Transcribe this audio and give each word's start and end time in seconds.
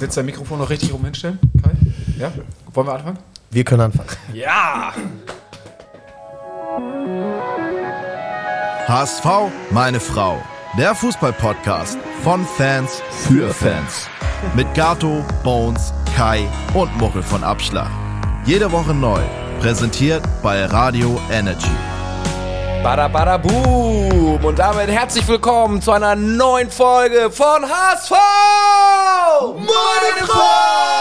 Willst 0.00 0.16
du 0.16 0.20
dein 0.20 0.26
Mikrofon 0.26 0.58
noch 0.60 0.70
richtig 0.70 0.92
rum 0.92 1.04
hinstellen, 1.04 1.38
Kai? 1.62 1.70
Ja? 2.18 2.32
Wollen 2.72 2.86
wir 2.86 2.94
anfangen? 2.94 3.18
Wir 3.50 3.64
können 3.64 3.80
anfangen. 3.82 4.08
Ja! 4.32 4.92
HSV, 8.86 9.24
meine 9.70 9.98
Frau. 9.98 10.40
Der 10.78 10.94
Fußball-Podcast 10.94 11.98
von 12.22 12.46
Fans 12.56 13.02
für 13.10 13.52
Fans. 13.52 14.08
Mit 14.54 14.72
Gato, 14.74 15.24
Bones, 15.42 15.92
Kai 16.14 16.46
und 16.74 16.96
Muchel 16.98 17.22
von 17.22 17.42
Abschlag. 17.42 17.90
Jede 18.44 18.70
Woche 18.70 18.94
neu. 18.94 19.20
Präsentiert 19.60 20.22
bei 20.42 20.64
Radio 20.66 21.20
Energy. 21.32 21.66
Bada 22.84 23.08
bada 23.08 23.36
boom! 23.36 24.44
Und 24.44 24.58
damit 24.60 24.88
herzlich 24.88 25.26
willkommen 25.26 25.82
zu 25.82 25.90
einer 25.90 26.14
neuen 26.14 26.70
Folge 26.70 27.30
von 27.32 27.64
HSV! 27.68 28.12
Meine 29.40 30.26
Frau! 30.26 30.98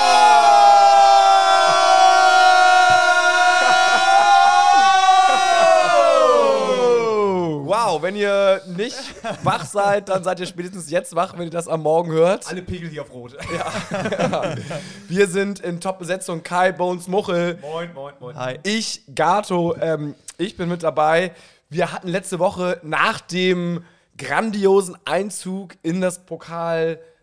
Wow, 7.65 8.01
wenn 8.03 8.15
ihr 8.15 8.61
nicht 8.67 8.95
wach 9.43 9.65
seid, 9.65 10.09
dann 10.09 10.23
seid 10.23 10.39
ihr 10.39 10.45
spätestens 10.45 10.91
jetzt 10.91 11.15
wach, 11.15 11.33
wenn 11.35 11.45
ihr 11.45 11.49
das 11.49 11.67
am 11.67 11.81
Morgen 11.81 12.11
hört. 12.11 12.47
Alle 12.47 12.61
Pegel 12.61 12.89
hier 12.89 13.01
auf 13.01 13.11
Rot. 13.11 13.35
Ja. 13.51 14.55
Wir 15.07 15.27
sind 15.27 15.59
in 15.59 15.81
Top-Besetzung. 15.81 16.43
Kai, 16.43 16.71
Bones, 16.71 17.07
Muchel. 17.07 17.57
Moin, 17.61 17.91
moin, 17.93 18.13
moin. 18.19 18.35
Hi. 18.35 18.59
Ich, 18.63 19.01
Gato, 19.15 19.75
ähm, 19.81 20.13
ich 20.37 20.55
bin 20.55 20.69
mit 20.69 20.83
dabei. 20.83 21.31
Wir 21.69 21.91
hatten 21.91 22.09
letzte 22.09 22.37
Woche 22.39 22.79
nach 22.83 23.19
dem 23.19 23.83
grandiosen 24.17 24.95
Einzug 25.05 25.73
in 25.81 26.01
das 26.01 26.19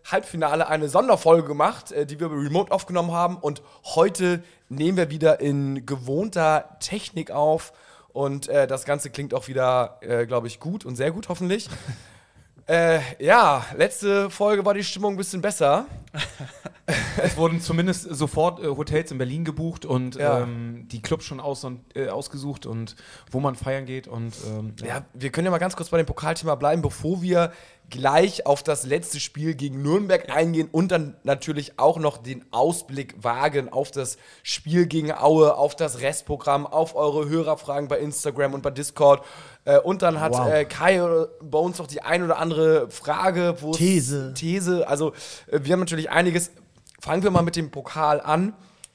Pokal-Halbfinale 0.05 0.67
eine 0.67 0.87
Sonderfolge 0.87 1.47
gemacht, 1.47 1.91
äh, 1.91 2.05
die 2.05 2.19
wir 2.19 2.31
remote 2.31 2.71
aufgenommen 2.71 3.11
haben. 3.11 3.37
Und 3.37 3.61
heute 3.83 4.43
nehmen 4.69 4.97
wir 4.97 5.09
wieder 5.09 5.39
in 5.39 5.85
gewohnter 5.85 6.77
Technik 6.79 7.31
auf. 7.31 7.73
Und 8.13 8.47
äh, 8.47 8.67
das 8.67 8.85
Ganze 8.85 9.09
klingt 9.09 9.33
auch 9.33 9.47
wieder, 9.47 9.97
äh, 10.01 10.25
glaube 10.25 10.47
ich, 10.47 10.59
gut 10.59 10.85
und 10.85 10.95
sehr 10.95 11.11
gut, 11.11 11.27
hoffentlich. 11.29 11.69
äh, 12.67 12.99
ja, 13.19 13.65
letzte 13.75 14.29
Folge 14.29 14.65
war 14.65 14.73
die 14.73 14.83
Stimmung 14.83 15.15
ein 15.15 15.17
bisschen 15.17 15.41
besser. 15.41 15.85
Es 17.21 17.35
wurden 17.35 17.61
zumindest 17.61 18.03
sofort 18.15 18.59
äh, 18.59 18.67
Hotels 18.67 19.11
in 19.11 19.17
Berlin 19.17 19.43
gebucht 19.43 19.85
und 19.85 20.15
Ja. 20.15 20.41
ähm, 20.41 20.87
die 20.91 21.01
Clubs 21.01 21.25
schon 21.25 21.39
aus 21.39 21.63
und, 21.63 21.81
äh, 21.95 22.09
ausgesucht 22.09 22.67
und 22.67 22.95
wo 23.31 23.39
man 23.39 23.55
feiern 23.55 23.85
geht. 23.85 24.07
Und 24.07 24.35
ähm, 24.47 24.73
Ja, 24.85 25.03
wir 25.13 25.31
können 25.31 25.45
ja 25.45 25.51
mal 25.51 25.57
ganz 25.57 25.75
kurz 25.75 25.89
bei 25.89 25.97
dem 25.97 26.05
Pokalthema 26.05 26.53
bleiben, 26.55 26.83
bevor 26.83 27.23
wir 27.23 27.51
gleich 27.89 28.45
auf 28.45 28.61
das 28.63 28.85
letzte 28.85 29.19
Spiel 29.19 29.53
gegen 29.55 29.81
Nürnberg 29.81 30.29
eingehen 30.35 30.69
und 30.71 30.91
dann 30.91 31.15
natürlich 31.23 31.77
auch 31.79 31.97
noch 31.97 32.17
den 32.17 32.43
Ausblick 32.51 33.15
wagen 33.23 33.69
auf 33.69 33.89
das 33.91 34.17
Spiel 34.43 34.85
gegen 34.87 35.11
Aue, 35.11 35.55
auf 35.55 35.75
das 35.75 36.01
Restprogramm, 36.01 36.65
auf 36.67 36.95
eure 36.95 37.27
Hörerfragen 37.29 37.87
bei 37.87 37.99
Instagram 37.99 38.53
und 38.53 38.61
bei 38.61 38.71
Discord. 38.71 39.23
Äh, 39.65 39.79
und 39.79 40.01
dann 40.03 40.19
hat 40.19 40.33
Wow. 40.33 40.47
äh, 40.51 40.65
Kai 40.65 40.99
bei 41.43 41.57
uns 41.59 41.77
noch 41.79 41.87
die 41.87 42.01
ein 42.01 42.21
oder 42.23 42.37
andere 42.37 42.89
Frage, 42.91 43.55
These. 43.75 44.33
These. 44.35 44.87
Also 44.87 45.13
äh, 45.47 45.59
wir 45.63 45.73
haben 45.73 45.79
natürlich 45.79 46.11
einiges. 46.11 46.51
Fangen 46.99 47.23
wir 47.23 47.31
mal 47.31 47.43
mit 47.43 47.55
dem 47.55 47.71
Pokal 47.71 48.21
an. 48.21 48.53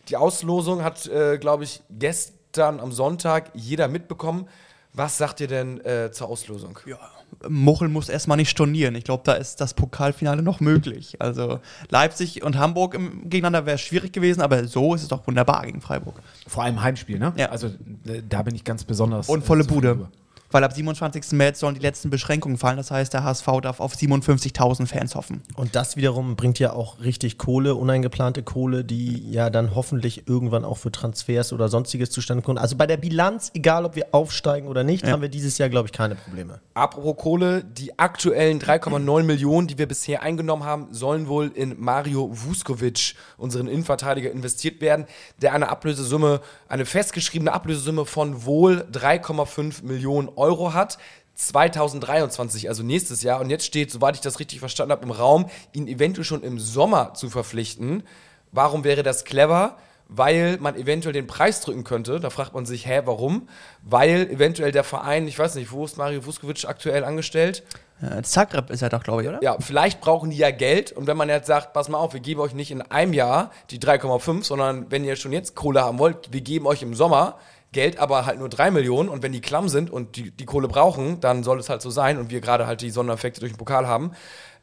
Die 0.08 0.16
Auslosung 0.16 0.82
hat, 0.82 1.06
äh, 1.06 1.38
glaube 1.38 1.64
ich, 1.64 1.82
gestern 1.90 2.80
am 2.80 2.92
Sonntag 2.92 3.50
jeder 3.54 3.88
mitbekommen. 3.88 4.48
Was 4.92 5.18
sagt 5.18 5.40
ihr 5.40 5.46
denn 5.46 5.80
äh, 5.84 6.10
zur 6.10 6.28
Auslosung? 6.28 6.78
Muchel 7.48 7.88
muss 7.88 8.08
erstmal 8.08 8.36
nicht 8.36 8.50
stornieren. 8.50 8.96
Ich 8.96 9.04
glaube, 9.04 9.22
da 9.24 9.34
ist 9.34 9.60
das 9.60 9.74
Pokalfinale 9.74 10.42
noch 10.42 10.58
möglich. 10.58 11.20
Also 11.20 11.60
Leipzig 11.90 12.42
und 12.42 12.58
Hamburg 12.58 12.94
im, 12.94 13.30
gegeneinander 13.30 13.66
wäre 13.66 13.78
schwierig 13.78 14.12
gewesen, 14.12 14.40
aber 14.40 14.66
so 14.66 14.94
ist 14.96 15.02
es 15.02 15.08
doch 15.08 15.24
wunderbar 15.28 15.64
gegen 15.64 15.80
Freiburg. 15.80 16.16
vor 16.48 16.64
allem 16.64 16.82
Heimspiel, 16.82 17.20
ne? 17.20 17.32
Ja. 17.36 17.50
Also 17.50 17.68
äh, 17.68 18.22
da 18.28 18.42
bin 18.42 18.56
ich 18.56 18.64
ganz 18.64 18.82
besonders. 18.82 19.28
Und 19.28 19.44
volle 19.44 19.62
äh, 19.62 19.66
Bude. 19.68 20.08
Weil 20.52 20.64
ab 20.64 20.72
27. 20.72 21.32
März 21.32 21.60
sollen 21.60 21.76
die 21.76 21.80
letzten 21.80 22.10
Beschränkungen 22.10 22.58
fallen. 22.58 22.76
Das 22.76 22.90
heißt, 22.90 23.14
der 23.14 23.22
HSV 23.22 23.46
darf 23.62 23.78
auf 23.78 23.94
57.000 23.94 24.86
Fans 24.86 25.14
hoffen. 25.14 25.42
Und 25.54 25.76
das 25.76 25.96
wiederum 25.96 26.34
bringt 26.34 26.58
ja 26.58 26.72
auch 26.72 26.98
richtig 27.00 27.38
Kohle, 27.38 27.76
uneingeplante 27.76 28.42
Kohle, 28.42 28.84
die 28.84 29.30
ja 29.30 29.48
dann 29.48 29.76
hoffentlich 29.76 30.26
irgendwann 30.26 30.64
auch 30.64 30.78
für 30.78 30.90
Transfers 30.90 31.52
oder 31.52 31.68
sonstiges 31.68 32.10
zustande 32.10 32.42
kommt. 32.42 32.58
Also 32.58 32.76
bei 32.76 32.88
der 32.88 32.96
Bilanz, 32.96 33.52
egal 33.54 33.84
ob 33.84 33.94
wir 33.94 34.08
aufsteigen 34.10 34.66
oder 34.66 34.82
nicht, 34.82 35.06
haben 35.06 35.22
wir 35.22 35.28
dieses 35.28 35.56
Jahr, 35.58 35.68
glaube 35.68 35.86
ich, 35.86 35.92
keine 35.92 36.16
Probleme. 36.16 36.60
Apropos 36.74 37.16
Kohle, 37.16 37.62
die 37.62 37.96
aktuellen 37.98 38.60
3,9 38.60 39.22
Millionen, 39.22 39.68
die 39.68 39.78
wir 39.78 39.86
bisher 39.86 40.22
eingenommen 40.22 40.64
haben, 40.64 40.88
sollen 40.90 41.28
wohl 41.28 41.52
in 41.54 41.76
Mario 41.78 42.28
Vuskovic, 42.32 43.14
unseren 43.36 43.68
Innenverteidiger, 43.68 44.32
investiert 44.32 44.80
werden, 44.80 45.06
der 45.40 45.52
eine 45.52 45.68
Ablösesumme, 45.68 46.40
eine 46.68 46.86
festgeschriebene 46.86 47.52
Ablösesumme 47.52 48.04
von 48.04 48.44
wohl 48.44 48.84
3,5 48.92 49.84
Millionen 49.84 50.28
Euro 50.28 50.39
hat. 50.74 50.98
2023, 51.34 52.68
also 52.68 52.82
nächstes 52.82 53.22
Jahr. 53.22 53.40
Und 53.40 53.50
jetzt 53.50 53.64
steht, 53.64 53.90
soweit 53.90 54.14
ich 54.14 54.20
das 54.20 54.40
richtig 54.40 54.60
verstanden 54.60 54.92
habe, 54.92 55.04
im 55.04 55.10
Raum, 55.10 55.46
ihn 55.72 55.88
eventuell 55.88 56.24
schon 56.24 56.42
im 56.42 56.58
Sommer 56.58 57.14
zu 57.14 57.30
verpflichten. 57.30 58.02
Warum 58.52 58.84
wäre 58.84 59.02
das 59.02 59.24
clever? 59.24 59.76
Weil 60.08 60.58
man 60.58 60.74
eventuell 60.74 61.12
den 61.12 61.28
Preis 61.28 61.60
drücken 61.60 61.84
könnte. 61.84 62.18
Da 62.20 62.30
fragt 62.30 62.52
man 62.52 62.66
sich, 62.66 62.86
hä, 62.86 63.02
warum? 63.04 63.48
Weil 63.82 64.28
eventuell 64.28 64.72
der 64.72 64.84
Verein, 64.84 65.28
ich 65.28 65.38
weiß 65.38 65.54
nicht, 65.54 65.70
wo 65.70 65.84
ist 65.84 65.96
Mario 65.96 66.26
Vuskovic 66.26 66.64
aktuell 66.66 67.04
angestellt? 67.04 67.62
Äh, 68.02 68.22
Zagreb 68.22 68.70
ist 68.70 68.82
er 68.82 68.88
doch, 68.88 69.02
glaube 69.02 69.22
ich, 69.22 69.28
oder? 69.28 69.42
Ja, 69.42 69.56
vielleicht 69.60 70.00
brauchen 70.00 70.30
die 70.30 70.36
ja 70.36 70.50
Geld. 70.50 70.90
Und 70.92 71.06
wenn 71.06 71.16
man 71.16 71.28
jetzt 71.28 71.46
sagt, 71.46 71.72
pass 71.72 71.88
mal 71.88 71.98
auf, 71.98 72.12
wir 72.12 72.20
geben 72.20 72.40
euch 72.40 72.54
nicht 72.54 72.70
in 72.70 72.82
einem 72.82 73.12
Jahr 73.12 73.50
die 73.70 73.78
3,5, 73.78 74.44
sondern 74.44 74.90
wenn 74.90 75.04
ihr 75.04 75.16
schon 75.16 75.32
jetzt 75.32 75.54
Kohle 75.54 75.82
haben 75.82 75.98
wollt, 75.98 76.32
wir 76.32 76.40
geben 76.40 76.66
euch 76.66 76.82
im 76.82 76.94
Sommer 76.94 77.38
Geld, 77.72 77.98
aber 77.98 78.26
halt 78.26 78.38
nur 78.38 78.48
3 78.48 78.70
Millionen. 78.70 79.08
Und 79.08 79.22
wenn 79.22 79.32
die 79.32 79.40
klamm 79.40 79.68
sind 79.68 79.90
und 79.90 80.16
die, 80.16 80.30
die 80.30 80.44
Kohle 80.44 80.68
brauchen, 80.68 81.20
dann 81.20 81.44
soll 81.44 81.58
es 81.58 81.68
halt 81.68 81.82
so 81.82 81.90
sein. 81.90 82.18
Und 82.18 82.30
wir 82.30 82.40
gerade 82.40 82.66
halt 82.66 82.80
die 82.80 82.90
Sondereffekte 82.90 83.40
durch 83.40 83.52
den 83.52 83.58
Pokal 83.58 83.86
haben. 83.86 84.12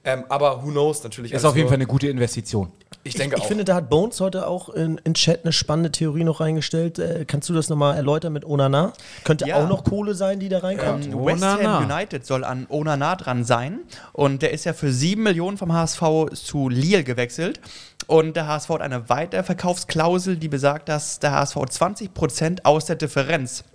Ähm, 0.09 0.23
aber 0.29 0.63
who 0.63 0.69
knows, 0.71 1.03
natürlich. 1.03 1.33
Ist 1.33 1.43
auf 1.43 1.53
jeden 1.55 1.65
nur- 1.65 1.69
Fall 1.71 1.75
eine 1.77 1.85
gute 1.85 2.07
Investition. 2.07 2.71
Ich 3.03 3.15
denke 3.15 3.35
ich, 3.35 3.39
ich 3.39 3.43
auch. 3.43 3.47
finde, 3.49 3.65
da 3.65 3.75
hat 3.75 3.89
Bones 3.89 4.21
heute 4.21 4.47
auch 4.47 4.69
in, 4.69 4.99
in 5.03 5.13
Chat 5.13 5.43
eine 5.43 5.51
spannende 5.51 5.91
Theorie 5.91 6.23
noch 6.23 6.39
reingestellt. 6.39 6.97
Äh, 6.97 7.25
kannst 7.27 7.49
du 7.49 7.53
das 7.53 7.67
nochmal 7.67 7.97
erläutern 7.97 8.31
mit 8.31 8.45
Onana? 8.45 8.93
Könnte 9.25 9.45
Ja. 9.47 9.57
auch 9.57 9.67
noch 9.67 9.83
Kohle 9.83 10.15
sein, 10.15 10.39
die 10.39 10.47
da 10.47 10.59
reinkommt? 10.59 11.07
Ähm, 11.07 11.25
West 11.25 11.43
Onana. 11.43 11.79
Ham 11.81 11.91
United 11.91 12.25
soll 12.25 12.45
an 12.45 12.67
Onana 12.69 13.15
dran 13.17 13.43
sein. 13.43 13.79
Und 14.13 14.41
der 14.41 14.51
ist 14.53 14.63
ja 14.63 14.71
für 14.71 14.91
7 14.93 15.21
Millionen 15.23 15.57
vom 15.57 15.73
HSV 15.73 16.01
zu 16.33 16.69
Lille 16.69 17.03
gewechselt. 17.03 17.59
Und 18.07 18.37
der 18.37 18.47
HSV 18.47 18.69
hat 18.69 18.81
eine 18.81 19.09
Weiterverkaufsklausel, 19.09 20.37
die 20.37 20.47
besagt, 20.47 20.87
dass 20.87 21.19
der 21.19 21.31
HSV 21.33 21.57
20% 21.57 22.59
aus 22.63 22.85
der 22.85 22.95
Differenz 22.95 23.65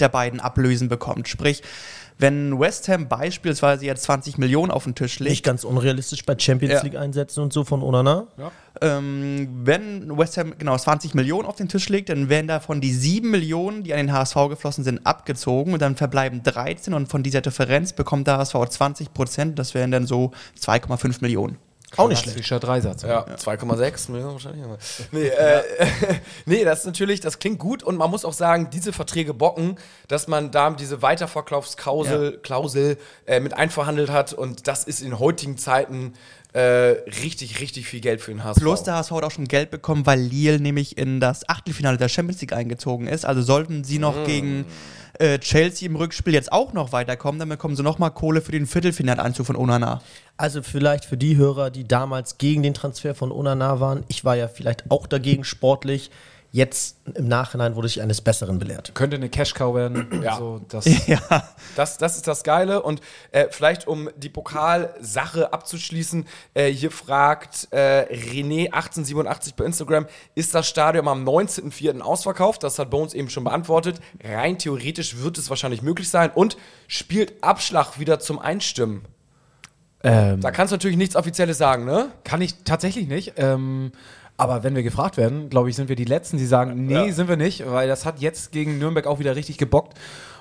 der 0.00 0.08
beiden 0.08 0.40
Ablösen 0.40 0.88
bekommt. 0.88 1.28
Sprich, 1.28 1.62
wenn 2.18 2.58
West 2.60 2.88
Ham 2.88 3.08
beispielsweise 3.08 3.84
jetzt 3.86 4.04
20 4.04 4.38
Millionen 4.38 4.70
auf 4.70 4.84
den 4.84 4.94
Tisch 4.94 5.18
legt, 5.18 5.30
Nicht 5.30 5.44
ganz 5.44 5.64
unrealistisch 5.64 6.24
bei 6.24 6.38
Champions 6.38 6.74
Ja. 6.74 6.82
League 6.82 6.96
Einsätzen 6.96 7.40
und 7.40 7.52
so 7.52 7.64
von 7.64 7.82
Onana. 7.82 8.26
ähm, 8.80 9.48
wenn 9.64 10.16
West 10.16 10.36
Ham 10.38 10.54
genau 10.58 10.76
20 10.76 11.14
Millionen 11.14 11.46
auf 11.46 11.56
den 11.56 11.68
Tisch 11.68 11.88
legt, 11.88 12.08
dann 12.08 12.28
werden 12.28 12.46
davon 12.48 12.80
die 12.80 12.92
7 12.92 13.30
Millionen, 13.30 13.82
die 13.82 13.92
an 13.92 13.98
den 13.98 14.12
HSV 14.12 14.36
geflossen 14.48 14.84
sind, 14.84 15.04
abgezogen 15.06 15.72
und 15.72 15.82
dann 15.82 15.96
verbleiben 15.96 16.42
13 16.42 16.94
und 16.94 17.08
von 17.08 17.22
dieser 17.22 17.40
Differenz 17.40 17.92
bekommt 17.92 18.26
der 18.26 18.38
HSV 18.38 18.54
20 18.68 19.12
Prozent, 19.12 19.58
das 19.58 19.74
wären 19.74 19.90
dann 19.90 20.06
so 20.06 20.30
2,5 20.60 21.20
Millionen. 21.20 21.58
Auch 21.96 22.08
nicht 22.08 22.22
schlecht. 22.22 22.62
Dreisatz. 22.62 23.02
Ja, 23.02 23.24
2,6 23.24 24.10
Millionen 24.10 24.32
wahrscheinlich. 24.32 24.64
Nee, 25.12 25.26
äh, 25.26 25.62
nee, 26.46 26.64
das 26.64 26.80
ist 26.80 26.86
natürlich, 26.86 27.20
das 27.20 27.38
klingt 27.38 27.58
gut 27.58 27.82
und 27.82 27.96
man 27.96 28.10
muss 28.10 28.24
auch 28.24 28.32
sagen, 28.32 28.68
diese 28.72 28.92
Verträge 28.92 29.34
bocken, 29.34 29.76
dass 30.08 30.28
man 30.28 30.50
da 30.50 30.70
diese 30.70 31.02
Weiterverkaufsklausel 31.02 32.38
Klausel, 32.42 32.98
äh, 33.26 33.40
mit 33.40 33.54
einverhandelt 33.54 34.10
hat 34.10 34.32
und 34.32 34.66
das 34.68 34.84
ist 34.84 35.00
in 35.00 35.18
heutigen 35.18 35.58
Zeiten 35.58 36.14
äh, 36.54 36.60
richtig, 36.60 37.60
richtig 37.60 37.86
viel 37.86 38.00
Geld 38.00 38.20
für 38.20 38.30
den 38.30 38.44
HSV. 38.44 38.60
Plus 38.60 38.82
der 38.84 38.94
HSV 38.94 39.10
hat 39.10 39.24
auch 39.24 39.30
schon 39.30 39.48
Geld 39.48 39.70
bekommen, 39.70 40.06
weil 40.06 40.20
Lille 40.20 40.60
nämlich 40.60 40.96
in 40.96 41.18
das 41.18 41.48
Achtelfinale 41.48 41.98
der 41.98 42.08
Champions 42.08 42.40
League 42.40 42.52
eingezogen 42.52 43.08
ist. 43.08 43.26
Also 43.26 43.42
sollten 43.42 43.82
sie 43.82 43.98
noch 43.98 44.24
gegen 44.24 44.64
äh, 45.18 45.38
Chelsea 45.38 45.88
im 45.88 45.96
Rückspiel 45.96 46.34
jetzt 46.34 46.52
auch 46.52 46.72
noch 46.72 46.92
weiterkommen, 46.92 47.38
dann 47.38 47.48
bekommen 47.48 47.76
sie 47.76 47.82
nochmal 47.82 48.10
Kohle 48.10 48.40
für 48.40 48.52
den 48.52 48.66
Viertelfinaleinzug 48.66 49.46
von 49.46 49.56
Onana. 49.56 50.00
Also 50.36 50.62
vielleicht 50.62 51.04
für 51.04 51.16
die 51.16 51.36
Hörer, 51.36 51.70
die 51.70 51.86
damals 51.86 52.38
gegen 52.38 52.62
den 52.62 52.74
Transfer 52.74 53.14
von 53.14 53.30
Onana 53.30 53.80
waren. 53.80 54.04
Ich 54.08 54.24
war 54.24 54.36
ja 54.36 54.48
vielleicht 54.48 54.90
auch 54.90 55.06
dagegen 55.06 55.44
sportlich. 55.44 56.10
Jetzt 56.54 56.98
im 57.16 57.26
Nachhinein 57.26 57.74
wurde 57.74 57.88
ich 57.88 58.00
eines 58.00 58.20
Besseren 58.20 58.60
belehrt. 58.60 58.94
Könnte 58.94 59.16
eine 59.16 59.28
Cash-Cow 59.28 59.74
werden. 59.74 60.06
Ja. 60.22 60.36
So, 60.36 60.60
das, 60.68 60.84
ja. 61.08 61.18
Das, 61.74 61.98
das 61.98 62.14
ist 62.14 62.28
das 62.28 62.44
Geile. 62.44 62.80
Und 62.82 63.00
äh, 63.32 63.48
vielleicht, 63.50 63.88
um 63.88 64.08
die 64.16 64.28
Pokalsache 64.28 65.52
abzuschließen, 65.52 66.24
äh, 66.54 66.68
hier 66.68 66.92
fragt 66.92 67.66
äh, 67.72 68.06
René1887 68.08 69.56
bei 69.56 69.64
Instagram, 69.64 70.06
ist 70.36 70.54
das 70.54 70.68
Stadion 70.68 71.08
am 71.08 71.24
19.04. 71.28 72.00
ausverkauft? 72.00 72.62
Das 72.62 72.78
hat 72.78 72.88
Bones 72.88 73.14
eben 73.14 73.30
schon 73.30 73.42
beantwortet. 73.42 73.98
Rein 74.22 74.56
theoretisch 74.56 75.18
wird 75.18 75.38
es 75.38 75.50
wahrscheinlich 75.50 75.82
möglich 75.82 76.08
sein. 76.08 76.30
Und 76.32 76.56
spielt 76.86 77.42
Abschlag 77.42 77.98
wieder 77.98 78.20
zum 78.20 78.38
Einstimmen? 78.38 79.04
Ähm, 80.04 80.40
Da 80.40 80.52
kannst 80.52 80.70
du 80.70 80.76
natürlich 80.76 80.98
nichts 80.98 81.16
Offizielles 81.16 81.58
sagen, 81.58 81.84
ne? 81.84 82.12
Kann 82.22 82.40
ich 82.42 82.62
tatsächlich 82.62 83.08
nicht. 83.08 83.32
Ähm, 83.38 83.90
aber 84.36 84.64
wenn 84.64 84.74
wir 84.74 84.82
gefragt 84.82 85.16
werden, 85.16 85.48
glaube 85.48 85.70
ich, 85.70 85.76
sind 85.76 85.88
wir 85.88 85.96
die 85.96 86.04
Letzten, 86.04 86.38
die 86.38 86.46
sagen, 86.46 86.86
nee, 86.86 87.12
sind 87.12 87.28
wir 87.28 87.36
nicht, 87.36 87.70
weil 87.70 87.86
das 87.86 88.04
hat 88.04 88.20
jetzt 88.20 88.50
gegen 88.50 88.78
Nürnberg 88.78 89.06
auch 89.06 89.18
wieder 89.18 89.36
richtig 89.36 89.58
gebockt. 89.58 89.96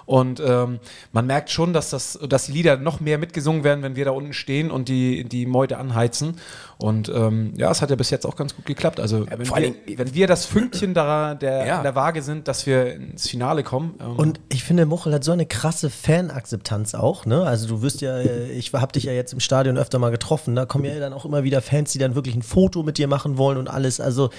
Und 0.06 0.42
ähm, 0.46 0.80
man 1.12 1.26
merkt 1.28 1.50
schon, 1.50 1.74
dass, 1.74 1.90
das, 1.90 2.20
dass 2.28 2.48
die 2.48 2.52
Lieder 2.52 2.78
noch 2.78 3.00
mehr 3.00 3.18
mitgesungen 3.18 3.64
werden, 3.64 3.84
wenn 3.84 3.96
wir 3.96 4.06
da 4.06 4.12
unten 4.12 4.34
stehen 4.34 4.72
und 4.72 4.90
die, 4.90 5.24
die 5.24 5.46
Meute 5.46 5.78
anheizen. 5.78 6.38
Und 6.78 7.08
ähm, 7.10 7.54
ja, 7.56 7.72
es 7.72 7.82
hat 7.82 7.90
ja 7.90 7.96
bis 7.96 8.10
jetzt 8.10 8.26
auch 8.26 8.36
ganz 8.36 8.56
gut 8.56 8.66
geklappt. 8.66 9.00
Also 9.00 9.26
wenn, 9.30 9.46
vor 9.46 9.58
wir, 9.58 9.64
allen 9.68 9.76
wenn 9.98 10.14
wir 10.14 10.28
das 10.28 10.46
Fünkchen 10.46 10.94
da, 10.94 11.36
der, 11.36 11.66
Ja. 11.66 11.82
der 11.82 11.96
Waage 11.96 12.22
sind, 12.22 12.48
dass 12.48 12.66
wir 12.66 12.94
ins 12.96 13.30
Finale 13.30 13.64
kommen. 13.64 13.96
Ähm, 14.02 14.16
Und 14.18 14.40
ich 14.50 14.64
finde, 14.64 14.86
Muchel 14.86 15.14
hat 15.14 15.24
so 15.24 15.32
eine 15.32 15.46
krasse 15.46 15.90
Fanakzeptanz 15.90 16.96
auch, 16.96 17.26
ne? 17.26 17.44
Also 17.44 17.68
du 17.68 17.82
wirst 17.82 18.02
ja, 18.02 18.18
äh, 18.18 18.52
ich 18.52 18.74
hab 18.74 18.92
dich 18.94 19.06
ja 19.06 19.14
jetzt 19.14 19.34
im 19.34 19.40
Stadion 19.40 19.78
öfter 19.78 20.00
mal 20.00 20.12
getroffen, 20.12 20.56
da 20.56 20.66
kommen 20.66 20.86
ja 20.86 21.00
dann 21.00 21.14
auch 21.14 21.26
immer 21.26 21.44
wieder 21.44 21.62
Fans, 21.62 21.92
die 21.92 22.00
dann 22.00 22.16
wirklich 22.16 22.36
ein 22.36 22.42
Foto 22.42 22.84
mit 22.84 22.98
dir 22.98 23.08
machen 23.08 23.38
wollen 23.38 23.58
und 23.58 23.70
alles. 23.70 24.00
Also 24.02 24.30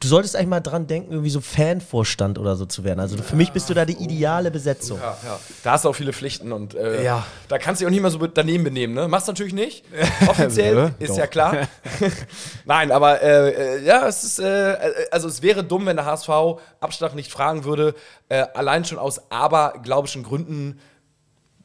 du 0.00 0.06
solltest 0.08 0.36
eigentlich 0.36 0.48
mal 0.48 0.60
dran 0.60 0.86
denken, 0.86 1.10
irgendwie 1.12 1.30
so 1.30 1.40
Fanvorstand 1.40 2.38
oder 2.38 2.54
so 2.56 2.66
zu 2.66 2.84
werden. 2.84 3.00
Also 3.00 3.16
für 3.18 3.36
mich 3.36 3.52
bist 3.52 3.68
du 3.68 3.74
da 3.74 3.84
die 3.84 3.96
ideale 4.02 4.50
Besetzung. 4.50 4.98
Ja, 5.00 5.16
ja. 5.24 5.38
Da 5.64 5.72
hast 5.72 5.84
du 5.84 5.88
auch 5.88 5.94
viele 5.94 6.12
Pflichten 6.12 6.52
und 6.52 6.74
äh, 6.74 7.02
Ja. 7.04 7.26
da 7.48 7.58
kannst 7.58 7.80
du 7.80 7.84
dich 7.84 7.88
auch 7.88 7.90
nicht 7.92 8.02
mal 8.02 8.10
so 8.10 8.26
daneben 8.26 8.64
benehmen, 8.64 8.94
ne? 8.94 9.08
Machst 9.08 9.26
du 9.28 9.32
natürlich 9.32 9.54
nicht. 9.54 9.84
Offiziell 10.28 10.94
ist 10.98 11.10
doch. 11.10 11.18
ja 11.18 11.26
klar. 11.26 11.56
Nein, 12.64 12.90
aber 12.92 13.22
äh, 13.22 13.50
äh, 13.78 13.84
ja, 13.84 14.06
es 14.06 14.24
ist, 14.24 14.38
äh, 14.38 14.72
äh, 14.74 15.06
also 15.10 15.28
es 15.28 15.42
wäre 15.42 15.64
dumm, 15.64 15.86
wenn 15.86 15.96
der 15.96 16.06
HSV 16.06 16.28
Abschlag 16.80 17.14
nicht 17.14 17.32
fragen 17.32 17.64
würde. 17.64 17.94
Äh, 18.28 18.46
allein 18.54 18.84
schon 18.84 18.98
aus 18.98 19.30
aberglaubischen 19.30 20.22
Gründen. 20.22 20.78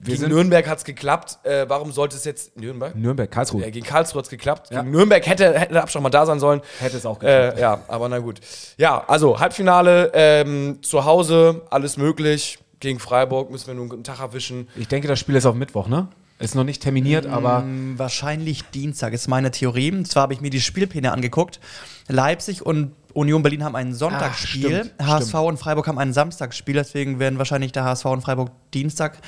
Gegen 0.03 0.17
sind- 0.19 0.29
Nürnberg 0.29 0.67
hat 0.67 0.77
es 0.79 0.83
geklappt. 0.83 1.39
Äh, 1.43 1.65
warum 1.67 1.91
sollte 1.91 2.15
es 2.15 2.25
jetzt 2.25 2.55
Nürnberg? 2.57 2.95
Nürnberg, 2.95 3.29
Karlsruhe. 3.31 3.61
Ja, 3.61 3.69
gegen 3.69 3.85
Karlsruhe 3.85 4.19
hat 4.19 4.25
es 4.25 4.29
geklappt. 4.29 4.69
Gegen 4.69 4.91
Nürnberg 4.91 5.25
hätte, 5.25 5.57
hätte 5.59 5.73
der 5.73 5.83
Abschlag 5.83 6.03
mal 6.03 6.09
da 6.09 6.25
sein 6.25 6.39
sollen. 6.39 6.61
Hätte 6.79 6.97
es 6.97 7.05
auch 7.05 7.19
geklappt. 7.19 7.57
Äh, 7.57 7.61
ja, 7.61 7.81
aber 7.87 8.09
na 8.09 8.19
gut. 8.19 8.39
Ja, 8.77 9.03
also 9.07 9.39
Halbfinale, 9.39 10.11
ähm, 10.13 10.79
zu 10.81 11.05
Hause, 11.05 11.61
alles 11.69 11.97
möglich. 11.97 12.59
Gegen 12.79 12.99
Freiburg 12.99 13.49
müssen 13.49 13.67
wir 13.67 13.73
nun 13.75 13.83
einen 13.83 13.89
guten 13.89 14.03
Tag 14.03 14.19
erwischen. 14.19 14.67
Ich 14.75 14.87
denke, 14.89 15.07
das 15.07 15.19
Spiel 15.19 15.35
ist 15.35 15.45
auf 15.45 15.55
Mittwoch, 15.55 15.87
ne? 15.87 16.07
Ist 16.39 16.55
noch 16.55 16.65
nicht 16.65 16.81
terminiert, 16.81 17.25
aber 17.25 17.59
Ähm, 17.63 17.93
Wahrscheinlich 17.97 18.63
Dienstag 18.71 19.13
ist 19.13 19.29
meine 19.29 19.51
Theorie. 19.51 19.91
Und 19.91 20.05
zwar 20.05 20.23
habe 20.23 20.33
ich 20.33 20.41
mir 20.41 20.49
die 20.49 20.59
Spielpläne 20.59 21.13
angeguckt. 21.13 21.61
Leipzig 22.09 22.65
und 22.65 22.91
Union 23.13 23.43
Berlin 23.43 23.63
haben 23.63 23.75
ein 23.75 23.93
Sonntagsspiel. 23.93 24.85
stimmt, 24.85 24.93
HSV 25.01 25.33
und 25.35 25.57
Freiburg 25.57 25.87
haben 25.87 25.99
ein 25.99 26.13
Samstagsspiel. 26.13 26.75
Deswegen 26.75 27.19
werden 27.19 27.37
wahrscheinlich 27.37 27.71
der 27.71 27.83
HSV 27.83 28.05
und 28.05 28.21
Freiburg 28.21 28.49
Dienstag 28.73 29.19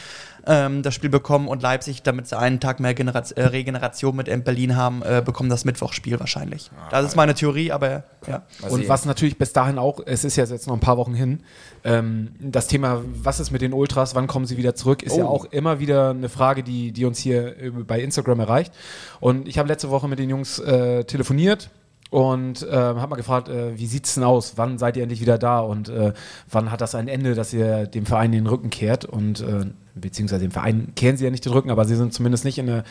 ähm, 0.47 0.81
das 0.83 0.93
Spiel 0.93 1.09
bekommen 1.09 1.47
und 1.47 1.61
Leipzig, 1.61 2.03
damit 2.03 2.27
sie 2.27 2.37
einen 2.37 2.59
Tag 2.59 2.79
mehr 2.79 2.93
Generaz 2.93 3.31
äh, 3.31 3.43
Regeneration 3.43 4.15
mit 4.15 4.27
in 4.27 4.43
Berlin 4.43 4.75
haben, 4.75 5.01
äh, 5.03 5.21
bekommen 5.23 5.49
das 5.49 5.65
Mittwochspiel 5.65 6.19
wahrscheinlich. 6.19 6.69
Das 6.91 7.05
ist 7.05 7.15
meine 7.15 7.33
Theorie, 7.33 7.71
aber 7.71 8.03
ja. 8.27 8.43
Und 8.69 8.87
was 8.89 9.05
natürlich 9.05 9.37
bis 9.37 9.53
dahin 9.53 9.77
auch, 9.77 9.99
es 10.05 10.23
ist 10.23 10.35
ja 10.35 10.45
jetzt 10.45 10.67
noch 10.67 10.73
ein 10.73 10.79
paar 10.79 10.97
Wochen 10.97 11.13
hin, 11.13 11.41
ähm, 11.83 12.31
das 12.39 12.67
Thema, 12.67 13.01
was 13.05 13.39
ist 13.39 13.51
mit 13.51 13.61
den 13.61 13.73
Ultras, 13.73 14.15
wann 14.15 14.27
kommen 14.27 14.45
sie 14.45 14.57
wieder 14.57 14.75
zurück, 14.75 15.03
ist 15.03 15.15
ja 15.15 15.25
Oh. 15.25 15.29
auch 15.29 15.45
immer 15.45 15.79
wieder 15.79 16.09
eine 16.11 16.29
Frage, 16.29 16.63
die, 16.63 16.91
die 16.91 17.05
uns 17.05 17.19
hier 17.19 17.59
äh, 17.59 17.69
bei 17.69 17.99
Instagram 18.01 18.39
erreicht. 18.39 18.73
Und 19.19 19.47
ich 19.47 19.57
habe 19.57 19.67
letzte 19.67 19.89
Woche 19.89 20.07
mit 20.07 20.19
den 20.19 20.29
Jungs 20.29 20.59
äh, 20.59 21.03
telefoniert 21.05 21.69
und 22.11 22.61
äh, 22.61 22.71
habe 22.71 23.07
mal 23.07 23.15
gefragt, 23.15 23.49
äh, 23.49 23.77
wie 23.77 23.87
sieht's 23.87 24.13
denn 24.13 24.23
aus? 24.23 24.53
Wann 24.57 24.77
seid 24.77 24.95
ihr 24.95 25.03
endlich 25.03 25.21
wieder 25.21 25.37
da 25.37 25.59
und 25.59 25.89
äh, 25.89 26.13
wann 26.49 26.71
hat 26.71 26.81
das 26.81 26.93
ein 26.93 27.07
Ende, 27.07 27.33
dass 27.33 27.51
ihr 27.51 27.87
dem 27.87 28.05
Verein 28.05 28.31
den 28.31 28.45
Rücken 28.45 28.69
kehrt? 28.69 29.05
Und 29.05 29.41
äh, 29.41 29.65
beziehungsweise 29.95 30.43
dem 30.43 30.51
Verein 30.51 30.93
kehren 30.95 31.17
sie 31.17 31.25
ja 31.25 31.31
nicht 31.31 31.45
den 31.45 31.51
Rücken, 31.51 31.71
aber 31.71 31.85
sie 31.85 31.95
sind 31.95 32.13
zumindest 32.13 32.45
nicht 32.45 32.59
in 32.59 32.67
der, 32.67 32.83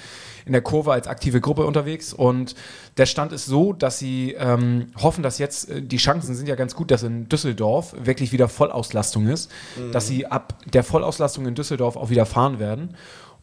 in 0.47 0.53
der 0.53 0.63
Kurve 0.63 0.93
als 0.93 1.07
aktive 1.07 1.41
Gruppe 1.41 1.65
unterwegs. 1.65 2.13
Und 2.13 2.57
der 2.97 3.07
Stand 3.07 3.33
ist 3.33 3.47
so, 3.47 3.73
dass 3.73 4.01
sie 4.01 4.35
ähm, 4.37 4.89
hoffen, 5.01 5.23
dass 5.23 5.39
jetzt 5.39 5.71
äh, 5.71 5.81
die 5.81 5.99
Chancen 5.99 6.35
sind 6.35 6.49
ja 6.49 6.57
ganz 6.57 6.75
gut, 6.75 6.91
dass 6.91 7.05
in 7.05 7.29
Düsseldorf 7.29 7.95
wirklich 7.99 8.33
wieder 8.33 8.49
Vollauslastung 8.49 9.29
ist, 9.29 9.51
dass 9.93 10.09
sie 10.09 10.27
ab 10.27 10.59
der 10.71 10.83
Vollauslastung 10.83 11.47
in 11.47 11.55
Düsseldorf 11.55 11.97
auch 11.97 12.11
wieder 12.11 12.27
fahren 12.27 12.59
werden. 12.59 12.97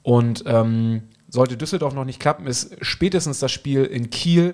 Und 0.03 0.43
ähm, 0.47 1.03
sollte 1.29 1.55
Düsseldorf 1.55 1.93
noch 1.93 2.05
nicht 2.05 2.19
klappen, 2.19 2.45
ist 2.45 2.75
spätestens 2.81 3.39
das 3.39 3.51
Spiel 3.51 3.85
in 3.85 4.09
Kiel 4.09 4.53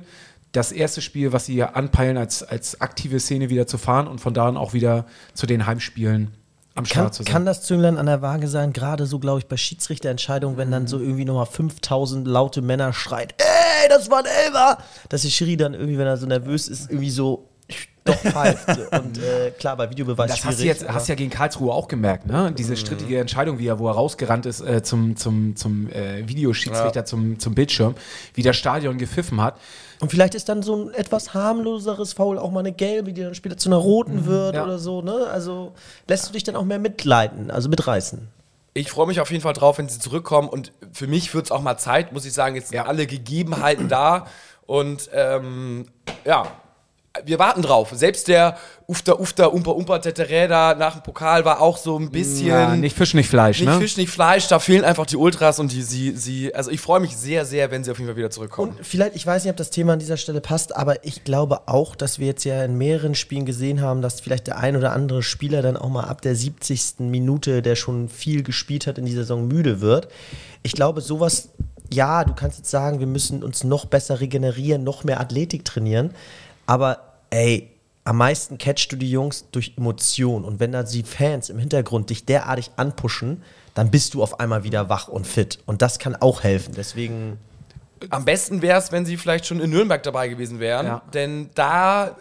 das 0.58 0.72
erste 0.72 1.02
Spiel, 1.02 1.34
was 1.34 1.46
sie 1.46 1.54
hier 1.54 1.76
anpeilen, 1.76 2.18
als, 2.18 2.42
als 2.42 2.82
aktive 2.82 3.20
Szene 3.20 3.50
wieder 3.50 3.68
zu 3.68 3.78
fahren 3.78 4.08
und 4.08 4.20
von 4.20 4.34
da 4.34 4.48
an 4.48 4.58
auch 4.58 4.74
wieder 4.74 5.06
zu 5.34 5.46
den 5.46 5.68
Heimspielen 5.68 6.32
am 6.74 6.84
Kann, 6.84 6.86
Start 6.86 7.14
zu 7.14 7.24
sein. 7.24 7.32
kann 7.32 7.46
das 7.46 7.62
Zünglein 7.64 7.98
an 7.98 8.08
der 8.08 8.22
Waage 8.22 8.48
sein, 8.48 8.74
gerade 8.74 9.06
so, 9.06 9.20
glaube 9.20 9.40
ich, 9.40 9.48
bei 9.48 9.56
Schiedsrichterentscheidungen, 9.56 10.58
wenn 10.58 10.72
dann 10.72 10.88
so 10.88 11.00
irgendwie 11.00 11.26
nochmal 11.26 11.46
5000 11.46 12.28
laute 12.28 12.62
Männer 12.62 12.92
schreit, 12.92 13.36
ey, 13.38 13.90
das 13.90 14.10
war 14.10 14.20
ein 14.20 14.26
Elber, 14.46 14.80
dass 15.10 15.22
der 15.22 15.30
Schiri 15.30 15.58
dann 15.58 15.76
irgendwie, 15.76 15.98
wenn 15.98 16.08
er 16.08 16.18
so 16.18 16.26
nervös 16.26 16.68
ist, 16.68 16.90
irgendwie 16.90 17.12
so 17.12 17.50
doch 18.04 18.16
pfeift. 18.16 18.68
Und 18.92 19.18
äh, 19.18 19.52
klar, 19.52 19.78
bei 19.78 19.90
Videobeweis 19.90 20.32
Das 20.32 20.40
schwierig. 20.40 20.54
hast 20.54 20.62
du 20.62 20.66
jetzt 20.66 20.90
hast 20.90 21.08
ja 21.10 21.16
gegen 21.16 21.30
Karlsruhe 21.30 21.74
auch 21.74 21.88
gemerkt, 21.88 22.26
ne? 22.26 22.52
Diese 22.52 22.78
strittige 22.78 23.20
Entscheidung, 23.20 23.60
wie 23.60 23.68
er, 23.68 23.80
wo 23.80 23.88
er 23.88 23.94
rausgerannt 23.94 24.46
ist 24.46 24.62
äh, 24.62 24.82
zum, 24.82 25.18
zum, 25.18 25.56
zum 25.56 25.90
äh, 25.90 26.28
Videoschiedsrichter, 26.28 27.06
zum, 27.06 27.40
zum 27.40 27.54
Bildschirm, 27.54 27.96
wie 28.34 28.42
das 28.42 28.56
Stadion 28.56 28.98
gepfiffen 28.98 29.42
hat. 29.42 29.60
Und 30.00 30.12
vielleicht 30.12 30.36
ist 30.36 30.48
dann 30.50 30.62
so 30.62 30.76
ein 30.76 30.94
etwas 30.94 31.34
harmloseres 31.34 32.14
Foul 32.14 32.38
auch 32.38 32.52
mal 32.52 32.60
eine 32.60 32.72
gelbe, 32.72 33.14
die 33.14 33.24
dann 33.24 33.36
später 33.36 33.58
zu 33.58 33.70
einer 33.70 33.78
roten 33.78 34.26
wird 34.26 34.56
ja. 34.56 34.64
oder 34.64 34.78
so, 34.78 35.02
ne? 35.02 35.28
Also 35.32 35.74
lässt 36.08 36.28
du 36.30 36.34
dich 36.34 36.44
dann 36.44 36.56
auch 36.56 36.66
mehr 36.66 36.80
mitleiten, 36.80 37.50
also 37.50 37.68
mitreißen. 37.70 38.28
Ich 38.74 38.92
freue 38.92 39.08
mich 39.08 39.20
auf 39.20 39.32
jeden 39.32 39.42
Fall 39.42 39.54
drauf, 39.54 39.80
wenn 39.80 39.90
sie 39.90 40.00
zurückkommen. 40.00 40.50
Und 40.50 40.72
für 40.92 41.08
mich 41.08 41.34
wird 41.34 41.46
es 41.46 41.52
auch 41.52 41.62
mal 41.62 41.78
Zeit, 41.78 42.14
muss 42.14 42.26
ich 42.26 42.34
sagen. 42.34 42.56
Jetzt 42.56 42.70
sind 42.70 42.80
alle 42.80 43.08
Gegebenheiten 43.08 43.88
da. 43.90 44.28
Und 44.68 45.10
ähm, 45.14 45.88
ja, 46.26 46.46
wir 47.26 47.40
warten 47.40 47.62
drauf. 47.62 47.90
Selbst 47.94 48.28
der 48.28 48.58
Ufta 48.88 49.14
Ufta 49.14 49.46
Umpa 49.48 49.72
Umpa 49.72 50.00
Teteräder 50.00 50.76
nach 50.76 50.94
dem 50.94 51.04
Pokal 51.04 51.44
war 51.44 51.60
auch 51.60 51.78
so 51.78 52.00
ein 52.00 52.10
bisschen. 52.10 52.48
Ja, 52.48 52.76
nicht 52.76 52.96
Fisch, 52.96 53.14
nicht 53.14 53.30
Fleisch, 53.30 53.60
nicht 53.60 53.68
ne? 53.68 53.80
Fisch, 53.80 53.98
nicht 53.98 54.10
Fleisch. 54.10 54.48
Da 54.48 54.60
fehlen 54.60 54.86
einfach 54.86 55.06
die 55.06 55.18
Ultras 55.18 55.60
und 55.60 55.72
die, 55.72 55.82
sie, 55.82 56.12
sie. 56.16 56.56
Also 56.56 56.72
ich 56.72 56.80
freue 56.80 57.02
mich 57.02 57.18
sehr, 57.18 57.46
sehr, 57.46 57.70
wenn 57.70 57.84
sie 57.84 57.92
auf 57.92 57.98
jeden 57.98 58.10
Fall 58.10 58.16
wieder 58.16 58.30
zurückkommen. 58.30 58.78
Und 58.78 58.86
vielleicht, 58.86 59.16
ich 59.16 59.26
weiß 59.26 59.44
nicht, 59.44 59.52
ob 59.52 59.58
das 59.58 59.72
Thema 59.72 59.94
an 59.94 60.00
dieser 60.00 60.18
Stelle 60.18 60.40
passt, 60.40 60.76
aber 60.76 61.04
ich 61.06 61.24
glaube 61.24 61.68
auch, 61.68 61.96
dass 61.96 62.20
wir 62.20 62.28
jetzt 62.28 62.46
ja 62.46 62.64
in 62.64 62.78
mehreren 62.78 63.14
Spielen 63.14 63.46
gesehen 63.46 63.82
haben, 63.82 64.02
dass 64.02 64.22
vielleicht 64.22 64.48
der 64.48 64.58
ein 64.58 64.78
oder 64.78 64.94
andere 64.94 65.22
Spieler 65.22 65.62
dann 65.62 65.76
auch 65.76 65.90
mal 65.90 66.06
ab 66.06 66.22
der 66.22 66.36
70. 66.36 67.00
Minute, 67.00 67.62
der 67.62 67.76
schon 67.76 68.08
viel 68.08 68.44
gespielt 68.44 68.88
hat 68.88 68.98
in 68.98 69.06
dieser 69.06 69.22
Saison, 69.22 69.48
müde 69.48 69.82
wird. 69.82 70.08
Ich 70.64 70.74
glaube, 70.74 71.02
sowas, 71.02 71.50
ja, 71.94 72.24
du 72.24 72.34
kannst 72.34 72.58
jetzt 72.58 72.72
sagen, 72.72 73.00
wir 73.00 73.08
müssen 73.08 73.44
uns 73.44 73.64
noch 73.64 73.86
besser 73.86 74.20
regenerieren, 74.20 74.84
noch 74.84 75.04
mehr 75.04 75.20
Athletik 75.20 75.66
trainieren, 75.66 76.12
aber 76.66 77.07
ey, 77.30 77.70
am 78.04 78.18
meisten 78.18 78.58
catchst 78.58 78.92
du 78.92 78.96
die 78.96 79.12
Jungs 79.12 79.46
durch 79.52 79.74
Emotion. 79.78 80.46
Und 80.46 80.60
wenn 80.62 80.72
da 80.72 80.84
die 80.84 81.04
Fans 81.04 81.50
im 81.50 81.60
Hintergrund 81.60 82.10
dich 82.10 82.26
derartig 82.26 82.72
anpushen, 82.78 83.44
dann 83.74 83.92
bist 83.92 84.14
du 84.14 84.24
auf 84.24 84.40
einmal 84.40 84.64
wieder 84.64 84.90
wach 84.90 85.08
und 85.10 85.28
fit. 85.28 85.60
Und 85.66 85.82
das 85.82 86.00
kann 86.00 86.16
auch 86.16 86.44
helfen. 86.44 86.74
Deswegen. 86.76 87.38
Am 88.10 88.26
besten 88.26 88.62
wäre 88.62 88.80
es, 88.80 88.92
wenn 88.92 89.06
sie 89.06 89.18
vielleicht 89.18 89.46
schon 89.46 89.60
in 89.60 89.70
Nürnberg 89.72 90.02
dabei 90.04 90.30
gewesen 90.30 90.60
wären. 90.60 90.86
Ja. 90.86 91.02
Denn 91.14 91.50
da. 91.54 92.16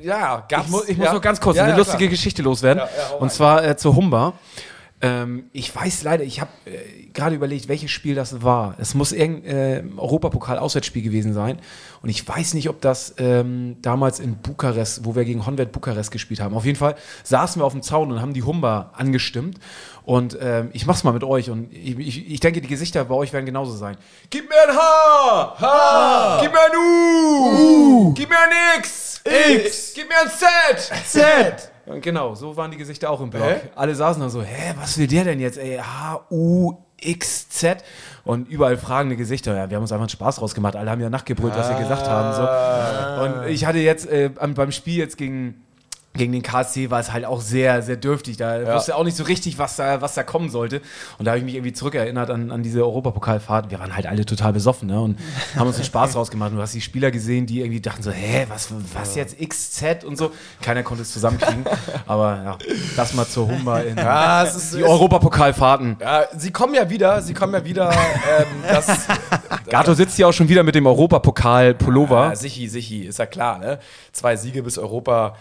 Ja, 0.00 0.46
gab's. 0.48 0.64
Ich, 0.64 0.70
mu 0.70 0.80
ich 0.88 0.96
muss 0.96 1.06
ja. 1.06 1.12
noch 1.12 1.20
ganz 1.20 1.40
kurz 1.40 1.58
Ja, 1.58 1.64
eine 1.64 1.72
ja, 1.72 1.78
lustige 1.78 1.98
klar. 1.98 2.10
Geschichte 2.10 2.40
loswerden. 2.42 2.78
Ja, 2.78 3.02
ja, 3.02 3.10
hau 3.10 3.16
und 3.16 3.22
rein. 3.24 3.30
zwar 3.30 3.64
äh, 3.64 3.76
zu 3.76 3.94
Humber. 3.94 4.32
Ähm, 5.04 5.50
ich 5.52 5.74
weiß 5.74 6.04
leider, 6.04 6.22
ich 6.22 6.40
habe 6.40 6.52
äh, 6.64 7.08
gerade 7.12 7.34
überlegt, 7.34 7.66
welches 7.66 7.90
Spiel 7.90 8.14
das 8.14 8.42
war. 8.42 8.76
Es 8.78 8.94
muss 8.94 9.10
irgendein 9.10 9.98
äh, 9.98 10.00
Europapokal-Auswärtsspiel 10.00 11.02
gewesen 11.02 11.34
sein. 11.34 11.58
Und 12.02 12.08
ich 12.08 12.26
weiß 12.26 12.54
nicht, 12.54 12.68
ob 12.68 12.80
das 12.80 13.16
ähm, 13.18 13.78
damals 13.82 14.20
in 14.20 14.36
Bukarest, 14.36 15.04
wo 15.04 15.16
wir 15.16 15.24
gegen 15.24 15.44
Honved 15.44 15.72
Bukarest 15.72 16.12
gespielt 16.12 16.40
haben. 16.40 16.54
Auf 16.54 16.64
jeden 16.64 16.78
Fall 16.78 16.94
saßen 17.24 17.60
wir 17.60 17.66
auf 17.66 17.72
dem 17.72 17.82
Zaun 17.82 18.12
und 18.12 18.22
haben 18.22 18.32
die 18.32 18.44
Humber 18.44 18.92
angestimmt. 18.94 19.58
Und 20.04 20.38
ähm, 20.40 20.70
ich 20.72 20.86
mach's 20.86 21.02
mal 21.02 21.12
mit 21.12 21.24
euch. 21.24 21.50
Und 21.50 21.72
ich, 21.72 21.98
ich, 21.98 22.30
ich 22.30 22.40
denke, 22.40 22.60
die 22.60 22.68
Gesichter 22.68 23.04
bei 23.04 23.16
euch 23.16 23.32
werden 23.32 23.46
genauso 23.46 23.72
sein. 23.72 23.96
Gib 24.30 24.48
mir 24.48 24.68
ein 24.68 24.76
H! 24.76 25.56
H! 25.58 26.38
Gib 26.42 26.52
mir 26.52 26.60
ein 26.60 26.78
U! 26.78 28.14
Gib 28.14 28.28
mir 28.28 28.38
ein 28.38 28.78
X! 28.78 29.20
X! 29.24 29.94
Gib 29.96 30.08
mir 30.08 30.20
ein 30.20 30.30
Z! 30.30 30.92
Z! 31.06 31.71
Und 31.86 32.00
genau, 32.02 32.34
so 32.34 32.56
waren 32.56 32.70
die 32.70 32.76
Gesichter 32.76 33.10
auch 33.10 33.20
im 33.20 33.30
Block. 33.30 33.44
Hä? 33.44 33.60
Alle 33.74 33.94
saßen 33.94 34.22
da 34.22 34.28
so, 34.28 34.42
hä, 34.42 34.74
was 34.78 34.98
will 34.98 35.06
der 35.06 35.24
denn 35.24 35.40
jetzt, 35.40 35.58
ey? 35.58 35.78
H, 35.78 36.26
U, 36.30 36.74
X, 37.00 37.48
Z. 37.48 37.82
Und 38.24 38.48
überall 38.48 38.76
fragende 38.76 39.16
Gesichter. 39.16 39.56
Ja, 39.56 39.68
wir 39.68 39.76
haben 39.76 39.82
uns 39.82 39.92
einfach 39.92 40.04
einen 40.04 40.08
Spaß 40.10 40.40
rausgemacht. 40.40 40.76
Alle 40.76 40.90
haben 40.90 41.00
ja 41.00 41.10
nachgebrüllt, 41.10 41.56
was 41.56 41.68
sie 41.68 41.74
gesagt 41.74 42.06
haben. 42.08 42.34
So. 42.34 43.42
Und 43.42 43.48
ich 43.48 43.64
hatte 43.66 43.78
jetzt 43.78 44.06
äh, 44.06 44.28
beim 44.28 44.70
Spiel 44.70 44.98
jetzt 44.98 45.16
gegen, 45.18 45.64
gegen 46.14 46.32
den 46.32 46.42
KSC 46.42 46.90
war 46.90 47.00
es 47.00 47.12
halt 47.12 47.24
auch 47.24 47.40
sehr, 47.40 47.82
sehr 47.82 47.96
dürftig. 47.96 48.36
Da 48.36 48.74
wusste 48.74 48.96
auch 48.96 49.04
nicht 49.04 49.16
so 49.16 49.24
richtig, 49.24 49.58
was 49.58 49.76
da, 49.76 50.02
was 50.02 50.14
da 50.14 50.22
kommen 50.22 50.50
sollte. 50.50 50.82
Und 51.18 51.24
da 51.24 51.32
habe 51.32 51.38
ich 51.38 51.44
mich 51.44 51.54
irgendwie 51.54 51.72
zurückerinnert 51.72 52.28
an, 52.30 52.50
an 52.50 52.62
diese 52.62 52.82
Europapokalfahrt. 52.82 53.70
Wir 53.70 53.78
waren 53.78 53.96
halt 53.96 54.06
alle 54.06 54.26
total 54.26 54.52
besoffen 54.52 54.88
ne? 54.88 55.00
und 55.00 55.18
haben 55.56 55.66
uns 55.66 55.76
einen 55.76 55.86
Spaß 55.86 56.14
rausgemacht. 56.14 56.52
Du 56.52 56.60
hast 56.60 56.74
die 56.74 56.82
Spieler 56.82 57.10
gesehen, 57.10 57.46
die 57.46 57.60
irgendwie 57.60 57.80
dachten 57.80 58.02
so, 58.02 58.10
hä, 58.10 58.46
was, 58.48 58.68
was 58.92 59.14
jetzt 59.14 59.38
XZ 59.40 60.04
und 60.04 60.16
so. 60.16 60.32
Keiner 60.60 60.82
konnte 60.82 61.02
es 61.02 61.12
zusammenkriegen. 61.12 61.64
Aber 62.06 62.42
ja, 62.44 62.58
das 62.96 63.14
mal 63.14 63.26
zur 63.26 63.48
Humber 63.48 63.82
in 63.84 63.96
Ja, 63.96 64.44
es 64.44 64.54
ist, 64.54 64.74
die 64.74 64.84
Europapokalfahrten. 64.84 65.96
Ja, 65.98 66.24
sie 66.36 66.50
kommen 66.50 66.74
ja 66.74 66.90
wieder, 66.90 67.22
sie 67.22 67.32
kommen 67.32 67.54
ja 67.54 67.64
wieder. 67.64 67.90
ähm, 67.90 68.46
das, 68.68 69.06
Gato 69.70 69.94
sitzt 69.94 70.16
hier 70.16 70.28
auch 70.28 70.32
schon 70.32 70.48
wieder 70.48 70.62
mit 70.62 70.74
dem 70.74 70.86
Europapokal-Pullover. 70.86 72.28
Ja, 72.28 72.36
sichi, 72.36 72.68
sichi, 72.68 73.06
ist 73.06 73.18
ja 73.18 73.26
klar, 73.26 73.58
ne? 73.58 73.78
Zwei 74.12 74.36
Siege 74.36 74.62
bis 74.62 74.76
Europa, 74.76 75.36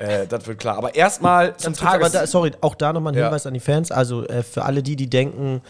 äh, 0.00 0.26
das 0.26 0.46
wird 0.46 0.58
klar. 0.58 0.78
Aber 0.78 0.94
erstmal 0.94 1.56
zum 1.56 1.74
Tages... 1.74 2.12
da, 2.12 2.26
sorry, 2.26 2.52
auch 2.60 2.74
da 2.74 2.92
nochmal 2.92 3.12
ein 3.12 3.18
Ja. 3.18 3.24
Hinweis 3.26 3.46
an 3.46 3.54
die 3.54 3.60
Fans. 3.60 3.92
Also 3.92 4.26
äh, 4.26 4.42
für 4.42 4.64
alle 4.64 4.82
die, 4.82 4.96
die 4.96 5.10
denken, 5.10 5.60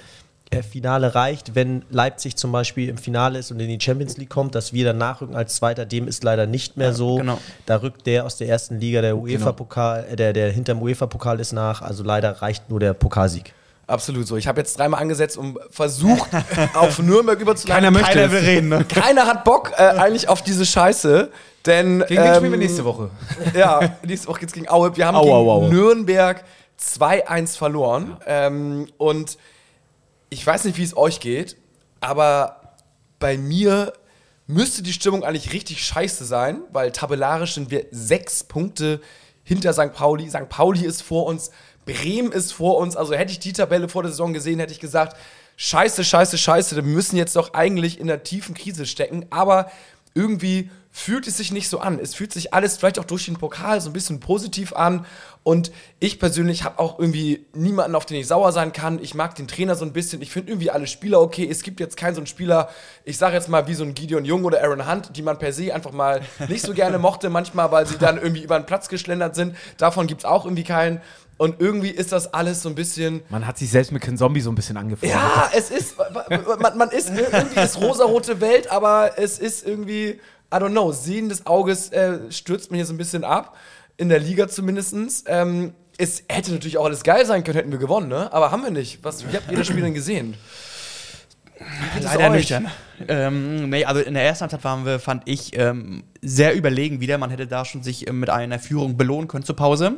äh, 0.50 0.62
Finale 0.62 1.14
reicht, 1.14 1.54
wenn 1.54 1.84
Leipzig 1.90 2.37
zum 2.37 2.52
Beispiel 2.52 2.88
im 2.88 2.96
Finale 2.99 3.38
ist 3.38 3.50
und 3.50 3.60
in 3.60 3.68
die 3.68 3.80
Champions 3.80 4.16
League 4.16 4.30
kommt, 4.30 4.54
dass 4.54 4.72
wir 4.72 4.84
dann 4.84 4.99
nachrücken 4.99 5.34
als 5.34 5.56
Zweiter, 5.56 5.84
dem 5.84 6.06
ist 6.06 6.22
leider 6.22 6.46
nicht 6.46 6.76
mehr 6.76 6.92
so. 6.92 7.16
genau. 7.16 7.38
Da 7.66 7.76
rückt 7.76 8.06
der 8.06 8.25
aus 8.25 8.37
der 8.37 8.49
ersten 8.49 8.78
Liga, 8.78 9.00
der 9.00 9.16
UEFA-Pokal, 9.16 10.06
äh, 10.12 10.16
der, 10.16 10.32
der 10.32 10.52
hinterm 10.52 10.80
UEFA-Pokal 10.80 11.40
ist 11.40 11.52
nach. 11.52 11.82
Also 11.82 12.04
leider 12.04 12.30
reicht 12.42 12.70
nur 12.70 12.80
der 12.80 12.94
Pokalsieg. 12.94 13.52
Absolut 13.90 14.26
so. 14.26 14.37
Ich 14.37 14.47
habe 14.47 14.61
jetzt 14.61 14.78
dreimal 14.78 15.00
angesetzt 15.00 15.37
und 15.37 15.59
versucht, 15.70 16.30
auf 16.75 17.00
Nürnberg 17.00 17.40
überzuleiten. 17.40 17.82
Keiner 17.82 17.90
möchte 17.90 18.12
Keiner 18.12 18.26
es. 18.26 18.32
will 18.32 18.38
reden, 18.38 18.68
ne? 18.68 18.85
Keiner 18.88 19.26
hat 19.26 19.44
Bock 19.44 19.73
äh, 19.73 19.82
eigentlich 19.82 20.28
auf 20.28 20.42
diese 20.42 20.64
Scheiße, 20.64 21.30
denn 21.66 22.04
Gegen 22.06 22.23
wen 22.23 22.28
ähm, 22.28 22.35
spielen 22.37 22.52
wir 22.52 22.59
nächste 22.59 22.85
Woche? 22.85 23.11
Ja, 23.54 23.97
nächste 24.04 24.28
Woche 24.28 24.40
geht's 24.40 24.52
gegen 24.52 24.68
Aue. 24.68 24.97
Wir 24.97 25.06
haben 25.06 25.16
Au, 25.16 25.23
gegen 25.23 25.35
au, 25.35 25.50
au. 25.50 25.68
Nürnberg 25.68 26.44
2-1 26.80 27.56
verloren. 27.59 28.16
Ähm, 28.26 28.87
und 28.97 29.38
ich 30.30 30.47
weiß 30.47 30.64
nicht, 30.64 30.78
wie 30.78 30.85
es 30.85 30.97
euch 30.97 31.18
geht, 31.18 31.56
aber 32.00 32.76
bei 33.18 33.37
mir 33.37 33.92
müsste 34.47 34.82
die 34.82 34.92
Stimmung 34.92 35.25
eigentlich 35.25 35.52
richtig 35.52 35.85
scheiße 35.85 36.25
sein, 36.25 36.62
weil 36.73 36.92
tabellarisch 36.92 37.54
sind 37.54 37.70
wir 37.70 37.87
sechs 37.90 38.44
Punkte 38.44 39.00
hinter 39.42 39.73
St. 39.73 39.92
Pauli. 39.92 40.28
St. 40.30 40.49
Pauli 40.49 40.85
ist 40.85 41.02
vor 41.02 41.26
uns, 41.26 41.50
Bremen 41.92 42.32
ist 42.32 42.52
vor 42.52 42.78
uns. 42.78 42.97
Also 42.97 43.14
hätte 43.14 43.32
ich 43.32 43.38
die 43.38 43.52
Tabelle 43.52 43.88
vor 43.88 44.02
der 44.02 44.11
Saison 44.11 44.32
gesehen, 44.32 44.59
hätte 44.61 44.73
ich 44.73 44.80
gesagt, 44.80 45.16
scheiße, 45.56 46.04
scheiße, 46.04 46.38
scheiße, 46.38 46.76
wir 46.76 46.82
müssen 46.82 47.16
jetzt 47.16 47.37
doch 47.37 47.54
eigentlich 47.54 48.00
in 48.00 48.06
der 48.06 48.23
tiefen 48.23 48.54
Krise 48.54 48.87
stecken. 48.87 49.26
Aber 49.30 49.70
irgendwie 50.14 50.70
fühlt 50.92 51.28
es 51.28 51.37
sich 51.37 51.52
nicht 51.52 51.68
so 51.68 51.78
an. 51.78 52.00
Es 52.00 52.14
fühlt 52.14 52.32
sich 52.32 52.52
alles 52.52 52.76
vielleicht 52.76 52.99
auch 52.99 53.04
durch 53.04 53.26
den 53.26 53.37
Pokal 53.37 53.80
so 53.80 53.90
ein 53.90 53.92
bisschen 53.92 54.18
positiv 54.18 54.73
an. 54.73 55.06
Und 55.44 55.70
ich 56.00 56.18
persönlich 56.18 56.64
habe 56.64 56.80
auch 56.80 56.99
irgendwie 56.99 57.47
niemanden, 57.54 57.94
auf 57.94 58.06
den 58.06 58.16
ich 58.16 58.26
sauer 58.26 58.50
sein 58.52 58.73
kann. 58.73 59.00
Ich 59.00 59.14
mag 59.14 59.37
den 59.37 59.47
Trainer 59.47 59.76
so 59.76 59.85
ein 59.85 59.92
bisschen. 59.92 60.20
Ich 60.20 60.32
finde 60.32 60.50
irgendwie 60.50 60.70
alle 60.70 60.88
Spieler 60.88 61.20
okay. 61.20 61.49
Es 61.49 61.62
gibt 61.62 61.78
jetzt 61.78 61.97
keinen 61.97 62.14
so 62.14 62.20
einen 62.20 62.26
Spieler, 62.26 62.70
ich 63.04 63.18
sage 63.18 63.37
jetzt 63.37 63.49
mal 63.49 63.68
wie 63.68 63.75
so 63.75 63.85
ein 63.85 63.94
Gideon 63.94 64.25
Jung 64.25 64.44
oder 64.44 64.62
Aaron 64.62 64.90
Hunt, 64.90 65.16
die 65.16 65.23
man 65.23 65.38
per 65.38 65.52
se 65.52 65.73
einfach 65.73 65.92
mal 65.92 66.23
nicht 66.49 66.64
so 66.64 66.75
gerne 66.75 66.99
mochte, 66.99 67.30
manchmal, 67.30 67.70
weil 67.70 67.87
sie 67.87 67.97
dann 67.97 68.18
irgendwie 68.18 68.42
über 68.42 68.59
den 68.59 68.66
Platz 68.66 68.88
geschlendert 68.88 69.37
sind. 69.37 69.56
Davon 69.78 70.09
gibt 70.09 70.23
es 70.23 70.25
auch 70.25 70.44
irgendwie 70.44 70.64
keinen. 70.64 71.00
Und 71.40 71.59
irgendwie 71.59 71.88
ist 71.88 72.12
das 72.12 72.35
alles 72.35 72.61
so 72.61 72.68
ein 72.68 72.75
bisschen. 72.75 73.23
Man 73.30 73.47
hat 73.47 73.56
sich 73.56 73.70
selbst 73.70 73.92
mit 73.92 74.02
Ken 74.02 74.18
Zombie 74.18 74.42
so 74.42 74.50
ein 74.50 74.54
bisschen 74.54 74.76
angefreundet. 74.76 75.18
Ja, 75.18 75.50
es 75.56 75.70
ist, 75.70 75.97
man, 75.97 76.76
man 76.76 76.90
ist, 76.90 77.09
irgendwie 77.09 77.59
ist 77.59 77.80
rosarote 77.80 78.42
Welt, 78.42 78.70
aber 78.70 79.12
es 79.16 79.38
ist 79.38 79.66
irgendwie, 79.66 80.09
I 80.09 80.56
don't 80.56 80.73
know, 80.73 80.92
Sehen 80.92 81.30
des 81.30 81.47
Auges 81.47 81.92
äh, 81.92 82.30
stürzt 82.30 82.70
mir 82.70 82.76
hier 82.76 82.85
so 82.85 82.92
ein 82.92 82.99
bisschen 82.99 83.25
ab, 83.25 83.56
in 83.97 84.11
der 84.11 84.18
Liga 84.18 84.49
zumindest. 84.49 84.94
Ähm, 85.28 85.73
es 85.97 86.25
hätte 86.28 86.52
natürlich 86.52 86.76
auch 86.76 86.85
alles 86.85 87.04
geil 87.04 87.25
sein 87.25 87.42
können, 87.42 87.56
hätten 87.56 87.73
wir 87.73 87.78
gewonnen, 87.78 88.09
ne? 88.09 88.30
Aber 88.35 88.50
haben 88.50 88.62
wir 88.62 88.70
nicht. 88.70 89.02
Was, 89.02 89.26
wie 89.26 89.35
habt 89.35 89.50
ihr 89.50 89.56
das 89.56 89.66
Spiel 89.66 89.80
denn 89.80 89.94
gesehen? 89.94 90.35
Leider 92.02 92.28
nüchtern. 92.28 92.70
Ähm, 93.09 93.70
nee, 93.70 93.87
also 93.87 94.02
in 94.02 94.12
der 94.12 94.25
ersten 94.25 94.42
Halbzeit 94.42 94.62
waren 94.64 94.85
wir, 94.85 94.99
fand 94.99 95.23
ich, 95.25 95.59
ähm, 95.59 96.04
sehr 96.20 96.54
überlegen 96.54 97.00
wieder. 97.00 97.16
Man 97.16 97.30
hätte 97.30 97.47
da 97.47 97.64
schon 97.64 97.82
sich 97.82 98.06
ähm, 98.06 98.20
mit 98.20 98.28
einer 98.28 98.59
Führung 98.59 98.99
belohnen 98.99 99.26
können 99.26 99.44
zur 99.47 99.56
Pause. 99.56 99.97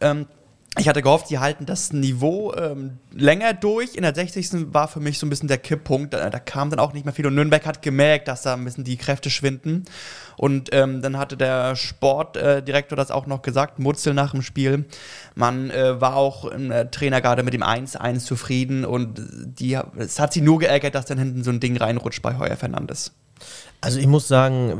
Ähm, 0.00 0.24
ich 0.78 0.88
hatte 0.88 1.02
gehofft, 1.02 1.28
sie 1.28 1.38
halten 1.38 1.66
das 1.66 1.92
Niveau 1.92 2.54
ähm, 2.54 2.98
länger 3.12 3.52
durch. 3.52 3.94
In 3.94 4.02
der 4.02 4.14
60. 4.14 4.72
war 4.72 4.88
für 4.88 5.00
mich 5.00 5.18
so 5.18 5.26
ein 5.26 5.30
bisschen 5.30 5.48
der 5.48 5.58
Kipppunkt. 5.58 6.14
Da, 6.14 6.30
da 6.30 6.38
kam 6.38 6.70
dann 6.70 6.78
auch 6.78 6.94
nicht 6.94 7.04
mehr 7.04 7.12
viel. 7.12 7.26
Und 7.26 7.34
Nürnberg 7.34 7.66
hat 7.66 7.82
gemerkt, 7.82 8.26
dass 8.26 8.40
da 8.40 8.54
ein 8.54 8.64
bisschen 8.64 8.84
die 8.84 8.96
Kräfte 8.96 9.28
schwinden. 9.28 9.84
Und 10.38 10.70
ähm, 10.72 11.02
dann 11.02 11.18
hatte 11.18 11.36
der 11.36 11.76
Sportdirektor 11.76 12.96
äh, 12.96 13.00
das 13.00 13.10
auch 13.10 13.26
noch 13.26 13.42
gesagt, 13.42 13.80
Mutzel 13.80 14.14
nach 14.14 14.30
dem 14.30 14.40
Spiel. 14.40 14.86
Man 15.34 15.70
äh, 15.70 16.00
war 16.00 16.16
auch 16.16 16.46
im 16.46 16.70
äh, 16.70 16.90
Trainer 16.90 17.20
gerade 17.20 17.42
mit 17.42 17.52
dem 17.52 17.62
1-1 17.62 18.20
zufrieden. 18.20 18.86
Und 18.86 19.20
die, 19.44 19.78
es 19.98 20.18
hat 20.18 20.32
sie 20.32 20.40
nur 20.40 20.58
geärgert, 20.58 20.94
dass 20.94 21.04
dann 21.04 21.18
hinten 21.18 21.44
so 21.44 21.50
ein 21.50 21.60
Ding 21.60 21.76
reinrutscht 21.76 22.22
bei 22.22 22.38
Heuer 22.38 22.56
Fernandes. 22.56 23.12
Also 23.84 23.98
ich 23.98 24.06
muss 24.06 24.28
sagen, 24.28 24.78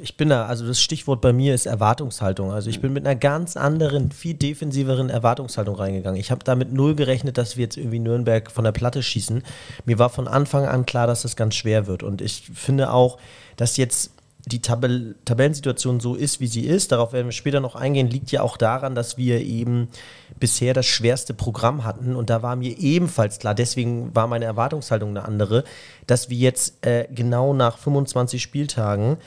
ich 0.00 0.16
bin 0.16 0.30
da, 0.30 0.46
also 0.46 0.66
das 0.66 0.80
Stichwort 0.80 1.20
bei 1.20 1.34
mir 1.34 1.54
ist 1.54 1.66
Erwartungshaltung. 1.66 2.50
Also 2.50 2.70
ich 2.70 2.80
bin 2.80 2.94
mit 2.94 3.06
einer 3.06 3.14
ganz 3.14 3.58
anderen, 3.58 4.10
viel 4.10 4.32
defensiveren 4.32 5.10
Erwartungshaltung 5.10 5.74
reingegangen. 5.74 6.18
Ich 6.18 6.30
habe 6.30 6.42
damit 6.42 6.72
null 6.72 6.94
gerechnet, 6.94 7.36
dass 7.36 7.58
wir 7.58 7.64
jetzt 7.64 7.76
irgendwie 7.76 7.98
Nürnberg 7.98 8.50
von 8.50 8.64
der 8.64 8.72
Platte 8.72 9.02
schießen. 9.02 9.42
Mir 9.84 9.98
war 9.98 10.08
von 10.08 10.28
Anfang 10.28 10.64
an 10.64 10.86
klar, 10.86 11.06
dass 11.06 11.22
das 11.22 11.36
ganz 11.36 11.56
schwer 11.56 11.86
wird. 11.86 12.02
Und 12.02 12.22
ich 12.22 12.50
finde 12.54 12.94
auch, 12.94 13.18
dass 13.56 13.76
jetzt 13.76 14.12
die 14.46 14.60
Tabell 14.60 15.14
Tabellensituation 15.24 16.00
so 16.00 16.14
ist, 16.14 16.40
wie 16.40 16.46
sie 16.46 16.66
ist, 16.66 16.92
darauf 16.92 17.12
werden 17.12 17.26
wir 17.26 17.32
später 17.32 17.60
noch 17.60 17.76
eingehen, 17.76 18.08
liegt 18.08 18.32
ja 18.32 18.42
auch 18.42 18.56
daran, 18.56 18.94
dass 18.94 19.16
wir 19.16 19.40
eben 19.40 19.88
bisher 20.40 20.74
das 20.74 20.86
schwerste 20.86 21.32
Programm 21.32 21.84
hatten. 21.84 22.16
Und 22.16 22.28
da 22.28 22.42
war 22.42 22.56
mir 22.56 22.76
ebenfalls 22.78 23.38
klar, 23.38 23.54
deswegen 23.54 24.14
war 24.14 24.26
meine 24.26 24.44
Erwartungshaltung 24.44 25.10
eine 25.10 25.24
andere, 25.24 25.64
dass 26.06 26.28
wir 26.28 26.36
jetzt 26.36 26.84
äh, 26.84 27.06
genau 27.14 27.54
nach 27.54 27.78
25 27.78 28.42
Spieltagen, 28.42 29.18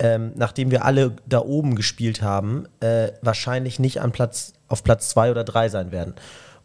ähm, 0.00 0.32
nachdem 0.34 0.72
wir 0.72 0.84
alle 0.84 1.14
da 1.26 1.40
oben 1.40 1.76
gespielt 1.76 2.20
haben, 2.20 2.66
äh, 2.80 3.12
wahrscheinlich 3.22 3.78
nicht 3.78 4.00
an 4.00 4.10
Platz, 4.10 4.54
auf 4.66 4.82
Platz 4.82 5.08
zwei 5.08 5.30
oder 5.30 5.44
drei 5.44 5.68
sein 5.68 5.92
werden. 5.92 6.14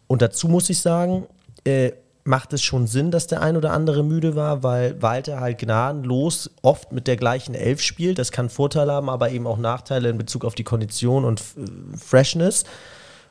Und 0.08 0.20
dazu 0.20 0.48
muss 0.48 0.68
ich 0.68 0.80
sagen, 0.80 1.26
äh, 1.64 1.92
macht 2.24 2.52
es 2.52 2.62
schon 2.62 2.86
Sinn, 2.86 3.10
dass 3.10 3.26
der 3.26 3.40
ein 3.40 3.56
oder 3.56 3.72
andere 3.72 4.02
müde 4.02 4.36
war, 4.36 4.62
weil 4.62 5.00
Walter 5.00 5.40
halt 5.40 5.58
gnadenlos 5.58 6.50
oft 6.62 6.92
mit 6.92 7.06
der 7.06 7.16
gleichen 7.16 7.54
Elf 7.54 7.80
spielt. 7.80 8.18
Das 8.18 8.30
kann 8.30 8.50
Vorteile 8.50 8.92
haben, 8.92 9.08
aber 9.08 9.30
eben 9.30 9.46
auch 9.46 9.58
Nachteile 9.58 10.10
in 10.10 10.18
Bezug 10.18 10.44
auf 10.44 10.54
die 10.54 10.64
Kondition 10.64 11.24
und 11.24 11.40
äh, 11.40 11.96
Freshness. 11.96 12.64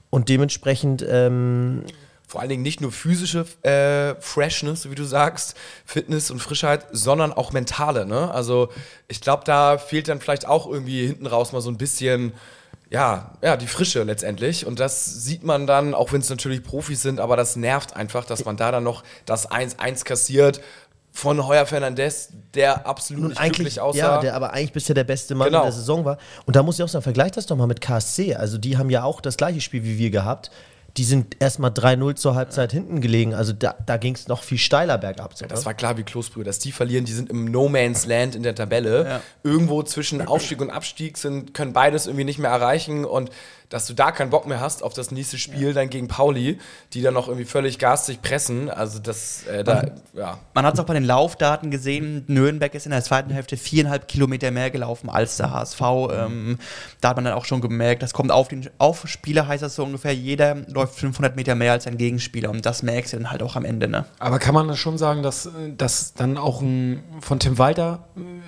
Und 0.09 0.29
dementsprechend, 0.29 1.05
ähm, 1.07 1.83
Vor 2.27 2.41
allen 2.41 2.49
Dingen 2.49 2.63
nicht 2.63 2.81
nur 2.81 2.91
physische 2.91 3.45
äh, 3.63 4.19
Freshness, 4.19 4.89
wie 4.89 4.95
du 4.95 5.03
sagst, 5.03 5.55
Fitness 5.85 6.31
und 6.31 6.39
Frischheit, 6.39 6.85
sondern 6.91 7.31
auch 7.31 7.53
mentale. 7.53 8.05
Ne? 8.05 8.31
Also 8.31 8.69
ich 9.07 9.21
glaube, 9.21 9.43
da 9.45 9.77
fehlt 9.77 10.07
dann 10.07 10.19
vielleicht 10.19 10.47
auch 10.47 10.67
irgendwie 10.67 11.07
hinten 11.07 11.27
raus 11.27 11.53
mal 11.53 11.61
so 11.61 11.69
ein 11.69 11.77
bisschen, 11.77 12.33
ja, 12.89 13.31
ja, 13.41 13.55
die 13.57 13.67
Frische 13.67 14.03
letztendlich. 14.03 14.65
Und 14.65 14.79
das 14.79 15.05
sieht 15.23 15.43
man 15.43 15.67
dann, 15.67 15.93
auch 15.93 16.11
wenn 16.11 16.21
es 16.21 16.29
natürlich 16.29 16.63
Profis 16.63 17.01
sind, 17.01 17.19
aber 17.19 17.37
das 17.37 17.55
nervt 17.55 17.95
einfach, 17.95 18.25
dass 18.25 18.45
man 18.45 18.57
da 18.57 18.71
dann 18.71 18.83
noch 18.83 19.03
das 19.25 19.49
1-1 19.51 20.03
kassiert 20.05 20.61
von 21.11 21.45
Heuer 21.47 21.65
Fernandez, 21.65 22.29
der 22.53 22.85
absolut 22.87 23.21
nun 23.21 23.29
nicht 23.31 23.41
eigentlich, 23.41 23.81
aussah. 23.81 23.97
ja, 23.97 24.19
der 24.21 24.35
aber 24.35 24.53
eigentlich 24.53 24.73
bisher 24.73 24.93
der 24.95 25.03
beste 25.03 25.35
Mann 25.35 25.47
Genau. 25.47 25.59
in 25.59 25.65
der 25.65 25.71
Saison 25.73 26.05
war. 26.05 26.17
Und 26.45 26.55
da 26.55 26.63
muss 26.63 26.77
ich 26.79 26.83
auch 26.83 26.89
sagen, 26.89 27.03
vergleich 27.03 27.31
das 27.31 27.45
doch 27.45 27.55
mal 27.55 27.67
mit 27.67 27.81
KSC. 27.81 28.35
Also 28.35 28.57
die 28.57 28.77
haben 28.77 28.89
ja 28.89 29.03
auch 29.03 29.19
das 29.21 29.35
gleiche 29.37 29.59
Spiel 29.61 29.83
wie 29.83 29.97
wir 29.97 30.11
gehabt. 30.11 30.51
Die 30.99 31.05
sind 31.05 31.37
erstmal 31.39 31.71
3-0 31.71 32.15
zur 32.15 32.35
Halbzeit 32.35 32.73
hinten 32.73 32.99
gelegen. 32.99 33.33
Also 33.33 33.53
da, 33.53 33.73
da 33.85 33.95
ging 33.95 34.15
es 34.15 34.27
noch 34.27 34.43
viel 34.43 34.57
steiler 34.57 34.97
bergab. 34.97 35.33
So, 35.33 35.45
Das 35.45 35.61
ne? 35.61 35.65
war 35.67 35.73
klar 35.73 35.97
wie 35.97 36.03
Kloßbrühe, 36.03 36.43
dass 36.43 36.59
die 36.59 36.73
verlieren, 36.73 37.05
die 37.05 37.13
sind 37.13 37.29
im 37.29 37.45
No 37.45 37.69
Man's 37.69 38.05
Land 38.05 38.35
in 38.35 38.43
der 38.43 38.53
Tabelle. 38.53 39.05
Ja. 39.05 39.21
Irgendwo 39.41 39.81
zwischen 39.83 40.21
Aufstieg 40.21 40.59
und 40.59 40.69
Abstieg 40.69 41.17
sind, 41.17 41.53
können 41.53 41.71
beides 41.71 42.05
irgendwie 42.05 42.25
nicht 42.25 42.37
mehr 42.37 42.51
erreichen 42.51 43.05
und 43.05 43.29
dass 43.69 43.85
du 43.85 43.93
da 43.93 44.11
keinen 44.11 44.31
Bock 44.31 44.47
mehr 44.47 44.59
hast 44.59 44.83
auf 44.83 44.93
das 44.93 45.11
nächste 45.11 45.37
Spiel 45.37 45.73
dann 45.73 45.89
gegen 45.89 46.07
Pauli, 46.07 46.57
die 46.93 47.03
dann 47.03 47.13
noch 47.13 47.27
irgendwie 47.27 47.45
völlig 47.45 47.77
garstig 47.77 48.21
pressen. 48.21 48.69
Also 48.69 48.97
das, 48.97 49.45
äh, 49.45 49.63
da, 49.63 49.83
ja. 50.13 50.39
Man 50.55 50.65
hat 50.65 50.73
es 50.73 50.79
auch 50.79 50.85
bei 50.85 50.95
den 50.95 51.03
Laufdaten 51.03 51.69
gesehen, 51.69 52.23
Nürnberg 52.27 52.73
ist 52.73 52.87
in 52.87 52.91
der 52.91 53.03
zweiten 53.03 53.29
Hälfte 53.29 53.57
viereinhalb 53.57 54.07
Kilometer 54.07 54.49
mehr 54.49 54.71
gelaufen 54.71 55.09
als 55.09 55.37
der 55.37 55.51
HSV. 55.51 55.81
Ähm, 56.11 56.57
da 56.99 57.09
hat 57.09 57.17
man 57.17 57.25
dann 57.25 57.35
auch 57.35 57.45
schon 57.45 57.61
gemerkt, 57.61 58.01
das 58.01 58.13
kommt 58.13 58.31
auf 58.31 58.47
den 58.47 58.67
auf 58.79 59.07
Spieler, 59.07 59.47
heißt 59.47 59.61
das 59.61 59.75
so 59.75 59.83
ungefähr, 59.83 60.15
jeder 60.15 60.55
läuft 60.67 60.95
500 60.95 61.35
Meter 61.35 61.53
mehr 61.53 61.73
als 61.73 61.83
sein 61.83 61.97
Gegenspieler 61.97 62.49
und 62.49 62.65
das 62.65 62.81
merkst 62.81 63.13
du 63.13 63.17
dann 63.17 63.29
halt 63.29 63.43
auch 63.43 63.55
am 63.55 63.65
Ende. 63.65 63.87
Ne? 63.87 64.05
Aber 64.17 64.39
kann 64.39 64.55
man 64.55 64.67
das 64.67 64.79
schon 64.79 64.97
sagen, 64.97 65.21
dass, 65.21 65.47
dass 65.77 66.15
dann 66.15 66.37
auch 66.37 66.61
ein, 66.61 67.03
von 67.21 67.39
Tim 67.39 67.59
Walter, 67.59 68.05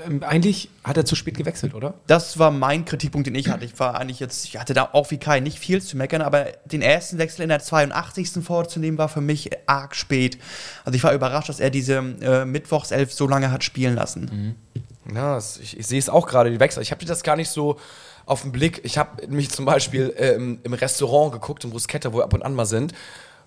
äh, 0.10 0.26
eigentlich 0.26 0.70
hat 0.84 0.98
er 0.98 1.06
zu 1.06 1.16
spät 1.16 1.38
gewechselt, 1.38 1.76
oder? 1.76 1.94
Das 2.08 2.40
war 2.40 2.50
mein 2.50 2.86
Kritikpunkt, 2.86 3.28
den 3.28 3.36
ich 3.36 3.50
hatte. 3.50 3.66
Ich 3.66 3.80
war 3.80 4.00
eigentlich 4.00 4.20
jetzt, 4.20 4.46
ich 4.46 4.58
hatte 4.58 4.74
da 4.74 4.90
auch 4.94 5.11
wie 5.12 5.18
Kai 5.18 5.40
nicht 5.40 5.60
viel 5.60 5.82
zu 5.82 5.98
meckern, 5.98 6.22
aber 6.22 6.48
den 6.66 6.82
ersten 6.82 7.18
Wechsel 7.18 7.44
in 7.44 7.50
der 7.50 7.60
82. 7.60 8.44
vorzunehmen, 8.44 8.98
war 8.98 9.10
für 9.10 9.22
mich 9.22 9.52
arg 9.68 9.96
spät. 9.96 10.38
Also 10.86 10.96
ich 10.96 11.04
war 11.04 11.14
überrascht, 11.14 11.50
dass 11.50 11.60
er 11.60 11.70
diese 11.70 11.98
äh, 12.22 12.46
Mittwochself 12.46 13.14
so 13.14 13.28
lange 13.28 13.52
hat 13.52 13.64
spielen 13.64 13.96
lassen. 13.96 14.56
Ja, 15.14 15.36
das, 15.36 15.58
ich, 15.58 15.78
ich 15.78 15.88
sehe 15.88 16.00
es 16.00 16.10
auch 16.10 16.28
gerade, 16.28 16.52
die 16.52 16.60
Wechsel. 16.60 16.82
Ich 16.82 16.92
habe 16.92 17.06
das 17.06 17.24
gar 17.24 17.36
nicht 17.36 17.50
so 17.50 17.80
auf 18.26 18.44
den 18.44 18.52
Blick. 18.52 18.82
Ich 18.84 18.98
habe 18.98 19.28
mich 19.28 19.50
zum 19.50 19.66
Beispiel 19.66 20.14
äh, 20.18 20.34
im, 20.34 20.60
im 20.64 20.74
Restaurant 20.74 21.34
geguckt, 21.34 21.64
im 21.64 21.72
Bruschetta, 21.72 22.14
wo 22.14 22.18
wir 22.18 22.24
ab 22.24 22.34
und 22.34 22.44
an 22.44 22.54
mal 22.54 22.66
sind. 22.66 22.94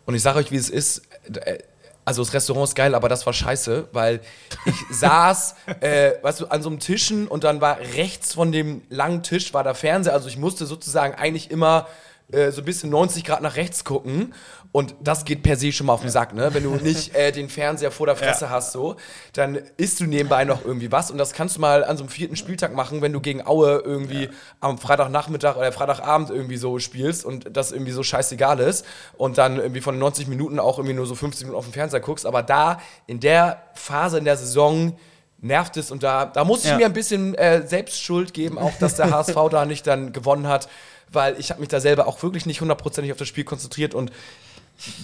Und 0.07 0.15
ich 0.15 0.23
sage 0.23 0.39
euch, 0.39 0.51
wie 0.51 0.57
es 0.57 0.69
ist. 0.69 1.03
Äh, 1.33 1.59
Also 2.05 2.23
das 2.23 2.35
Restaurant 2.35 2.69
ist 2.69 2.75
geil, 2.75 2.95
aber 2.95 3.09
das 3.09 3.25
war 3.25 3.33
scheiße, 3.33 3.89
weil 3.93 4.21
ich 4.67 4.75
saß, 4.91 5.55
äh, 5.81 6.13
weißt 6.23 6.41
du, 6.41 6.47
an 6.47 6.63
so 6.63 6.69
einem 6.69 6.79
Tischen 6.79 7.27
und 7.29 7.45
dann 7.45 7.61
war 7.61 7.79
rechts 7.79 8.35
von 8.35 8.53
dem 8.53 8.83
langen 8.91 9.23
Tisch 9.23 9.55
war 9.55 9.65
der 9.65 9.75
Fernseher. 9.75 10.13
Also 10.13 10.29
ich 10.29 10.37
musste 10.37 10.67
sozusagen 10.67 11.15
eigentlich 11.15 11.51
immer 11.51 11.87
äh, 12.33 12.51
so 12.51 12.63
ein 12.63 12.65
bisschen 12.65 12.91
90 12.91 13.25
Grad 13.25 13.43
nach 13.43 13.57
rechts 13.57 13.85
gucken. 13.85 14.35
Und 14.73 14.97
das 15.01 15.25
geht 15.25 15.45
per 15.45 15.57
se 15.57 15.71
schon 15.71 15.87
mal 15.87 15.93
auf 15.93 16.01
den 16.01 16.11
Sack, 16.11 16.35
ne? 16.35 16.53
Wenn 16.53 16.65
du 16.65 16.71
nicht 16.75 17.15
äh, 17.15 17.31
den 17.31 17.49
Fernseher 17.49 17.93
vor 17.93 18.07
der 18.07 18.17
Fresse 18.17 18.51
hast, 18.51 18.73
so, 18.73 18.97
dann 19.33 19.57
isst 19.77 20.01
du 20.01 20.05
nebenbei 20.05 20.45
noch 20.45 20.65
irgendwie 20.65 20.91
was. 20.91 21.13
Und 21.13 21.19
das 21.19 21.33
kannst 21.33 21.57
du 21.57 21.61
mal 21.61 21.85
an 21.85 21.97
so 21.97 22.03
einem 22.03 22.11
vierten 22.11 22.35
Spieltag 22.35 22.75
machen, 22.75 23.01
wenn 23.01 23.13
du 23.13 23.21
gegen 23.21 23.47
Aue 23.47 23.83
irgendwie 23.85 24.31
am 24.61 24.79
Freitagnachmittag 24.79 25.57
oder 25.57 25.71
Freitagabend 25.71 26.31
irgendwie 26.31 26.57
so 26.57 26.81
spielst 26.81 27.25
und 27.25 27.57
das 27.57 27.71
irgendwie 27.71 27.93
so 27.93 28.03
scheißegal 28.03 28.59
ist. 28.59 28.85
Und 29.17 29.39
dann 29.39 29.59
irgendwie 29.59 29.81
von 29.81 29.97
90 29.97 30.27
Minuten 30.27 30.59
auch 30.59 30.79
irgendwie 30.79 30.97
nur 30.97 31.07
so 31.07 31.15
50 31.15 31.43
Minuten 31.47 31.59
auf 31.59 31.67
den 31.67 31.73
Fernseher 31.73 32.01
guckst. 32.01 32.27
Aber 32.27 32.43
da, 32.43 32.81
in 33.07 33.21
der 33.21 33.63
Phase 33.75 34.19
in 34.19 34.25
der 34.25 34.37
Saison, 34.37 34.97
nervt 35.41 35.77
es 35.77 35.91
und 35.91 36.03
da, 36.03 36.25
da 36.25 36.43
muss 36.45 36.65
ich 36.65 36.71
Ja. 36.71 36.79
mir 36.79 36.87
ein 36.87 36.95
bisschen 36.95 37.35
äh, 37.35 37.67
Selbstschuld 37.67 38.33
geben, 38.33 38.59
auch 38.59 38.73
dass 38.81 38.95
der 38.97 39.11
HSV 39.11 39.37
da 39.51 39.67
nicht 39.67 39.87
dann 39.87 40.13
gewonnen 40.13 40.49
hat, 40.49 40.69
weil 41.15 41.39
ich 41.39 41.51
habe 41.51 41.61
mich 41.61 41.69
da 41.69 41.81
selber 41.81 42.07
auch 42.07 42.23
wirklich 42.23 42.47
nicht 42.47 42.61
hundertprozentig 42.61 43.13
auf 43.13 43.19
das 43.19 43.29
Spiel 43.29 43.45
konzentriert 43.45 43.95
und 43.95 44.11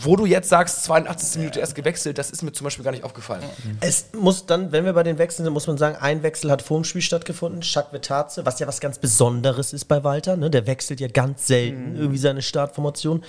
wo 0.03 0.17
du 0.17 0.27
jetzt 0.27 0.49
sagst, 0.49 0.83
82. 0.85 1.39
Minute 1.39 1.61
erst 1.61 1.77
gewechselt, 1.77 2.19
das 2.19 2.31
ist 2.31 2.43
mir 2.43 2.53
zum 2.53 2.65
Beispiel 2.65 2.85
gar 2.85 2.91
nicht 2.91 3.05
aufgefallen. 3.05 3.45
Es 3.81 4.07
muss 4.13 4.45
dann, 4.45 4.73
wenn 4.73 4.85
wir 4.85 4.93
bei 4.93 5.05
den 5.05 5.17
Wechseln 5.19 5.45
sind, 5.45 5.53
muss 5.53 5.69
man 5.69 5.79
sagen, 5.79 5.97
ein 5.97 6.25
Wechsel 6.25 6.51
hat 6.51 6.61
vor 6.61 6.79
dem 6.81 6.85
Spiel 6.85 7.03
stattgefunden, 7.03 7.63
Vetaze, 7.63 8.45
was 8.45 8.59
ja 8.59 8.67
was 8.67 8.81
ganz 8.81 8.99
Besonderes 8.99 9.73
ist 9.73 9.85
bei 9.85 10.03
Walter. 10.03 10.37
Ne? 10.37 10.51
Der 10.51 10.67
wechselt 10.67 10.99
ja 11.01 11.07
ganz 11.07 11.47
selten 11.47 11.97
irgendwie 11.97 12.19
seine 12.19 12.43
Startformation. 12.43 13.23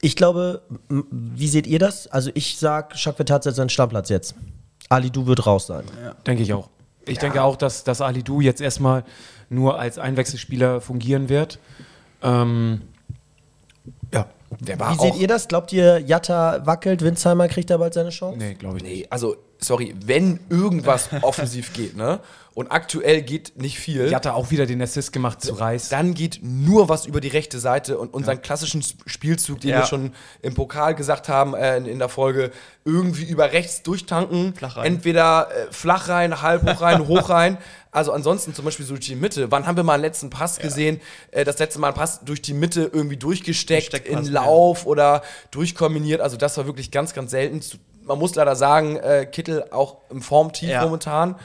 Ich 0.00 0.14
glaube, 0.14 0.62
wie 0.88 1.48
seht 1.48 1.66
ihr 1.66 1.80
das? 1.80 2.06
Also 2.06 2.30
ich 2.34 2.58
sag, 2.58 2.94
Jacques 2.96 3.18
Vetaze 3.18 3.48
hat 3.48 3.56
seinen 3.56 3.68
Stammplatz 3.68 4.08
jetzt. 4.08 4.36
Ali, 4.88 5.10
du 5.10 5.26
wird 5.26 5.46
raus 5.46 5.66
sein. 5.66 5.84
Denke 6.26 6.44
ich 6.44 6.52
auch. 6.52 6.68
Ich 7.06 7.18
denke 7.18 7.42
auch, 7.42 7.56
dass, 7.56 7.84
dass 7.84 8.00
Ali 8.00 8.22
Du 8.22 8.40
jetzt 8.40 8.60
erstmal 8.60 9.04
nur 9.48 9.78
als 9.78 9.98
Einwechselspieler 9.98 10.80
fungieren 10.80 11.28
wird. 11.28 11.58
Ähm, 12.22 12.82
ja. 14.12 14.26
Der 14.60 14.78
war 14.78 14.94
Wie 14.94 14.98
seht 15.00 15.12
auch, 15.12 15.18
ihr 15.18 15.28
das? 15.28 15.48
Glaubt 15.48 15.72
ihr, 15.72 15.98
Jatta 16.00 16.64
wackelt, 16.64 17.02
Winsheimer 17.02 17.48
kriegt 17.48 17.68
da 17.70 17.76
bald 17.76 17.94
seine 17.94 18.10
Chance? 18.10 18.38
Nee, 18.38 18.54
glaube 18.54 18.78
ich 18.78 18.82
nicht. 18.82 18.92
nee, 19.00 19.06
also 19.10 19.36
sorry, 19.58 19.94
wenn 20.04 20.40
irgendwas 20.50 21.08
offensiv 21.22 21.72
geht, 21.72 21.96
ne? 21.96 22.20
Und 22.54 22.68
aktuell 22.72 23.20
geht 23.20 23.60
nicht 23.60 23.78
viel. 23.78 24.10
Jatta 24.10 24.32
auch 24.32 24.50
wieder 24.50 24.64
den 24.64 24.80
Assist 24.80 25.12
gemacht 25.12 25.42
zu 25.42 25.52
Reis. 25.52 25.90
Dann 25.90 26.14
geht 26.14 26.38
nur 26.42 26.88
was 26.88 27.04
über 27.04 27.20
die 27.20 27.28
rechte 27.28 27.58
Seite 27.58 27.98
und 27.98 28.14
unseren 28.14 28.40
klassischen 28.40 28.80
Sp- 28.80 29.04
Spielzug, 29.04 29.60
den 29.60 29.72
Ja. 29.72 29.80
wir 29.80 29.84
schon 29.86 30.14
im 30.40 30.54
Pokal 30.54 30.94
gesagt 30.94 31.28
haben 31.28 31.52
äh, 31.54 31.76
in, 31.76 31.84
in 31.84 31.98
der 31.98 32.08
Folge, 32.08 32.50
irgendwie 32.86 33.24
über 33.24 33.52
rechts 33.52 33.82
durchtanken. 33.82 34.54
Flach 34.54 34.78
rein. 34.78 34.86
Entweder 34.86 35.48
äh, 35.50 35.66
flach 35.70 36.08
rein, 36.08 36.40
halb 36.40 36.62
hoch 36.62 36.80
rein, 36.80 37.06
hoch 37.08 37.28
rein. 37.28 37.58
Also 37.90 38.12
ansonsten 38.12 38.54
zum 38.54 38.64
Beispiel 38.64 38.86
so 38.86 38.94
durch 38.94 39.04
die 39.04 39.16
Mitte. 39.16 39.50
Wann 39.50 39.66
haben 39.66 39.76
wir 39.76 39.84
mal 39.84 39.92
einen 39.94 40.02
letzten 40.04 40.30
Pass 40.30 40.58
gesehen? 40.58 41.02
Äh, 41.32 41.44
das 41.44 41.58
letzte 41.58 41.78
Mal 41.78 41.88
einen 41.88 41.96
Pass 41.96 42.24
durch 42.24 42.40
die 42.40 42.54
Mitte 42.54 42.90
irgendwie 42.90 43.18
durchgesteckt, 43.18 43.92
in 44.08 44.24
ja. 44.24 44.30
Lauf 44.30 44.86
oder 44.86 45.22
durchkombiniert. 45.50 46.22
Also 46.22 46.38
das 46.38 46.56
war 46.56 46.64
wirklich 46.64 46.90
ganz, 46.90 47.12
ganz 47.12 47.32
selten. 47.32 47.60
Man 48.06 48.18
muss 48.18 48.34
leider 48.34 48.56
sagen, 48.56 48.96
äh, 48.96 49.26
Kittel 49.26 49.64
auch 49.70 49.98
im 50.10 50.22
Formtief 50.22 50.70
Ja. 50.70 50.84
momentan 50.84 51.36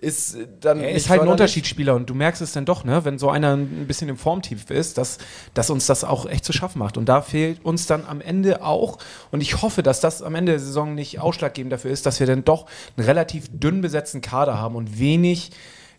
ist 0.00 0.34
äh, 0.34 0.46
dann 0.60 0.80
Er 0.80 0.92
ist 0.92 1.08
halt 1.10 1.20
ein. 1.22 1.28
Unterschiedsspieler 1.28 1.94
und 1.94 2.08
du 2.08 2.14
merkst 2.14 2.40
es 2.42 2.52
dann 2.52 2.64
doch, 2.64 2.84
ne, 2.84 3.04
wenn 3.04 3.18
so 3.18 3.28
einer 3.30 3.54
ein 3.54 3.86
bisschen 3.86 4.08
im 4.08 4.16
Formtief 4.16 4.70
ist, 4.70 4.96
dass, 4.98 5.18
dass 5.54 5.70
uns 5.70 5.86
das 5.86 6.04
auch 6.04 6.26
echt 6.26 6.44
zu 6.44 6.52
schaffen 6.52 6.78
macht. 6.78 6.96
Und 6.96 7.08
da 7.08 7.20
fehlt 7.22 7.64
uns 7.64 7.86
dann 7.86 8.06
am 8.06 8.20
Ende 8.20 8.64
auch, 8.64 8.98
und 9.30 9.40
ich 9.42 9.60
hoffe, 9.62 9.82
dass 9.82 10.00
das 10.00 10.22
am 10.22 10.34
Ende 10.34 10.52
der 10.52 10.58
Saison 10.60 10.94
nicht 10.94 11.20
ausschlaggebend 11.20 11.72
dafür 11.72 11.90
ist, 11.90 12.06
dass 12.06 12.18
wir 12.18 12.26
dann 12.26 12.44
doch 12.44 12.66
einen 12.96 13.06
relativ 13.06 13.48
dünn 13.52 13.82
besetzten 13.82 14.20
Kader 14.22 14.58
haben 14.58 14.74
und 14.74 14.98
wenig, 14.98 15.50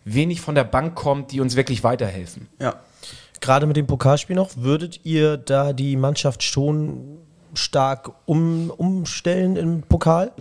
wenig 0.04 0.40
von 0.40 0.56
der 0.56 0.64
Bank 0.64 0.94
kommt, 0.96 1.30
die 1.30 1.40
uns 1.40 1.54
wirklich 1.56 1.84
weiterhelfen. 1.84 2.48
Ja. 2.60 2.74
Gerade 3.40 3.66
mit 3.66 3.76
dem 3.76 3.86
Pokalspiel 3.86 4.36
noch, 4.36 4.50
würdet 4.56 5.00
ihr 5.04 5.36
da 5.36 5.72
die 5.72 5.96
Mannschaft 5.96 6.42
schon 6.42 7.18
stark 7.54 8.12
um, 8.26 8.70
umstellen 8.70 9.56
im 9.56 9.82
Pokal? 9.82 10.32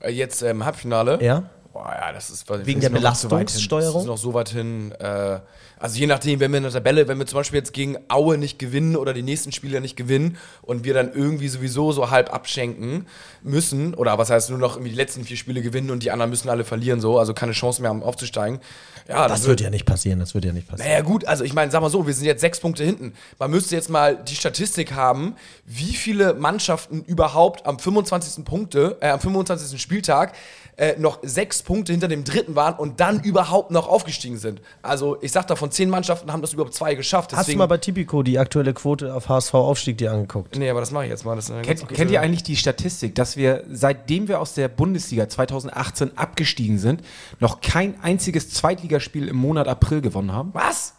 Äh, 0.00 0.10
Jetzt 0.10 0.42
im 0.42 0.64
Halbfinale. 0.64 1.18
Ja. 1.22 1.44
Boah, 1.72 1.94
ja, 2.00 2.12
das 2.12 2.30
ist 2.30 2.48
Wegen 2.48 2.58
das 2.58 2.64
der 2.64 2.74
hin. 2.74 2.80
Das 2.82 2.92
Belastungssteuerung? 2.92 4.00
ist 4.02 4.06
noch 4.06 4.16
so 4.18 4.34
weit 4.34 4.48
hin. 4.48 4.92
Äh, 4.92 5.40
also 5.78 5.98
je 5.98 6.06
nachdem, 6.06 6.40
wenn 6.40 6.50
wir 6.50 6.56
in 6.58 6.62
der 6.64 6.72
Tabelle, 6.72 7.06
wenn 7.08 7.18
wir 7.18 7.26
zum 7.26 7.36
Beispiel 7.38 7.58
jetzt 7.58 7.72
gegen 7.72 7.96
Aue 8.08 8.38
nicht 8.38 8.58
gewinnen 8.58 8.96
oder 8.96 9.12
die 9.12 9.22
nächsten 9.22 9.52
Spiele 9.52 9.80
nicht 9.80 9.96
gewinnen 9.96 10.38
und 10.62 10.84
wir 10.84 10.94
dann 10.94 11.12
irgendwie 11.12 11.48
sowieso 11.48 11.92
so 11.92 12.10
halb 12.10 12.32
abschenken 12.32 13.06
müssen, 13.42 13.94
oder 13.94 14.18
was 14.18 14.30
heißt 14.30 14.50
nur 14.50 14.58
noch 14.58 14.74
irgendwie 14.74 14.90
die 14.90 14.96
letzten 14.96 15.24
vier 15.24 15.36
Spiele 15.36 15.62
gewinnen 15.62 15.90
und 15.90 16.02
die 16.02 16.10
anderen 16.10 16.30
müssen 16.30 16.48
alle 16.48 16.64
verlieren, 16.64 17.00
so, 17.00 17.18
also 17.18 17.34
keine 17.34 17.52
Chance 17.52 17.82
mehr 17.82 17.90
haben 17.90 18.02
aufzusteigen. 18.02 18.60
Ja, 19.06 19.28
Das 19.28 19.42
dann 19.42 19.50
wird 19.50 19.60
ja 19.60 19.70
nicht 19.70 19.84
passieren, 19.86 20.18
das 20.18 20.34
wird 20.34 20.46
ja 20.46 20.52
nicht 20.52 20.68
passieren. 20.68 20.90
naja, 20.90 21.02
gut, 21.02 21.26
also 21.26 21.44
ich 21.44 21.52
meine, 21.54 21.70
sag 21.70 21.80
mal 21.80 21.90
so, 21.90 22.06
wir 22.06 22.14
sind 22.14 22.24
jetzt 22.24 22.40
sechs 22.40 22.60
Punkte 22.60 22.82
hinten. 22.82 23.12
Man 23.38 23.50
müsste 23.50 23.76
jetzt 23.76 23.88
mal 23.88 24.16
die 24.16 24.34
Statistik 24.34 24.94
haben, 24.94 25.36
wie 25.64 25.94
viele 25.94 26.34
Mannschaften 26.34 27.02
überhaupt 27.04 27.66
am 27.66 27.78
25. 27.78 28.44
Punkte, 28.44 28.96
äh, 29.00 29.10
am 29.10 29.20
25. 29.20 29.80
Spieltag 29.80 30.34
äh, 30.78 30.94
noch 30.96 31.18
sechs 31.22 31.64
Punkte 31.64 31.92
hinter 31.92 32.06
dem 32.06 32.22
dritten 32.22 32.54
waren 32.54 32.74
und 32.74 33.00
dann 33.00 33.20
überhaupt 33.20 33.72
noch 33.72 33.88
aufgestiegen 33.88 34.38
sind. 34.38 34.62
Also 34.80 35.18
ich 35.20 35.32
sag 35.32 35.48
da, 35.48 35.56
von 35.56 35.72
zehn 35.72 35.90
Mannschaften 35.90 36.32
haben 36.32 36.40
das 36.40 36.52
überhaupt 36.52 36.72
zwei 36.72 36.94
geschafft. 36.94 37.36
Hast 37.36 37.48
du 37.52 37.56
mal 37.56 37.66
bei 37.66 37.78
Tipico 37.78 38.22
die 38.22 38.38
aktuelle 38.38 38.72
Quote 38.72 39.12
auf 39.12 39.28
HSV-Aufstieg 39.28 39.98
dir 39.98 40.12
angeguckt? 40.12 40.56
Nee, 40.56 40.70
aber 40.70 40.78
das 40.78 40.92
mache 40.92 41.04
ich 41.04 41.10
jetzt 41.10 41.24
mal. 41.24 41.34
Das 41.34 41.48
ganz 41.48 41.66
Kennt, 41.66 41.88
kennt 41.88 42.10
ihr 42.12 42.20
eigentlich 42.20 42.44
die 42.44 42.56
Statistik, 42.56 43.16
dass 43.16 43.36
wir, 43.36 43.64
seitdem 43.68 44.28
wir 44.28 44.40
aus 44.40 44.54
der 44.54 44.68
Bundesliga 44.68 45.28
2018 45.28 46.16
abgestiegen 46.16 46.78
sind, 46.78 47.02
noch 47.40 47.60
kein 47.60 48.00
einziges 48.00 48.50
Zweitligaspiel 48.50 49.26
im 49.26 49.36
Monat 49.36 49.66
April 49.66 50.00
gewonnen 50.00 50.32
haben? 50.32 50.50
Was? 50.54 50.94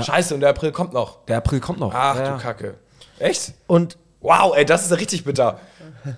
Scheiße, 0.00 0.32
und 0.32 0.42
der 0.42 0.50
April 0.50 0.70
kommt 0.70 0.92
noch. 0.92 1.24
Der 1.24 1.38
April 1.38 1.58
kommt 1.58 1.80
noch. 1.80 1.92
Ach 1.92 2.14
Ja, 2.14 2.24
ja. 2.24 2.36
du 2.36 2.40
Kacke. 2.40 2.74
Echt? 3.18 3.54
Und 3.66 3.98
Wow, 4.20 4.56
ey, 4.56 4.64
das 4.64 4.84
ist 4.84 4.90
ja 4.90 4.96
richtig 4.96 5.24
bitter. 5.24 5.60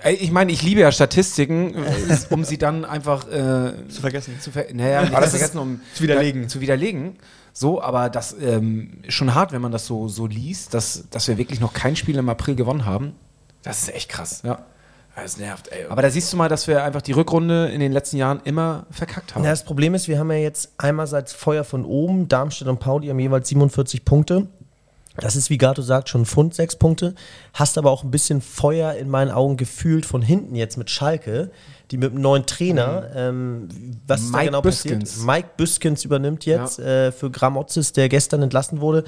Ey, 0.02 0.14
ich 0.14 0.30
meine, 0.30 0.52
ich 0.52 0.62
liebe 0.62 0.80
ja 0.80 0.92
Statistiken, 0.92 1.74
um 2.30 2.44
sie 2.44 2.58
dann 2.58 2.84
einfach 2.84 3.26
äh, 3.28 3.72
Zu 3.88 4.00
vergessen. 4.00 4.38
zu, 4.40 4.50
ver 4.50 4.66
naja, 4.72 5.02
nicht 5.02 5.12
Aber 5.12 5.22
das 5.22 5.30
vergessen, 5.30 5.58
um 5.58 5.80
zu 5.94 6.02
widerlegen. 6.02 6.48
Zu 6.48 6.60
widerlegen. 6.60 7.16
So, 7.52 7.82
aber 7.82 8.10
das 8.10 8.36
ähm, 8.40 8.98
ist 9.02 9.14
schon 9.14 9.34
hart, 9.34 9.52
wenn 9.52 9.60
man 9.60 9.72
das 9.72 9.86
so, 9.86 10.08
so 10.08 10.26
liest, 10.26 10.74
dass, 10.74 11.08
dass 11.10 11.26
wir 11.28 11.36
wirklich 11.36 11.60
noch 11.60 11.72
kein 11.72 11.96
Spiel 11.96 12.16
im 12.16 12.28
April 12.28 12.54
gewonnen 12.54 12.86
haben. 12.86 13.14
Das 13.62 13.82
ist 13.82 13.94
echt 13.94 14.08
krass. 14.08 14.42
Ja. 14.44 14.64
Das 15.16 15.36
nervt, 15.36 15.68
ey. 15.68 15.86
Aber 15.88 16.02
da 16.02 16.10
siehst 16.10 16.32
du 16.32 16.36
mal, 16.36 16.48
dass 16.48 16.66
wir 16.66 16.82
einfach 16.82 17.02
die 17.02 17.12
Rückrunde 17.12 17.68
in 17.68 17.80
den 17.80 17.92
letzten 17.92 18.16
Jahren 18.16 18.40
immer 18.44 18.86
verkackt 18.90 19.34
haben. 19.34 19.44
Ja, 19.44 19.50
das 19.50 19.64
Problem 19.64 19.94
ist, 19.94 20.08
wir 20.08 20.18
haben 20.18 20.30
ja 20.30 20.38
jetzt 20.38 20.72
einerseits 20.78 21.32
Feuer 21.32 21.64
von 21.64 21.84
oben, 21.84 22.28
Darmstadt 22.28 22.68
und 22.68 22.80
Pauli 22.80 23.08
haben 23.08 23.18
jeweils 23.18 23.48
47 23.48 24.04
Punkte. 24.04 24.46
Das 25.20 25.36
ist, 25.36 25.50
wie 25.50 25.58
Gato 25.58 25.82
sagt, 25.82 26.08
schon 26.08 26.22
ein 26.22 26.26
Pfund, 26.26 26.54
sechs 26.54 26.76
Punkte. 26.76 27.14
Hast 27.54 27.78
aber 27.78 27.90
auch 27.90 28.02
ein 28.04 28.10
bisschen 28.10 28.40
Feuer 28.40 28.94
in 28.94 29.08
meinen 29.08 29.30
Augen 29.30 29.56
gefühlt 29.56 30.06
von 30.06 30.22
hinten 30.22 30.54
jetzt 30.54 30.76
mit 30.76 30.90
Schalke, 30.90 31.50
die 31.90 31.96
mit 31.98 32.12
einem 32.12 32.22
neuen 32.22 32.46
Trainer, 32.46 33.10
ähm, 33.14 33.68
was 34.06 34.20
ist 34.22 34.32
da 34.32 34.38
Mike 34.38 34.46
genau 34.50 34.62
Büskens. 34.62 35.10
passiert? 35.10 35.26
Mike 35.26 35.48
Büskens 35.56 36.04
übernimmt 36.04 36.46
jetzt 36.46 36.78
äh, 36.78 37.12
für 37.12 37.30
Gramozis, 37.30 37.92
der 37.92 38.08
gestern 38.08 38.42
entlassen 38.42 38.80
wurde. 38.80 39.04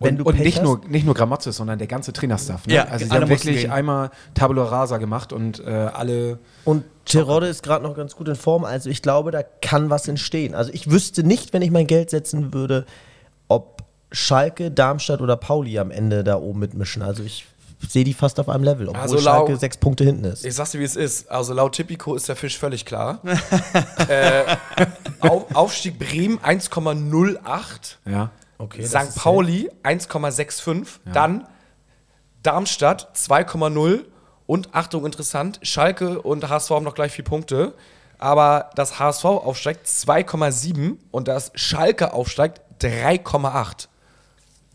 Wenn 0.00 0.20
und 0.20 0.26
und 0.28 0.38
nicht, 0.38 0.58
hast- 0.58 0.62
nur, 0.64 0.80
nicht 0.86 1.04
nur 1.04 1.14
Grammatzis, 1.16 1.56
sondern 1.56 1.76
der 1.78 1.88
ganze 1.88 2.12
Trainerstaff. 2.12 2.68
Ne? 2.68 2.74
Ja, 2.74 2.84
also 2.84 3.04
sie 3.04 3.10
haben 3.10 3.28
wirklich 3.28 3.62
gehen. 3.62 3.72
einmal 3.72 4.10
Tabula 4.32 4.62
Rasa 4.62 4.98
gemacht 4.98 5.32
und 5.32 5.58
äh, 5.58 5.70
alle 5.70 6.38
Und 6.64 6.84
Terodde 7.04 7.48
ist 7.48 7.64
gerade 7.64 7.82
noch 7.84 7.96
ganz 7.96 8.14
gut 8.14 8.28
in 8.28 8.36
Form. 8.36 8.64
Also 8.64 8.90
ich 8.90 9.02
glaube, 9.02 9.32
da 9.32 9.42
kann 9.42 9.90
was 9.90 10.06
entstehen. 10.06 10.54
Also 10.54 10.70
ich 10.72 10.88
wüsste 10.88 11.24
nicht, 11.24 11.52
wenn 11.52 11.62
ich 11.62 11.72
mein 11.72 11.88
Geld 11.88 12.10
setzen 12.10 12.54
würde, 12.54 12.86
Schalke, 14.10 14.70
Darmstadt 14.70 15.20
oder 15.20 15.36
Pauli 15.36 15.78
am 15.78 15.90
Ende 15.90 16.24
da 16.24 16.36
oben 16.36 16.60
mitmischen. 16.60 17.02
Also 17.02 17.22
ich 17.22 17.46
sehe 17.86 18.04
die 18.04 18.14
fast 18.14 18.40
auf 18.40 18.48
einem 18.48 18.64
Level, 18.64 18.88
obwohl 18.88 19.00
Also 19.00 19.18
Schalke 19.18 19.56
sechs 19.56 19.76
Punkte 19.76 20.04
hinten 20.04 20.24
ist. 20.24 20.44
Ich 20.44 20.54
sag's 20.54 20.72
dir, 20.72 20.80
wie 20.80 20.84
es 20.84 20.96
ist. 20.96 21.30
Also 21.30 21.54
laut 21.54 21.74
Tipico 21.74 22.14
ist 22.14 22.28
der 22.28 22.36
Fisch 22.36 22.58
völlig 22.58 22.84
klar. 22.84 23.20
äh, 24.08 24.56
Auf, 25.20 25.54
Aufstieg 25.54 25.98
Bremen 25.98 26.38
1,08. 26.40 27.96
ja. 28.06 28.30
Okay, 28.60 28.84
St. 28.84 29.14
Pauli 29.14 29.70
1,65. 29.84 30.86
Dann 31.12 31.46
Darmstadt 32.42 33.16
2,0. 33.16 34.04
Und 34.46 34.74
Achtung, 34.74 35.04
interessant, 35.04 35.60
Schalke 35.62 36.20
und 36.22 36.48
HSV 36.48 36.70
haben 36.70 36.84
noch 36.84 36.94
gleich 36.94 37.12
vier 37.12 37.24
Punkte. 37.24 37.74
Aber 38.18 38.70
das 38.74 38.98
HSV 38.98 39.24
aufsteigt 39.24 39.86
2,7 39.86 40.96
und 41.12 41.28
das 41.28 41.52
Schalke 41.54 42.12
aufsteigt 42.12 42.60
3,8. 42.80 43.86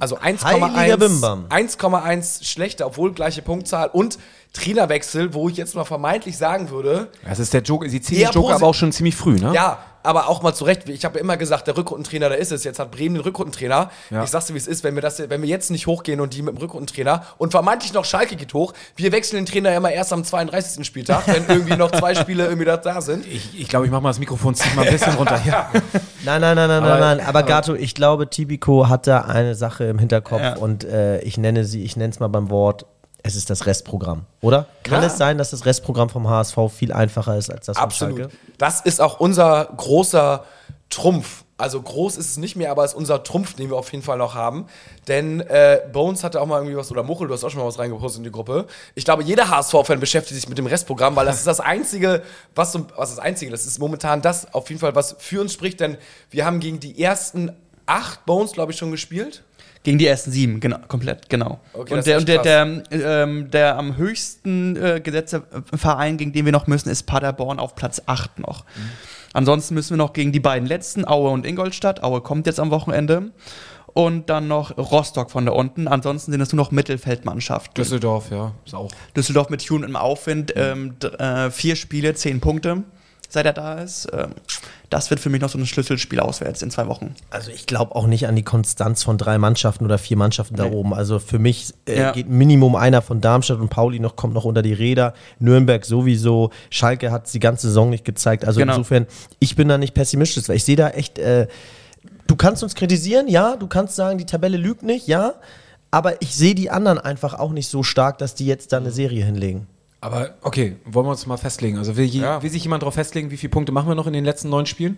Also 0.04 0.22
Heiliger 0.22 0.68
1,1 0.68 0.98
Bimbam. 0.98 1.46
1,1 1.48 2.44
schlechter, 2.44 2.88
obwohl 2.88 3.14
gleiche 3.14 3.42
Punktzahl. 3.42 3.88
Und 3.88 4.20
Trainerwechsel, 4.52 5.34
wo 5.34 5.48
ich 5.48 5.56
jetzt 5.56 5.76
mal 5.76 5.86
vermeintlich 5.86 6.38
sagen 6.38 6.70
würde, 6.70 7.08
Das 7.26 7.40
ist 7.40 7.54
der 7.54 7.62
Joker, 7.62 7.88
sie 7.88 8.02
ziehen 8.02 8.20
den 8.20 8.30
Joker 8.32 8.56
aber 8.56 8.68
auch 8.68 8.76
schon 8.76 8.92
ziemlich 8.92 9.16
früh, 9.16 9.36
ne? 9.36 9.54
ja, 9.54 9.80
aber 10.04 10.28
auch 10.30 10.42
mal 10.44 10.54
zurecht. 10.54 10.88
Ich 10.90 11.06
habe 11.06 11.16
ja 11.18 11.22
immer 11.24 11.38
gesagt, 11.38 11.68
der 11.68 11.76
Rückrundentrainer, 11.78 12.30
der 12.30 12.38
ist 12.38 12.52
es. 12.52 12.64
Jetzt 12.64 12.80
hat 12.80 12.92
Bremen 12.92 13.16
den 13.16 13.24
Rückrundentrainer. 13.24 13.90
Ja. 14.10 14.24
Ich 14.24 14.30
sag's 14.30 14.46
dir, 14.48 14.54
wie 14.54 14.58
es 14.58 14.68
ist, 14.68 14.84
wenn 14.84 14.96
wir, 14.96 15.02
das, 15.02 15.18
wenn 15.30 15.42
wir 15.42 15.50
jetzt 15.50 15.72
nicht 15.72 15.88
hochgehen 15.88 16.20
und 16.22 16.34
die 16.34 16.42
mit 16.42 16.56
dem 16.56 16.58
Rückrundentrainer 16.62 17.24
und 17.38 17.52
vermeintlich 17.52 17.94
noch 17.94 18.06
Schalke 18.06 18.36
geht 18.36 18.54
hoch, 18.54 18.74
wir 18.96 19.12
wechseln 19.12 19.38
den 19.38 19.46
Trainer 19.46 19.72
ja 19.72 19.78
immer 19.78 19.92
erst 19.92 20.14
am 20.14 20.24
32. 20.24 20.86
Spieltag, 20.86 21.24
wenn 21.28 21.46
irgendwie 21.48 21.76
noch 21.78 21.92
zwei 21.92 22.14
Spiele 22.16 22.44
irgendwie 22.46 22.66
da, 22.66 22.78
da 22.78 23.02
sind. 23.02 23.26
Ich, 23.26 23.60
ich 23.60 23.68
glaube, 23.68 23.86
ich 23.86 23.92
mache 23.92 24.02
mal 24.02 24.10
das 24.10 24.20
Mikrofon, 24.20 24.54
zieh 24.56 24.74
mal 24.76 24.86
ein 24.86 24.92
bisschen 24.94 25.14
runter 25.18 25.40
hier. 25.42 25.66
Nein, 26.26 26.40
nein, 26.40 26.56
nein, 26.56 26.68
nein, 26.70 26.84
Aber- 26.84 27.00
nein, 27.00 27.18
nein. 27.18 27.28
Aber 27.28 27.44
Gato, 27.44 27.74
ich 27.76 27.96
glaube, 27.96 28.30
Tibico 28.30 28.88
hat 28.88 29.08
da 29.08 29.22
eine 29.22 29.56
Sache 29.56 29.84
im 29.86 30.00
Hinterkopf 30.00 30.42
Ja. 30.42 30.56
und 30.58 30.84
äh, 30.86 31.20
ich 31.22 31.38
nenne 31.38 31.66
sie, 31.66 31.84
ich 31.84 31.98
nenne 31.98 32.12
es 32.12 32.20
mal 32.22 32.30
beim 32.30 32.50
Wort, 32.50 32.86
es 33.24 33.36
ist 33.36 33.50
das 33.50 33.66
Restprogramm, 33.66 34.26
oder? 34.42 34.68
Kann 34.84 35.02
Ja. 35.02 35.08
es 35.08 35.18
sein, 35.18 35.38
dass 35.38 35.50
das 35.52 35.66
Restprogramm 35.66 36.10
vom 36.10 36.30
HSV 36.30 36.58
viel 36.76 36.92
einfacher 36.92 37.38
ist 37.38 37.50
als 37.50 37.66
das 37.68 37.78
von 37.78 37.84
Absolut. 37.86 38.18
Schalke? 38.20 38.34
Das 38.58 38.82
ist 38.82 39.02
auch 39.02 39.20
unser 39.20 39.70
großer 39.78 40.44
Trumpf. 40.90 41.44
Also 41.58 41.82
groß 41.82 42.18
ist 42.18 42.30
es 42.32 42.38
nicht 42.38 42.56
mehr, 42.56 42.72
aber 42.72 42.84
es 42.84 42.92
ist 42.92 42.98
unser 42.98 43.24
Trumpf, 43.24 43.54
den 43.54 43.70
wir 43.70 43.78
auf 43.78 43.90
jeden 43.92 44.04
Fall 44.04 44.18
noch 44.18 44.34
haben. 44.34 44.66
Denn 45.08 45.40
äh, 45.42 45.80
Bones 45.94 46.24
hatte 46.24 46.42
auch 46.42 46.46
mal 46.48 46.58
irgendwie 46.58 46.76
was, 46.76 46.92
oder 46.92 47.04
Muchel, 47.04 47.28
du 47.28 47.34
hast 47.34 47.44
auch 47.44 47.50
schon 47.50 47.62
mal 47.62 47.68
was 47.68 47.80
reingepostet 47.80 48.18
in 48.18 48.24
die 48.26 48.32
Gruppe. 48.32 48.66
Ich 48.96 49.06
glaube, 49.06 49.24
jeder 49.24 49.50
HSV-Fan 49.50 50.00
beschäftigt 50.00 50.36
sich 50.36 50.50
mit 50.50 50.58
dem 50.58 50.66
Restprogramm, 50.66 51.16
weil 51.16 51.26
das 51.26 51.38
ist 51.38 51.48
das 51.48 51.60
Einzige, 51.62 52.24
was, 52.56 52.74
was 52.98 53.10
ist 53.12 53.18
das 53.18 53.24
Einzige, 53.24 53.52
das 53.52 53.66
ist 53.66 53.80
momentan 53.80 54.22
das 54.22 54.54
auf 54.54 54.68
jeden 54.70 54.82
Fall, 54.82 54.94
was 54.96 55.16
für 55.20 55.40
uns 55.40 55.54
spricht, 55.54 55.80
denn 55.80 55.98
wir 56.32 56.46
haben 56.46 56.60
gegen 56.60 56.80
die 56.80 57.02
ersten 57.02 57.52
acht 57.86 58.26
Bones, 58.26 58.52
glaube 58.52 58.72
ich, 58.74 58.78
schon 58.78 58.92
gespielt. 58.92 59.44
Gegen 59.84 59.98
die 59.98 60.08
ersten 60.08 60.32
sieben, 60.32 60.60
genau, 60.62 60.78
komplett, 60.88 61.30
genau. 61.30 61.60
Okay, 61.74 61.94
und 61.96 62.06
der, 62.06 62.18
und 62.18 62.28
der, 62.30 62.42
der, 62.42 62.84
ähm, 62.92 63.52
der 63.52 63.78
am 63.78 63.98
höchsten 63.98 64.78
äh, 64.78 65.02
gesetzte 65.04 65.44
Verein, 65.76 66.16
gegen 66.18 66.32
den 66.32 66.46
wir 66.46 66.54
noch 66.54 66.68
müssen, 66.68 66.90
ist 66.90 67.04
Paderborn 67.04 67.60
auf 67.60 67.76
Platz 67.76 68.02
8 68.06 68.40
noch. 68.40 68.64
Ansonsten 69.34 69.74
müssen 69.74 69.92
wir 69.92 69.98
noch 69.98 70.14
gegen 70.14 70.32
die 70.32 70.40
beiden 70.40 70.68
letzten, 70.68 71.06
Aue 71.06 71.30
und 71.32 71.46
Ingolstadt. 71.46 72.02
Aue 72.04 72.22
kommt 72.22 72.46
jetzt 72.48 72.60
am 72.60 72.72
Wochenende. 72.72 73.32
Und 73.96 74.30
dann 74.30 74.48
noch 74.48 74.76
Rostock 74.78 75.30
von 75.30 75.46
da 75.46 75.52
unten. 75.52 75.88
Ansonsten 75.88 76.32
sind 76.32 76.42
es 76.42 76.52
nur 76.52 76.64
noch 76.64 76.72
Mittelfeldmannschaften. 76.72 77.76
Düsseldorf, 77.76 78.32
ja, 78.32 78.54
ist 78.66 78.74
auch. 78.74 78.90
Düsseldorf 79.16 79.50
mit 79.50 79.64
Tune 79.66 79.86
im 79.86 79.96
Aufwind. 79.96 80.54
Ähm, 80.56 80.98
d- 80.98 81.08
äh, 81.10 81.52
vier 81.52 81.76
Spiele, 81.76 82.16
zehn 82.16 82.40
Punkte, 82.40 82.84
seit 83.34 83.46
er 83.46 83.54
da 83.54 83.80
ist. 83.82 84.08
Ähm, 84.14 84.32
das 84.90 85.10
wird 85.10 85.20
für 85.20 85.30
mich 85.30 85.42
noch 85.42 85.50
so 85.50 85.58
ein 85.58 85.66
Schlüsselspiel 85.66 86.20
auswärts 86.20 86.62
in 86.62 86.70
zwei 86.70 86.88
Wochen. 86.88 87.16
Also 87.32 87.50
ich 87.50 87.66
glaube 87.66 87.96
auch 87.96 88.06
nicht 88.06 88.28
an 88.28 88.36
die 88.36 88.44
Konstanz 88.44 89.02
von 89.04 89.18
drei 89.18 89.40
Mannschaften 89.40 89.86
oder 89.86 89.98
vier 89.98 90.18
Mannschaften 90.18 90.56
da 90.56 90.66
Nee. 90.66 90.76
oben. 90.76 90.94
Also 90.94 91.18
für 91.18 91.40
mich 91.40 91.74
äh, 91.88 92.00
Ja. 92.00 92.12
geht 92.12 92.30
Minimum 92.30 92.76
einer 92.76 93.02
von 93.02 93.20
Darmstadt 93.22 93.60
und 93.60 93.70
Pauli 93.70 94.00
noch, 94.00 94.16
kommt 94.16 94.36
noch 94.36 94.46
unter 94.46 94.62
die 94.62 94.74
Räder. 94.74 95.14
Nürnberg 95.40 95.84
sowieso. 95.84 96.52
Schalke 96.70 97.12
hat 97.12 97.26
es 97.26 97.32
die 97.32 97.40
ganze 97.40 97.68
Saison 97.68 97.90
nicht 97.90 98.06
gezeigt. 98.06 98.46
Also 98.46 98.60
Genau. 98.60 98.74
insofern, 98.74 99.08
ich 99.40 99.56
bin 99.56 99.68
da 99.68 99.78
nicht 99.80 99.96
pessimistisch, 99.96 100.48
weil 100.48 100.58
ich 100.58 100.64
sehe 100.64 100.76
da 100.76 100.90
echt, 100.90 101.18
äh, 101.18 101.48
du 102.28 102.36
kannst 102.36 102.62
uns 102.62 102.76
kritisieren, 102.76 103.28
ja, 103.28 103.56
du 103.56 103.66
kannst 103.68 103.96
sagen, 103.96 104.20
die 104.20 104.26
Tabelle 104.28 104.58
lügt 104.58 104.84
nicht, 104.84 105.08
ja, 105.08 105.34
aber 105.90 106.22
ich 106.22 106.36
sehe 106.36 106.54
die 106.56 106.70
anderen 106.70 107.00
einfach 107.00 107.34
auch 107.34 107.52
nicht 107.52 107.68
so 107.68 107.82
stark, 107.84 108.20
dass 108.20 108.36
die 108.36 108.46
jetzt 108.46 108.72
da 108.74 108.78
eine 108.78 108.92
Serie 108.92 109.26
hinlegen. 109.26 109.68
Aber 110.04 110.32
okay, 110.42 110.76
wollen 110.86 111.06
wir 111.06 111.12
uns 111.12 111.26
mal 111.26 111.38
festlegen. 111.38 111.78
Also 111.78 111.96
will, 111.96 112.06
je, 112.06 112.22
Ja. 112.22 112.44
will 112.44 112.50
sich 112.50 112.64
jemand 112.64 112.84
darauf 112.84 112.96
festlegen, 112.96 113.32
wie 113.32 113.38
viele 113.38 113.52
Punkte 113.52 113.72
machen 113.72 113.88
wir 113.88 113.96
noch 113.96 114.08
in 114.08 114.14
den 114.14 114.26
letzten 114.26 114.50
neun 114.50 114.66
Spielen? 114.66 114.98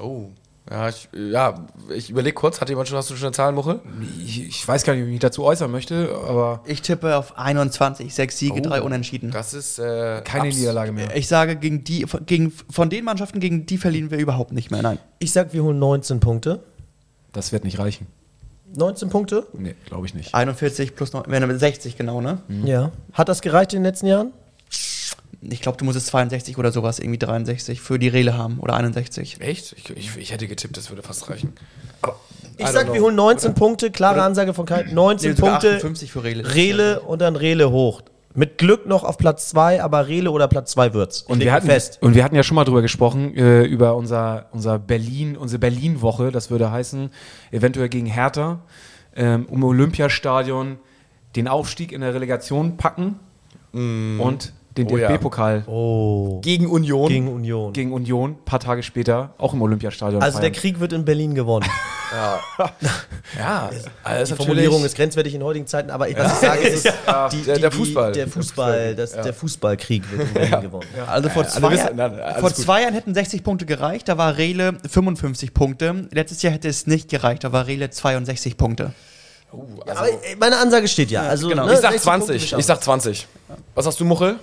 Oh. 0.00 0.28
Ja, 0.70 0.88
ich, 0.88 1.08
ja, 1.12 1.66
ich 1.94 2.10
überlege 2.10 2.34
kurz, 2.34 2.60
hat 2.60 2.68
jemand 2.68 2.86
schon, 2.88 2.96
hast 2.96 3.10
du 3.10 3.16
schon 3.16 3.26
eine 3.28 3.32
Zahl, 3.32 3.52
Muchel? 3.52 3.80
Ich, 4.24 4.46
ich 4.46 4.68
weiß 4.68 4.84
gar 4.84 4.92
nicht, 4.92 5.02
wie 5.02 5.06
ich 5.06 5.12
mich 5.12 5.20
dazu 5.20 5.42
äußern 5.44 5.70
möchte, 5.70 6.08
aber 6.28 6.60
Ich 6.64 6.80
tippe 6.80 7.16
auf 7.16 7.36
21, 7.38 8.14
sechs 8.14 8.38
Siege, 8.38 8.62
drei 8.62 8.80
Unentschieden. 8.80 9.30
Das 9.32 9.52
ist 9.52 9.78
äh, 9.78 10.20
keine 10.22 10.48
abs- 10.48 10.56
Niederlage 10.56 10.92
mehr. 10.92 11.16
Ich 11.16 11.26
sage, 11.28 11.56
gegen 11.56 11.82
die, 11.82 12.06
gegen, 12.24 12.52
von 12.70 12.88
den 12.88 13.04
Mannschaften, 13.04 13.40
gegen 13.40 13.66
die 13.66 13.78
verlieren 13.78 14.10
wir 14.10 14.18
überhaupt 14.18 14.52
nicht 14.52 14.70
mehr. 14.70 14.80
Nein. 14.82 14.98
Ich 15.18 15.32
sag, 15.32 15.52
wir 15.52 15.64
holen 15.64 15.78
19 15.80 16.20
Punkte. 16.20 16.62
Das 17.32 17.52
wird 17.52 17.64
nicht 17.64 17.78
reichen. 17.78 18.06
19 18.76 19.08
Punkte? 19.10 19.46
Nee, 19.52 19.74
glaube 19.86 20.06
ich 20.06 20.14
nicht. 20.14 20.34
41 20.34 20.94
plus 20.94 21.12
9, 21.12 21.24
wären 21.28 21.48
wir 21.48 21.58
60 21.58 21.96
genau, 21.96 22.20
ne? 22.20 22.38
Ja. 22.64 22.92
Hat 23.12 23.28
das 23.28 23.40
gereicht 23.40 23.72
in 23.72 23.80
den 23.80 23.84
letzten 23.84 24.06
Jahren? 24.06 24.32
Ich 25.42 25.62
glaube, 25.62 25.78
du 25.78 25.84
musst 25.86 25.96
es 25.96 26.06
62 26.06 26.58
oder 26.58 26.70
sowas, 26.70 26.98
irgendwie 26.98 27.18
63 27.18 27.80
für 27.80 27.98
die 27.98 28.08
Rele 28.08 28.36
haben 28.36 28.58
oder 28.60 28.74
61. 28.74 29.40
Echt? 29.40 29.72
Ich, 29.76 29.88
ich, 29.90 30.16
ich 30.16 30.32
hätte 30.32 30.46
getippt, 30.46 30.76
das 30.76 30.90
würde 30.90 31.02
fast 31.02 31.30
reichen. 31.30 31.54
Ich 32.58 32.66
I 32.66 32.70
sag, 32.70 32.82
don't 32.88 32.92
wir 32.92 32.94
know. 32.96 33.04
holen 33.04 33.14
19 33.16 33.54
Punkte, 33.54 33.90
klare 33.90 34.22
Ansage 34.22 34.52
von 34.52 34.66
Kai. 34.66 34.82
19 34.92 35.30
Nee, 35.30 35.36
Punkte. 35.40 35.76
58 35.76 36.12
für 36.12 36.24
Rele. 36.24 36.54
Rele 36.54 37.00
und 37.00 37.22
dann 37.22 37.36
Rele 37.36 37.70
hoch. 37.70 38.02
Mit 38.34 38.58
Glück 38.58 38.86
noch 38.86 39.02
auf 39.02 39.18
Platz 39.18 39.48
2, 39.48 39.82
aber 39.82 40.06
Rele 40.06 40.30
oder 40.30 40.46
Platz 40.46 40.70
2 40.72 40.94
wird's. 40.94 41.22
Und 41.22 41.40
wir, 41.40 41.52
hatten, 41.52 41.66
fest. 41.66 41.98
und 42.00 42.14
wir 42.14 42.22
hatten 42.22 42.36
ja 42.36 42.44
schon 42.44 42.54
mal 42.54 42.64
drüber 42.64 42.80
gesprochen, 42.80 43.34
äh, 43.36 43.62
über 43.64 43.96
unser, 43.96 44.46
unser 44.52 44.78
Berlin, 44.78 45.36
unsere 45.36 45.58
Berlin-Woche. 45.58 46.30
Das 46.30 46.50
würde 46.50 46.70
heißen, 46.70 47.10
eventuell 47.50 47.88
gegen 47.88 48.06
Hertha 48.06 48.60
ähm, 49.16 49.46
um 49.46 49.64
Olympiastadion 49.64 50.78
den 51.36 51.48
Aufstieg 51.48 51.92
in 51.92 52.00
der 52.00 52.14
Relegation 52.14 52.76
packen 52.76 53.20
und 53.72 54.52
den 54.76 54.90
Oh 54.90 54.96
ja. 54.96 55.08
DFB-Pokal 55.08 55.64
Oh. 55.66 56.40
Gegen 56.42 56.66
Union. 56.68 57.08
Gegen 57.08 57.28
Union. 57.28 57.72
gegen 57.72 57.92
Union, 57.92 58.30
ein 58.32 58.44
paar 58.44 58.60
Tage 58.60 58.82
später, 58.82 59.34
auch 59.38 59.52
im 59.52 59.62
Olympiastadion. 59.62 60.22
also 60.22 60.38
der 60.38 60.50
feiern. 60.50 60.60
Krieg 60.60 60.80
wird 60.80 60.92
in 60.92 61.04
Berlin 61.04 61.34
gewonnen. 61.34 61.66
ja, 63.38 63.70
also 64.04 64.20
das 64.20 64.28
Die 64.30 64.34
Formulierung 64.34 64.84
ist 64.84 64.96
grenzwertig 64.96 65.34
in 65.34 65.42
heutigen 65.42 65.66
Zeiten, 65.66 65.90
aber 65.90 66.08
ich, 66.08 66.16
was 66.16 66.32
ich 66.34 66.38
sage, 66.48 66.60
ist, 66.68 66.84
die, 66.84 66.90
Der- 67.42 67.54
die, 67.54 67.60
der 67.60 67.70
die- 67.70 67.76
Fußball. 67.76 68.12
Der 68.12 68.28
Fußball, 68.28 68.94
das, 68.94 69.12
der 69.12 69.34
Fußballkrieg 69.34 70.10
wird 70.10 70.22
in 70.28 70.34
Berlin 70.34 70.60
gewonnen. 70.62 70.86
Also 71.06 71.28
vor, 71.28 71.44
also 71.44 71.60
zwei, 71.60 71.70
wissen- 71.72 71.96
nein, 71.96 72.20
vor 72.38 72.52
zwei 72.54 72.82
Jahren 72.82 72.94
hätten 72.94 73.14
60 73.14 73.42
Punkte 73.42 73.66
gereicht, 73.66 74.08
da 74.08 74.18
war 74.18 74.36
Rele 74.36 74.76
55 74.88 75.54
Punkte. 75.54 76.08
Letztes 76.12 76.42
Jahr 76.42 76.52
hätte 76.52 76.68
es 76.68 76.86
nicht 76.86 77.08
gereicht, 77.10 77.44
da 77.44 77.52
war 77.52 77.66
Rele 77.66 77.90
62 77.90 78.56
Punkte. 78.56 78.92
Uh, 79.52 79.64
Aber 79.84 80.08
äh, 80.08 80.36
meine 80.38 80.58
Ansage 80.58 80.86
steht 80.86 81.10
ja. 81.10 81.22
Also, 81.22 81.48
genau. 81.48 81.66
ne, 81.66 81.72
ich 81.74 81.80
sag 81.80 81.90
60 81.90 82.04
Punkte 82.08 82.26
20. 82.26 82.42
geschafft. 82.42 82.60
Ich 82.60 82.66
sag 82.66 82.82
20. 82.84 83.26
Was 83.74 83.84
sagst 83.84 83.98
du, 83.98 84.04
Muchel? 84.04 84.36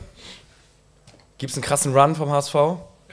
Gibt's 1.38 1.56
einen 1.56 1.64
krassen 1.64 1.94
Run 1.98 2.16
vom 2.16 2.30
HSV? 2.32 2.56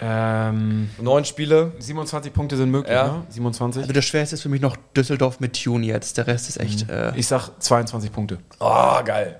ähm, 0.01 0.91
Neun 1.01 1.25
Spiele. 1.25 1.73
27 1.79 2.33
Punkte 2.33 2.57
sind 2.57 2.71
möglich, 2.71 2.93
Ja. 2.93 3.07
ne? 3.19 3.23
27. 3.29 3.83
Also 3.83 3.93
das 3.93 4.05
Schwerste 4.05 4.35
ist 4.35 4.43
für 4.43 4.49
mich 4.49 4.61
noch 4.61 4.77
Düsseldorf 4.97 5.39
mit 5.39 5.63
Tune 5.63 5.87
jetzt. 5.87 6.19
Der 6.19 6.27
Rest 6.27 6.49
ist 6.49 6.59
echt. 6.59 6.89
Äh, 6.91 7.13
ich 7.17 7.29
sag 7.29 7.51
22 7.61 8.11
Punkte. 8.11 8.39
Oh, 8.59 8.97
geil. 9.05 9.39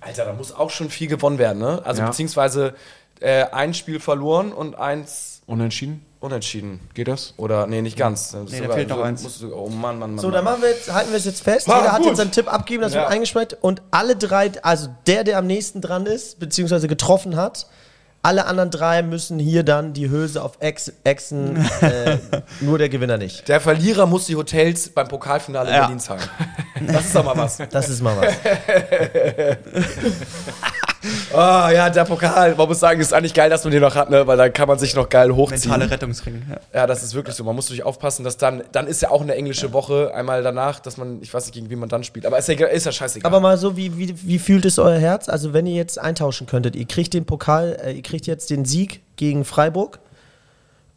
Alter, 0.00 0.24
da 0.24 0.32
muss 0.32 0.52
auch 0.52 0.70
schon 0.70 0.88
viel 0.88 1.08
gewonnen 1.08 1.38
werden, 1.38 1.58
ne? 1.58 1.82
Also 1.84 2.00
Ja. 2.02 2.08
beziehungsweise 2.08 2.74
äh, 3.20 3.44
ein 3.52 3.74
Spiel 3.74 4.00
verloren 4.00 4.52
und 4.52 4.76
eins 4.76 5.42
Unentschieden? 5.46 6.04
unentschieden. 6.20 6.80
Geht 6.94 7.08
das? 7.08 7.34
Oder, 7.36 7.66
nee, 7.66 7.82
nicht 7.82 7.96
ganz. 7.98 8.30
Das 8.32 8.50
Nee, 8.50 8.62
da 8.66 8.72
fehlt 8.72 8.88
noch 8.88 9.00
eins. 9.02 9.40
du- 9.40 9.54
oh 9.54 9.68
Mann, 9.68 9.98
Mann, 9.98 10.14
Mann. 10.14 10.18
So, 10.18 10.30
dann 10.30 10.42
machen 10.44 10.62
wir 10.62 10.70
jetzt, 10.70 10.90
halten 10.92 11.10
wir 11.10 11.18
es 11.18 11.24
jetzt 11.26 11.42
fest. 11.42 11.68
Ah, 11.68 11.78
Jeder 11.78 11.92
hat 11.92 11.98
gut. 11.98 12.06
jetzt 12.08 12.16
seinen 12.16 12.30
Tipp 12.32 12.52
abgegeben, 12.52 12.82
das 12.82 12.94
Ja. 12.94 13.02
wird 13.02 13.10
eingeschmeckt. 13.10 13.58
Und 13.60 13.82
alle 13.90 14.16
drei, 14.16 14.50
also 14.62 14.88
der, 15.06 15.22
der 15.24 15.36
am 15.38 15.46
nächsten 15.46 15.80
dran 15.82 16.06
ist, 16.06 16.38
beziehungsweise 16.40 16.88
getroffen 16.88 17.36
hat, 17.36 17.66
alle 18.22 18.46
anderen 18.46 18.70
drei 18.70 19.02
müssen 19.02 19.38
hier 19.38 19.62
dann 19.64 19.92
die 19.92 20.10
Hülse 20.10 20.42
auf 20.42 20.52
Ex 20.60 20.92
Echsen, 21.04 21.56
äh, 21.80 22.18
nur 22.60 22.78
der 22.78 22.88
Gewinner 22.88 23.18
nicht. 23.18 23.48
Der 23.48 23.60
Verlierer 23.60 24.06
muss 24.06 24.26
die 24.26 24.36
Hotels 24.36 24.88
beim 24.90 25.08
Pokalfinale 25.08 25.68
in 25.68 25.74
Ja. 25.74 25.80
Berlin 25.82 26.00
zahlen. 26.00 26.22
Das 26.86 27.06
ist 27.06 27.14
doch 27.14 27.24
mal 27.24 27.36
was. 27.36 27.58
Das 27.70 27.88
ist 27.88 28.02
mal 28.02 28.16
was. 28.16 28.32
Ah, 31.34 31.70
ja, 31.72 31.88
der 31.88 32.04
Pokal. 32.04 32.54
Man 32.54 32.68
muss 32.68 32.80
sagen, 32.80 33.00
ist 33.00 33.12
eigentlich 33.12 33.34
geil, 33.34 33.48
dass 33.48 33.64
man 33.64 33.72
den 33.72 33.80
noch 33.80 33.94
hat, 33.94 34.10
ne? 34.10 34.26
Weil 34.26 34.36
da 34.36 34.48
kann 34.48 34.68
man 34.68 34.78
sich 34.78 34.94
noch 34.94 35.08
geil 35.08 35.34
hochziehen. 35.34 35.70
mentale 35.70 35.90
Rettungsring. 35.90 36.42
Ja. 36.48 36.80
Ja, 36.80 36.86
das 36.86 37.02
ist 37.02 37.14
wirklich 37.14 37.34
so. 37.34 37.44
Man 37.44 37.56
muss 37.56 37.66
natürlich 37.66 37.84
aufpassen, 37.84 38.24
dass 38.24 38.36
dann, 38.36 38.62
dann 38.72 38.86
ist 38.86 39.02
ja 39.02 39.10
auch 39.10 39.22
eine 39.22 39.34
englische 39.34 39.72
Woche 39.72 40.12
einmal 40.14 40.42
danach, 40.42 40.80
dass 40.80 40.96
man, 40.96 41.20
ich 41.22 41.32
weiß 41.32 41.46
nicht, 41.46 41.54
gegen 41.54 41.70
wen 41.70 41.78
man 41.78 41.88
dann 41.88 42.04
spielt. 42.04 42.26
Aber 42.26 42.38
ist 42.38 42.48
ja, 42.48 42.66
ist 42.66 42.86
ja 42.86 42.92
scheißegal. 42.92 43.26
Aber 43.30 43.40
mal 43.40 43.56
so, 43.56 43.76
wie, 43.76 43.96
wie, 43.96 44.14
wie 44.22 44.38
fühlt 44.38 44.64
es 44.64 44.78
euer 44.78 44.98
Herz? 44.98 45.28
Also, 45.28 45.52
wenn 45.52 45.66
ihr 45.66 45.74
jetzt 45.74 45.98
eintauschen 45.98 46.46
könntet, 46.46 46.76
ihr 46.76 46.86
kriegt 46.86 47.14
den 47.14 47.24
Pokal, 47.24 47.78
äh, 47.82 47.92
ihr 47.92 48.02
kriegt 48.02 48.26
jetzt 48.26 48.50
den 48.50 48.64
Sieg 48.64 49.00
gegen 49.16 49.44
Freiburg 49.44 50.00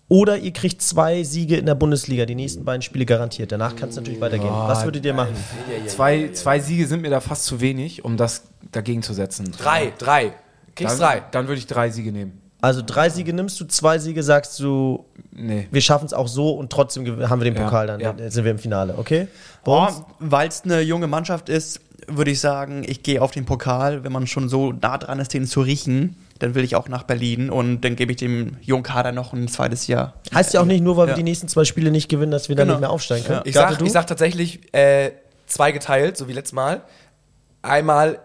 oder 0.07 0.37
ihr 0.37 0.51
kriegt 0.53 0.81
zwei 0.81 1.23
Siege 1.23 1.57
in 1.57 1.65
der 1.65 1.75
Bundesliga, 1.75 2.25
die 2.25 2.35
nächsten 2.35 2.63
beiden 2.63 2.81
Spiele 2.81 3.05
garantiert. 3.05 3.51
Danach 3.51 3.75
kann 3.75 3.89
es 3.89 3.95
natürlich 3.95 4.21
weitergehen. 4.21 4.51
Was 4.51 4.83
würdet 4.83 5.03
ihr 5.05 5.13
machen? 5.13 5.33
Zwei, 5.87 6.29
zwei 6.33 6.59
Siege 6.59 6.85
sind 6.87 7.01
mir 7.01 7.09
da 7.09 7.19
fast 7.21 7.45
zu 7.45 7.59
wenig, 7.61 8.05
um 8.05 8.15
das 8.17 8.43
dagegen 8.71 9.01
zu 9.01 9.13
setzen. 9.13 9.51
drei, 9.57 9.93
drei. 9.97 10.33
Kriegst 10.75 10.99
Dann, 10.99 11.09
drei. 11.19 11.23
dann 11.31 11.47
würde 11.47 11.57
ich 11.59 11.67
drei 11.67 11.89
Siege 11.89 12.11
nehmen. 12.11 12.41
Also 12.61 12.81
drei 12.85 13.09
Siege 13.09 13.31
nimmst 13.33 13.59
du, 13.59 13.65
zwei 13.65 13.97
Siege 13.99 14.23
sagst 14.23 14.59
du, 14.59 15.05
Nee. 15.31 15.67
wir 15.71 15.81
schaffen 15.81 16.05
es 16.05 16.13
auch 16.13 16.27
so 16.27 16.51
und 16.51 16.71
trotzdem 16.71 17.05
haben 17.29 17.39
wir 17.39 17.45
den 17.51 17.55
Ja, 17.55 17.63
Pokal 17.63 17.87
dann. 17.87 17.99
ja. 17.99 18.11
Dann 18.13 18.29
sind 18.31 18.43
wir 18.43 18.51
im 18.51 18.59
Finale, 18.59 18.95
okay? 18.97 19.27
Oh? 19.65 19.87
Weil 20.19 20.47
es 20.49 20.63
eine 20.63 20.81
junge 20.81 21.07
Mannschaft 21.07 21.49
ist, 21.49 21.79
würde 22.07 22.31
ich 22.31 22.39
sagen, 22.39 22.83
ich 22.87 23.03
gehe 23.03 23.21
auf 23.21 23.31
den 23.31 23.45
Pokal. 23.45 24.03
Wenn 24.03 24.11
man 24.11 24.27
schon 24.27 24.49
so 24.49 24.71
nah 24.71 24.97
dran 24.97 25.19
ist, 25.19 25.33
den 25.33 25.45
zu 25.45 25.61
riechen, 25.61 26.15
dann 26.39 26.53
will 26.55 26.63
ich 26.63 26.75
auch 26.75 26.89
nach 26.89 27.03
Berlin 27.03 27.49
und 27.49 27.81
dann 27.81 27.95
gebe 27.95 28.11
ich 28.11 28.17
dem 28.17 28.57
jungen 28.61 28.83
Kader 28.83 29.11
noch 29.13 29.31
ein 29.33 29.47
zweites 29.47 29.87
Jahr. 29.87 30.15
Heißt 30.33 30.53
ja 30.53 30.61
auch 30.61 30.65
nicht 30.65 30.81
nur, 30.83 30.97
weil 30.97 31.07
wir 31.07 31.11
Ja. 31.11 31.17
die 31.17 31.23
nächsten 31.23 31.47
zwei 31.47 31.63
Spiele 31.63 31.91
nicht 31.91 32.09
gewinnen, 32.09 32.31
dass 32.31 32.49
wir 32.49 32.55
dann 32.55 32.67
Genau. 32.67 32.75
nicht 32.77 32.81
mehr 32.81 32.89
aufsteigen 32.89 33.23
können. 33.25 33.41
Ich 33.45 33.53
Garte, 33.53 33.73
sag, 33.73 33.79
du? 33.79 33.85
ich 33.85 33.91
sag 33.93 34.07
tatsächlich 34.07 34.73
äh, 34.73 35.11
zwei 35.47 35.71
geteilt, 35.71 36.17
so 36.17 36.27
wie 36.27 36.33
letztes 36.33 36.53
Mal. 36.53 36.81
Einmal, 37.61 38.19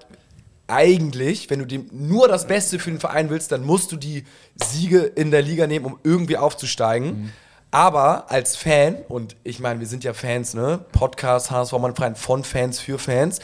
eigentlich, 0.66 1.50
wenn 1.50 1.58
du 1.60 1.64
dem 1.66 1.86
nur 1.92 2.28
das 2.28 2.46
Beste 2.46 2.78
für 2.78 2.90
den 2.90 3.00
Verein 3.00 3.30
willst, 3.30 3.52
dann 3.52 3.64
musst 3.64 3.90
du 3.92 3.96
die 3.96 4.24
Siege 4.62 4.98
in 5.00 5.30
der 5.30 5.42
Liga 5.42 5.66
nehmen, 5.66 5.84
um 5.86 5.98
irgendwie 6.04 6.36
aufzusteigen. 6.36 7.32
Aber 7.72 8.30
als 8.30 8.56
Fan, 8.56 8.96
und 9.08 9.36
ich 9.44 9.60
meine, 9.60 9.80
wir 9.80 9.86
sind 9.86 10.02
ja 10.04 10.12
Fans, 10.12 10.54
ne? 10.54 10.80
Podcast, 10.92 11.50
HSV 11.50 11.72
Mann 11.78 11.94
Verein 11.94 12.16
von 12.16 12.42
Fans 12.44 12.80
für 12.80 12.98
Fans, 12.98 13.38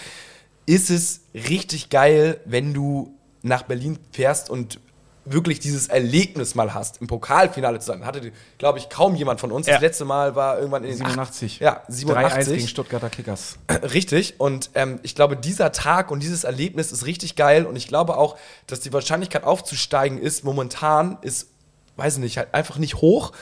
ist 0.66 0.90
es 0.90 1.20
richtig 1.35 1.90
geil, 1.90 2.40
wenn 2.44 2.74
du 2.74 3.15
nach 3.46 3.62
Berlin 3.62 3.98
fährst 4.12 4.50
und 4.50 4.80
wirklich 5.26 5.59
dieses 5.61 5.88
Erlebnis 5.88 6.54
mal 6.54 6.72
hast, 6.72 7.00
im 7.00 7.09
Pokalfinale 7.09 7.78
zu 7.80 7.87
sein. 7.87 8.06
Hatte, 8.06 8.32
glaube 8.59 8.78
ich, 8.78 8.88
kaum 8.88 9.16
jemand 9.16 9.40
von 9.40 9.52
uns. 9.52 9.66
Ja. 9.66 9.74
Das 9.74 9.82
letzte 9.82 10.04
Mal 10.04 10.37
war 10.37 10.59
irgendwann 10.59 10.85
in 10.85 10.90
den 10.90 10.98
87. 10.98 11.59
Ja, 11.59 11.82
3-1 11.88 11.92
87. 11.92 12.54
gegen 12.56 12.68
Stuttgarter 12.68 13.11
Kickers. 13.11 13.59
Richtig. 13.92 14.37
Und 14.38 14.70
ähm, 14.74 15.00
ich 15.02 15.14
glaube, 15.14 15.37
dieser 15.37 15.72
Tag 15.72 16.11
und 16.11 16.22
dieses 16.22 16.44
Erlebnis 16.44 16.92
ist 16.92 17.06
richtig 17.06 17.35
geil. 17.35 17.66
Und 17.66 17.76
ich 17.76 17.88
glaube 17.88 18.16
auch, 18.16 18.37
dass 18.66 18.80
die 18.80 18.92
Wahrscheinlichkeit 18.92 19.44
aufzusteigen 19.44 20.18
ist 20.18 20.44
momentan 20.44 21.18
ist, 21.22 21.48
weiß 21.96 22.14
ich 22.14 22.20
nicht, 22.20 22.38
halt 22.38 22.54
einfach 22.54 22.78
nicht 22.78 22.96
hoch. 22.96 23.32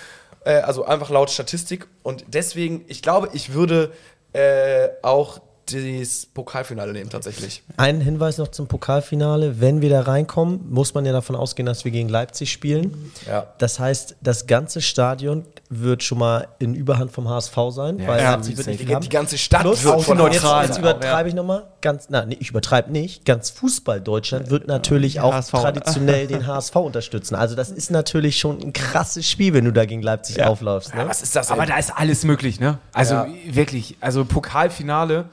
Äh, 0.45 0.55
also 0.61 0.85
einfach 0.87 1.11
laut 1.11 1.31
Statistik. 1.31 1.87
Und 2.03 2.25
deswegen, 2.29 2.85
ich 2.89 3.03
glaube, 3.03 3.29
ich 3.35 3.53
würde 3.53 3.93
äh, 4.33 4.89
auch 5.03 5.41
das 5.67 6.27
Pokalfinale 6.27 6.93
nehmen 6.93 7.11
tatsächlich. 7.11 7.63
Ein 7.77 8.01
Hinweis 8.01 8.39
noch 8.39 8.49
zum 8.49 8.67
Pokalfinale. 8.69 9.61
Wenn 9.61 9.81
wir 9.83 9.91
da 9.91 10.03
reinkommen, 10.03 10.71
muss 10.71 10.95
man 10.95 11.05
ja 11.07 11.13
davon 11.13 11.37
ausgehen, 11.37 11.67
dass 11.67 11.85
wir 11.85 11.93
gegen 11.93 12.09
Leipzig 12.09 12.53
spielen. 12.53 13.11
Ja. 13.27 13.47
Das 13.59 13.79
heißt, 13.79 14.17
das 14.21 14.47
ganze 14.47 14.81
Stadion 14.83 15.45
wird 15.71 16.03
schon 16.03 16.19
mal 16.19 16.49
in 16.59 16.75
Überhand 16.75 17.11
vom 17.11 17.29
HSV 17.29 17.57
sein, 17.71 17.99
weil 18.07 18.21
ja, 18.23 18.33
Leipzig 18.35 18.57
wird 18.57 18.67
nicht 18.67 18.81
Die, 18.89 18.95
haben. 18.95 19.03
die 19.03 19.09
ganze 19.09 19.39
Stadt 19.39 19.63
Plus, 19.63 19.83
wird 19.83 19.95
auch 19.95 20.03
von 20.05 20.19
jetzt, 20.19 20.43
neutral 20.43 20.65
jetzt 20.67 20.75
auch, 20.75 20.79
übertreibe 20.81 21.29
ich 21.29 21.35
nochmal. 21.35 21.65
Ganz, 21.81 22.09
nee, 22.09 22.37
ich 22.39 22.51
übertreibe 22.51 22.93
nicht. 22.93 23.25
Ganz 23.25 23.51
Fußball 23.51 24.01
Deutschland 24.01 24.51
wird 24.51 24.67
natürlich 24.69 25.21
auch 25.21 25.33
HSV. 25.33 25.51
traditionell 25.53 26.27
den 26.27 26.47
HSV 26.47 26.77
unterstützen. 26.77 27.35
Also 27.35 27.55
das 27.57 27.71
ist 27.71 27.91
natürlich 27.91 28.39
schon 28.39 28.61
ein 28.63 28.73
krasses 28.73 29.29
Spiel, 29.29 29.53
wenn 29.55 29.65
du 29.65 29.73
da 29.73 29.85
gegen 29.85 30.03
Leipzig 30.03 30.43
auflaufst. 30.43 30.95
Ne? 30.95 31.01
Ja, 31.03 31.09
was 31.09 31.23
ist 31.23 31.35
das? 31.35 31.51
Aber 31.51 31.63
ey? 31.63 31.69
da 31.69 31.77
ist 31.79 31.91
alles 31.97 32.25
möglich, 32.25 32.61
ne? 32.61 32.79
Also 32.93 33.15
Ja. 33.15 33.27
wirklich, 33.51 33.97
also 34.01 34.25
Pokalfinale. 34.25 35.27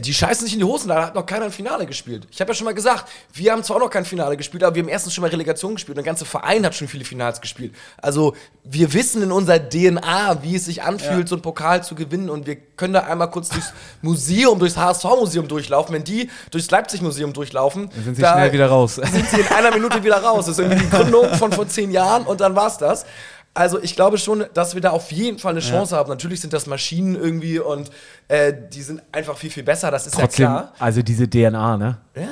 Die 0.00 0.12
scheißen 0.12 0.44
sich 0.44 0.52
in 0.52 0.58
die 0.60 0.64
Hosen, 0.64 0.88
da 0.88 1.06
hat 1.06 1.14
noch 1.14 1.24
keiner 1.24 1.46
ein 1.46 1.50
Finale 1.52 1.86
gespielt. 1.86 2.26
Ich 2.30 2.40
habe 2.40 2.50
ja 2.50 2.54
schon 2.54 2.66
mal 2.66 2.74
gesagt, 2.74 3.08
wir 3.32 3.52
haben 3.52 3.62
zwar 3.62 3.76
auch 3.76 3.80
noch 3.80 3.90
kein 3.90 4.04
Finale 4.04 4.36
gespielt, 4.36 4.62
aber 4.62 4.74
wir 4.74 4.82
haben 4.82 4.88
erstens 4.88 5.14
schon 5.14 5.22
mal 5.22 5.28
Relegation 5.30 5.74
gespielt 5.74 5.96
und 5.96 6.04
der 6.04 6.10
ganze 6.10 6.24
Verein 6.24 6.66
hat 6.66 6.74
schon 6.74 6.86
viele 6.86 7.04
Finals 7.04 7.40
gespielt. 7.40 7.74
Also 7.96 8.34
wir 8.64 8.92
wissen 8.92 9.22
in 9.22 9.32
unserer 9.32 9.58
DNA, 9.58 10.42
wie 10.42 10.56
es 10.56 10.66
sich 10.66 10.82
anfühlt, 10.82 11.28
so 11.28 11.36
einen 11.36 11.42
Pokal 11.42 11.82
zu 11.82 11.94
gewinnen 11.94 12.28
und 12.28 12.46
wir 12.46 12.56
können 12.56 12.92
da 12.92 13.00
einmal 13.00 13.30
kurz 13.30 13.48
durchs 13.48 13.72
Museum, 14.02 14.58
durchs 14.58 14.76
HSV-Museum 14.76 15.48
durchlaufen. 15.48 15.94
Wenn 15.94 16.04
die 16.04 16.28
durchs 16.50 16.70
Leipzig-Museum 16.70 17.32
durchlaufen, 17.32 17.88
Dann 17.94 18.04
sind 18.04 18.16
sie 18.16 18.22
da 18.22 18.34
schnell 18.34 18.52
wieder 18.52 18.68
raus. 18.68 18.96
sind 18.96 19.28
sie 19.28 19.40
in 19.40 19.48
einer 19.48 19.70
Minute 19.72 20.04
wieder 20.04 20.22
raus. 20.22 20.46
Das 20.46 20.58
ist 20.58 20.58
irgendwie 20.58 20.82
die 20.84 20.90
Gründung 20.90 21.34
von 21.36 21.52
vor 21.52 21.66
zehn 21.68 21.90
Jahren 21.90 22.24
und 22.26 22.40
dann 22.40 22.54
war's 22.54 22.76
das. 22.78 23.06
Also 23.56 23.82
ich 23.82 23.96
glaube 23.96 24.18
schon, 24.18 24.44
dass 24.52 24.74
wir 24.74 24.82
da 24.82 24.90
auf 24.90 25.10
jeden 25.12 25.38
Fall 25.38 25.52
eine 25.52 25.60
Chance 25.60 25.96
haben. 25.96 26.10
Natürlich 26.10 26.42
sind 26.42 26.52
das 26.52 26.66
Maschinen 26.66 27.16
irgendwie 27.16 27.58
und 27.58 27.90
äh, 28.28 28.52
die 28.70 28.82
sind 28.82 29.02
einfach 29.12 29.34
viel, 29.38 29.48
viel 29.48 29.62
besser, 29.62 29.90
das 29.90 30.06
ist 30.06 30.14
Trotzdem, 30.14 30.44
ja 30.44 30.50
klar. 30.50 30.72
also 30.78 31.00
diese 31.00 31.26
DNA, 31.26 31.78
ne? 31.78 31.96
Ja. 32.14 32.28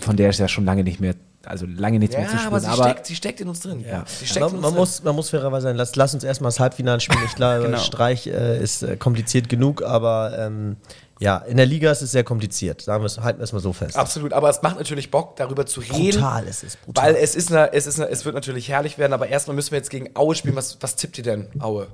Von 0.00 0.16
der 0.16 0.30
ist 0.30 0.38
ja 0.38 0.46
schon 0.46 0.64
lange 0.64 0.84
nicht 0.84 1.00
mehr, 1.00 1.14
also 1.46 1.66
lange 1.66 1.98
nichts 1.98 2.16
mehr 2.16 2.26
zu 2.26 2.32
Ja, 2.32 2.38
spüren. 2.38 2.52
aber 2.52 2.60
sie, 2.60 2.66
Aber, 2.68 2.84
steckt, 2.84 3.06
sie 3.06 3.14
steckt 3.16 3.40
in 3.40 3.48
uns 3.48 3.60
drin. 3.60 3.84
Ja. 3.86 4.04
Sie 4.06 4.26
steckt 4.26 4.40
Man, 4.46 4.60
man, 4.60 4.70
drin. 4.70 4.74
muss, 4.80 5.02
man 5.02 5.14
muss 5.14 5.30
fairerweise 5.30 5.64
sein, 5.64 5.76
lass, 5.76 5.94
lass 5.96 6.14
uns 6.14 6.24
erstmal 6.24 6.48
das 6.48 6.60
Halbfinale 6.60 7.00
spielen. 7.00 7.22
Ich 7.26 7.34
glaube, 7.34 7.62
Genau. 7.66 7.78
Streich 7.78 8.26
äh, 8.26 8.62
ist 8.62 8.82
äh, 8.82 8.96
kompliziert 8.96 9.48
genug, 9.48 9.82
aber 9.82 10.36
ähm, 10.38 10.76
ja, 11.20 11.36
in 11.38 11.56
der 11.56 11.66
Liga 11.66 11.90
ist 11.92 12.02
es 12.02 12.10
sehr 12.10 12.24
kompliziert. 12.24 12.82
Sagen 12.82 13.02
wir 13.02 13.06
es, 13.06 13.20
halten 13.20 13.38
wir 13.38 13.44
es 13.44 13.52
mal 13.52 13.60
so 13.60 13.72
fest. 13.72 13.96
Absolut, 13.96 14.32
aber 14.32 14.50
es 14.50 14.62
macht 14.62 14.76
natürlich 14.78 15.10
Bock, 15.10 15.36
darüber 15.36 15.64
zu 15.64 15.80
reden. 15.80 15.94
Brutal 16.20 16.44
ist 16.44 16.64
es, 16.64 16.76
brutal. 16.76 17.04
Weil 17.04 17.16
es 17.16 17.34
ist 17.36 17.52
eine, 17.52 17.72
es 17.72 17.86
ist 17.86 18.00
eine, 18.00 18.10
es 18.10 18.24
wird 18.24 18.34
natürlich 18.34 18.68
herrlich 18.68 18.98
werden, 18.98 19.12
aber 19.12 19.28
erstmal 19.28 19.54
müssen 19.54 19.70
wir 19.70 19.78
jetzt 19.78 19.90
gegen 19.90 20.10
Aue 20.16 20.34
spielen. 20.34 20.56
Was, 20.56 20.78
was 20.80 20.96
tippt 20.96 21.16
ihr 21.18 21.24
denn, 21.24 21.46
Aue? 21.60 21.86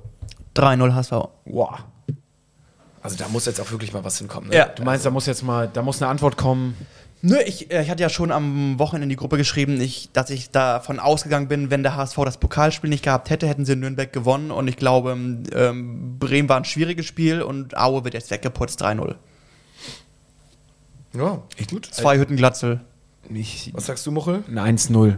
3-0 0.55 0.93
HSV. 0.95 1.11
wow. 1.45 1.79
Also 3.03 3.15
da 3.17 3.27
muss 3.29 3.45
jetzt 3.47 3.59
auch 3.59 3.71
wirklich 3.71 3.93
mal 3.93 4.03
was 4.03 4.19
hinkommen. 4.19 4.49
Ne? 4.51 4.55
Ja. 4.55 4.65
Du 4.67 4.83
meinst, 4.83 5.05
da 5.05 5.09
muss 5.09 5.25
jetzt 5.25 5.41
mal, 5.43 5.67
da 5.67 5.81
muss 5.81 5.99
eine 6.01 6.11
Antwort 6.11 6.37
kommen. 6.37 6.77
Nö, 7.23 7.37
ich, 7.45 7.71
äh, 7.71 7.83
ich 7.83 7.89
hatte 7.89 8.01
ja 8.01 8.09
schon 8.09 8.31
am 8.31 8.79
Wochenende 8.79 9.03
in 9.03 9.09
die 9.09 9.15
Gruppe 9.15 9.37
geschrieben, 9.37 9.79
ich, 9.79 10.09
dass 10.11 10.29
ich 10.29 10.49
davon 10.49 10.99
ausgegangen 10.99 11.47
bin, 11.47 11.69
wenn 11.69 11.83
der 11.83 11.95
HSV 11.95 12.17
das 12.25 12.37
Pokalspiel 12.37 12.89
nicht 12.89 13.03
gehabt 13.03 13.29
hätte, 13.29 13.47
hätten 13.47 13.65
sie 13.65 13.73
in 13.73 13.79
Nürnberg 13.79 14.11
gewonnen. 14.11 14.49
Und 14.49 14.67
ich 14.67 14.77
glaube, 14.77 15.11
ähm, 15.11 16.17
Bremen 16.19 16.49
war 16.49 16.57
ein 16.57 16.65
schwieriges 16.65 17.05
Spiel 17.05 17.41
und 17.41 17.77
Aue 17.77 18.03
wird 18.03 18.15
jetzt 18.15 18.31
weggeputzt 18.31 18.81
3-0. 18.81 19.15
Ja, 21.13 21.43
gut. 21.69 21.85
Zwei 21.85 22.17
Hütten 22.17 22.37
Glatzel. 22.37 22.81
Was 23.73 23.85
sagst 23.85 24.05
du, 24.05 24.11
Muchel? 24.11 24.43
ein 24.47 24.77
1-0. 24.77 25.17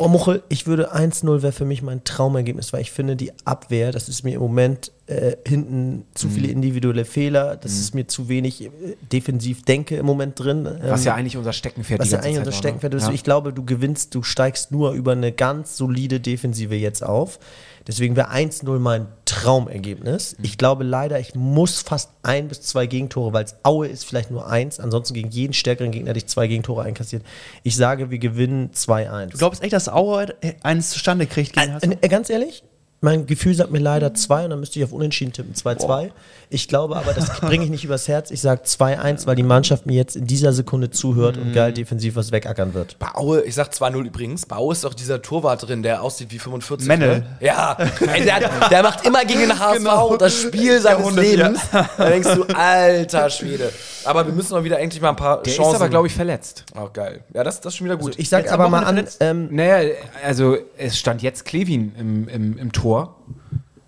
Oh, 0.00 0.08
Muchel, 0.08 0.42
ich 0.48 0.66
würde 0.66 0.94
1-0 0.94 1.42
wäre 1.42 1.52
für 1.52 1.66
mich 1.66 1.82
mein 1.82 2.04
Traumergebnis, 2.04 2.72
weil 2.72 2.80
ich 2.80 2.90
finde, 2.90 3.16
die 3.16 3.32
Abwehr, 3.44 3.92
das 3.92 4.08
ist 4.08 4.24
mir 4.24 4.32
im 4.32 4.40
Moment 4.40 4.92
äh, 5.06 5.36
hinten 5.46 6.06
zu 6.14 6.30
viele 6.30 6.48
individuelle 6.48 7.04
Fehler, 7.04 7.56
das 7.56 7.72
ist 7.72 7.94
mir 7.94 8.06
zu 8.06 8.30
wenig 8.30 8.64
äh, 8.64 8.70
defensiv 9.12 9.62
denke 9.62 9.96
im 9.96 10.06
Moment 10.06 10.38
drin. 10.40 10.66
Was 10.80 11.00
Ähm, 11.00 11.06
ja 11.06 11.14
eigentlich 11.16 11.36
unser 11.36 11.52
Steckenpferd 11.52 12.00
was 12.00 12.08
die 12.08 12.14
ja 12.14 12.20
eigentlich 12.20 12.36
Zeit 12.36 12.38
unser 12.46 12.52
war, 12.52 12.58
Steckenpferd 12.58 12.92
ne? 12.94 12.96
ist. 12.96 13.06
Ja. 13.08 13.12
Ich 13.12 13.24
glaube, 13.24 13.52
du 13.52 13.62
gewinnst, 13.62 14.14
du 14.14 14.22
steigst 14.22 14.72
nur 14.72 14.92
über 14.92 15.12
eine 15.12 15.32
ganz 15.32 15.76
solide 15.76 16.18
Defensive 16.18 16.74
jetzt 16.76 17.04
auf. 17.04 17.38
Deswegen 17.86 18.16
wäre 18.16 18.30
1-0 18.30 18.78
mein 18.78 19.08
Traumergebnis. 19.24 20.36
Mhm. 20.38 20.44
Ich 20.44 20.58
glaube 20.58 20.84
leider, 20.84 21.18
ich 21.18 21.34
muss 21.34 21.82
fast 21.82 22.10
ein 22.22 22.48
bis 22.48 22.62
zwei 22.62 22.86
Gegentore, 22.86 23.32
weil 23.32 23.44
es 23.44 23.56
Aue 23.62 23.88
ist, 23.88 24.04
vielleicht 24.04 24.30
nur 24.30 24.46
eins. 24.46 24.80
Ansonsten 24.80 25.14
gegen 25.14 25.30
jeden 25.30 25.52
stärkeren 25.52 25.90
Gegner 25.90 26.10
hätte 26.10 26.18
ich 26.18 26.26
zwei 26.26 26.46
Gegentore 26.46 26.82
einkassiert. 26.82 27.24
Ich 27.62 27.76
sage, 27.76 28.10
wir 28.10 28.18
gewinnen 28.18 28.70
2-1. 28.72 29.26
Du 29.28 29.38
glaubst 29.38 29.62
echt, 29.62 29.72
dass 29.72 29.88
Aue 29.88 30.34
eins 30.62 30.90
zustande 30.90 31.26
kriegt 31.26 31.52
gegen? 31.54 31.72
Äh, 31.80 31.96
äh, 32.00 32.08
ganz 32.08 32.30
ehrlich? 32.30 32.62
Mein 33.02 33.26
Gefühl 33.26 33.54
sagt 33.54 33.70
mir 33.70 33.78
leider 33.78 34.12
2 34.12 34.44
und 34.44 34.50
dann 34.50 34.60
müsste 34.60 34.78
ich 34.78 34.84
auf 34.84 34.92
Unentschieden 34.92 35.32
tippen. 35.32 35.54
2-2. 35.54 36.10
Ich 36.52 36.68
glaube 36.68 36.96
aber, 36.96 37.12
das 37.14 37.40
bringe 37.40 37.64
ich 37.64 37.70
nicht 37.70 37.84
übers 37.84 38.08
Herz. 38.08 38.30
Ich 38.30 38.40
sage 38.42 38.62
2-1, 38.64 39.26
weil 39.26 39.36
die 39.36 39.42
Mannschaft 39.42 39.86
mir 39.86 39.94
jetzt 39.94 40.16
in 40.16 40.26
dieser 40.26 40.52
Sekunde 40.52 40.90
zuhört 40.90 41.38
und 41.38 41.52
geil 41.54 41.72
defensiv 41.72 42.16
was 42.16 42.30
wegackern 42.32 42.74
wird. 42.74 42.98
Bei 42.98 43.14
Aue, 43.14 43.42
ich 43.42 43.54
sag 43.54 43.70
2-0 43.72 44.04
übrigens, 44.04 44.44
bei 44.46 44.56
Aue 44.56 44.72
ist 44.72 44.84
doch 44.84 44.92
dieser 44.92 45.22
Torwart 45.22 45.66
drin, 45.66 45.82
der 45.82 46.02
aussieht 46.02 46.30
wie 46.32 46.38
45. 46.38 46.88
Mennel. 46.88 47.20
Ne? 47.20 47.26
Ja, 47.40 47.76
ey, 48.12 48.24
der, 48.24 48.68
der 48.68 48.82
macht 48.82 49.06
immer 49.06 49.24
gegen 49.24 49.40
den 49.40 49.58
HSV 49.58 49.78
Genau. 49.78 50.16
das 50.16 50.34
Spiel 50.34 50.80
seines 50.80 50.98
Jahrhundert, 50.98 51.24
Lebens. 51.24 51.60
Da 51.70 52.08
denkst 52.08 52.34
du, 52.34 52.42
alter 52.54 53.30
Schwede. 53.30 53.72
Aber 54.04 54.26
wir 54.26 54.32
müssen 54.32 54.52
mal 54.54 54.64
wieder 54.64 54.78
endlich 54.78 55.00
mal 55.00 55.10
ein 55.10 55.16
paar 55.16 55.42
Der 55.42 55.52
Chancen. 55.54 55.70
ist 55.72 55.76
aber, 55.80 55.88
glaube 55.88 56.06
ich, 56.08 56.14
verletzt. 56.14 56.64
Auch 56.74 56.92
geil. 56.92 57.20
Ja, 57.32 57.44
das, 57.44 57.60
das 57.60 57.72
ist 57.72 57.78
schon 57.78 57.84
wieder 57.86 57.96
gut. 57.96 58.14
Ich 58.18 58.28
sage 58.28 58.44
Jetzt 58.44 58.52
aber 58.52 58.68
mal 58.68 58.82
an, 58.84 59.06
ähm, 59.20 59.48
Naja, 59.52 59.88
also 60.24 60.56
es 60.76 60.98
stand 60.98 61.22
jetzt 61.22 61.44
Klevin 61.44 61.94
im, 61.98 62.28
im, 62.28 62.58
im 62.58 62.72
Tor. 62.72 62.89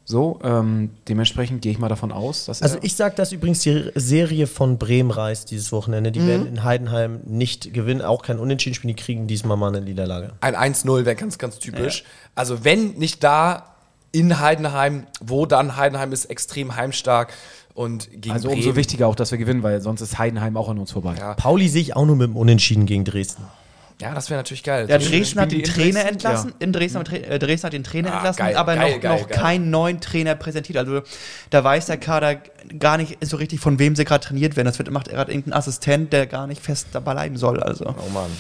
So, 0.05 0.41
ähm, 0.43 0.91
dementsprechend 1.09 1.63
gehe 1.63 1.73
ich 1.73 1.79
mal 1.79 1.89
davon 1.89 2.11
aus, 2.11 2.47
dass 2.47 2.61
also 2.61 2.79
ich 2.83 2.97
sage, 2.97 3.15
dass 3.15 3.33
übrigens 3.33 3.61
die 3.61 3.91
Serie 3.95 4.47
von 4.47 4.77
Bremen 4.77 5.11
reißt 5.11 5.51
dieses 5.51 5.71
Wochenende. 5.71 6.11
Mhm. 6.11 6.15
Die 6.15 6.27
werden 6.27 6.47
in 6.47 6.65
Heidenheim 6.65 7.21
nicht 7.25 7.73
gewinnen, 7.73 8.03
auch 8.03 8.23
kein 8.23 8.39
Unentschieden 8.39 8.75
spielen, 8.75 8.95
die 8.95 9.03
kriegen 9.03 9.27
diesmal 9.27 9.57
mal 9.57 9.69
eine 9.69 9.81
Niederlage. 9.81 10.33
Ein 10.41 10.57
1-0 10.57 11.05
wäre 11.05 11.15
ganz, 11.15 11.39
ganz 11.39 11.59
typisch. 11.59 12.05
Also 12.35 12.65
wenn 12.65 12.95
nicht 12.95 13.23
da 13.23 13.75
in 14.11 14.41
Heidenheim, 14.41 15.07
wo 15.21 15.47
dann 15.47 15.77
Heidenheim 15.77 16.13
ist 16.13 16.27
extrem 16.27 16.77
heimstark 16.77 17.33
und 17.75 18.11
gegen 18.11 18.33
also 18.33 18.49
Bremen. 18.49 18.61
umso 18.61 18.77
wichtiger 18.77 19.07
auch, 19.07 19.15
dass 19.15 19.31
wir 19.31 19.39
gewinnen, 19.39 19.63
weil 19.63 19.81
sonst 19.81 20.01
ist 20.01 20.19
Heidenheim 20.19 20.57
auch 20.57 20.69
an 20.69 20.79
uns 20.79 20.93
vorbei. 20.93 21.15
Ja. 21.19 21.35
Pauli 21.35 21.69
sehe 21.69 21.81
ich 21.81 21.97
auch 21.97 22.05
nur 22.05 22.17
mit 22.17 22.27
dem 22.27 22.37
Unentschieden 22.37 22.87
gegen 22.87 23.05
Dresden. 23.05 23.45
Ja, 24.03 24.15
das 24.15 24.29
wäre 24.31 24.39
natürlich 24.41 24.65
geil. 24.65 24.87
Ja, 24.89 24.99
So- 25.01 25.09
Dresden 25.09 25.41
hat 25.41 25.53
den 25.53 25.63
Trainer 25.63 25.93
Dresden? 26.01 26.09
entlassen. 26.09 26.55
In 26.59 26.73
Dresden, 26.73 26.99
hat 26.99 27.13
äh, 27.13 27.39
den 27.71 27.85
Trainer 27.85 28.13
Ah, 28.13 28.17
entlassen, 28.17 28.57
aber 28.57 28.75
geil, 28.75 28.95
noch, 28.95 29.01
geil, 29.01 29.21
noch 29.21 29.29
geil. 29.29 29.39
keinen 29.39 29.71
neuen 29.71 30.01
Trainer 30.01 30.35
präsentiert. 30.35 30.77
Also 30.77 31.03
da 31.51 31.63
weiß 31.63 31.87
der 31.87 31.99
Kader 31.99 32.37
gar 32.79 32.97
nicht 32.97 33.19
so 33.25 33.37
richtig, 33.37 33.61
von 33.61 33.79
wem 33.79 33.95
sie 33.95 34.05
gerade 34.05 34.25
trainiert 34.25 34.57
werden. 34.57 34.67
Das 34.67 34.79
wird 34.79 34.91
macht 34.91 35.09
gerade 35.09 35.31
irgendein 35.31 35.53
Assistent, 35.59 36.13
der 36.13 36.27
gar 36.27 36.47
nicht 36.49 36.61
fest 36.61 36.89
dabei 36.93 37.13
bleiben 37.13 37.37
soll. 37.37 37.63
Also 37.63 37.87
Oh 37.87 38.09
Mann. 38.11 38.31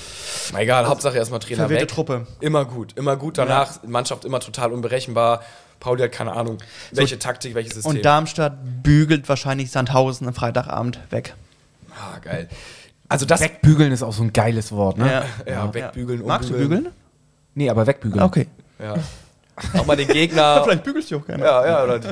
Na 0.53 0.61
egal, 0.63 0.87
Hauptsache 0.87 1.17
erstmal 1.17 1.39
Trainer 1.41 1.59
Verwirrte 1.59 1.83
weg. 1.83 1.89
Truppe. 1.91 2.27
Immer 2.41 2.65
gut, 2.65 2.97
immer 2.97 3.17
gut. 3.17 3.39
Danach 3.39 3.83
Mannschaft 3.85 4.25
immer 4.25 4.41
total 4.41 4.73
unberechenbar. 4.73 5.43
Pauli 5.79 6.03
hat 6.03 6.13
keine 6.13 6.33
Ahnung, 6.33 6.59
welche 6.93 7.19
Taktik, 7.19 7.55
welches 7.55 7.75
System. 7.75 7.97
und 7.97 8.05
Darmstadt 8.05 8.55
bügelt 8.83 9.29
wahrscheinlich 9.29 9.71
Sandhausen 9.71 10.27
am 10.29 10.35
Freitagabend 10.35 10.99
weg. 11.11 11.35
ah, 11.91 12.19
geil. 12.21 12.49
Also 13.13 13.27
das 13.27 13.41
Wegbügeln 13.41 13.93
ist 13.93 14.03
auch 14.03 14.13
so 14.13 14.23
ein 14.23 14.33
geiles 14.33 14.73
Wort, 14.73 14.99
ne? 14.99 15.25
ja, 15.47 15.73
wegbügeln, 15.73 16.25
Magst 16.27 16.49
du 16.49 16.55
umbügeln. 16.55 16.85
bügeln? 16.85 16.95
Nee, 17.55 17.71
aber 17.71 17.87
wegbügeln. 17.87 18.23
Okay. 18.25 18.49
Ja. 18.79 18.95
Auch 19.75 19.87
mal 19.87 19.97
den 19.97 20.09
Gegner. 20.09 20.63
Vielleicht 20.65 20.83
bügelst 20.83 21.11
du 21.11 21.19
auch 21.19 21.27
gerne. 21.27 21.45
ja, 21.45 21.67
ja, 21.67 21.85
oder 21.85 21.99
die, 21.99 22.09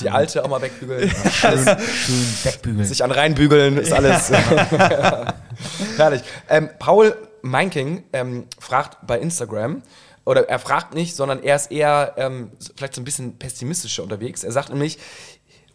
die 0.00 0.10
alte 0.10 0.44
auch 0.44 0.48
mal 0.48 0.60
wegbügeln. 0.60 1.08
Schön, 1.30 1.58
schön 1.64 2.26
wegbügeln. 2.42 2.84
Sich 2.84 3.02
an 3.04 3.12
reinbügeln 3.12 3.78
ist 3.78 3.92
alles. 3.92 4.30
Herrlich. 5.96 6.22
Ähm, 6.48 6.68
Paul 6.78 7.16
Meinking 7.42 8.02
ähm, 8.12 8.46
fragt 8.58 9.06
bei 9.06 9.18
Instagram, 9.18 9.82
oder 10.24 10.48
er 10.48 10.58
fragt 10.58 10.94
nicht, 10.94 11.14
sondern 11.14 11.42
er 11.42 11.56
ist 11.56 11.70
eher 11.70 12.14
ähm, 12.16 12.50
vielleicht 12.76 12.94
so 12.94 13.00
ein 13.00 13.04
bisschen 13.04 13.38
pessimistischer 13.38 14.02
unterwegs. 14.02 14.42
Er 14.42 14.52
sagt 14.52 14.70
nämlich, 14.70 14.98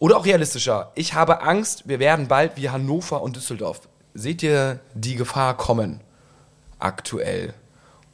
oder 0.00 0.16
auch 0.16 0.26
realistischer, 0.26 0.92
ich 0.96 1.14
habe 1.14 1.42
Angst, 1.42 1.88
wir 1.88 1.98
werden 1.98 2.26
bald 2.28 2.56
wie 2.56 2.68
Hannover 2.70 3.22
und 3.22 3.36
Düsseldorf. 3.36 3.82
Seht 4.14 4.42
ihr 4.42 4.80
die 4.94 5.16
Gefahr 5.16 5.56
kommen 5.56 6.00
aktuell? 6.78 7.54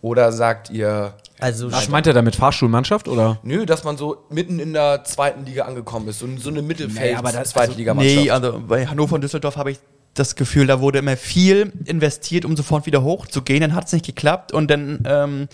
Oder 0.02 0.30
sagt 0.32 0.70
ihr, 0.70 1.14
Also 1.40 1.72
Was 1.72 1.88
meint 1.88 2.06
er 2.06 2.12
damit? 2.12 2.36
Fahrschulmannschaft 2.36 3.08
oder? 3.08 3.38
nö, 3.42 3.66
dass 3.66 3.82
man 3.82 3.96
so 3.96 4.24
mitten 4.30 4.60
in 4.60 4.72
der 4.72 5.04
zweiten 5.04 5.44
Liga 5.44 5.64
angekommen 5.64 6.08
ist, 6.08 6.18
so, 6.20 6.28
so 6.38 6.50
eine 6.50 6.62
mittelfeld 6.62 7.12
Nee, 7.12 7.16
aber 7.16 7.32
das- 7.32 7.50
zweite 7.50 7.68
also- 7.68 7.78
Liga 7.78 7.94
Mannschaft. 7.94 8.16
Nee, 8.16 8.30
also 8.30 8.62
bei 8.66 8.86
Hannover 8.86 9.16
und 9.16 9.22
Düsseldorf 9.24 9.56
habe 9.56 9.72
ich 9.72 9.78
das 10.14 10.34
Gefühl, 10.34 10.66
da 10.66 10.80
wurde 10.80 11.00
immer 11.00 11.16
viel 11.16 11.72
investiert, 11.84 12.44
um 12.46 12.56
sofort 12.56 12.86
wieder 12.86 13.02
hochzugehen. 13.02 13.60
Dann 13.60 13.74
hat 13.74 13.86
es 13.86 13.92
nicht 13.92 14.06
geklappt 14.06 14.50
und 14.52 14.70
dann 14.70 15.02
ähm, 15.06 15.48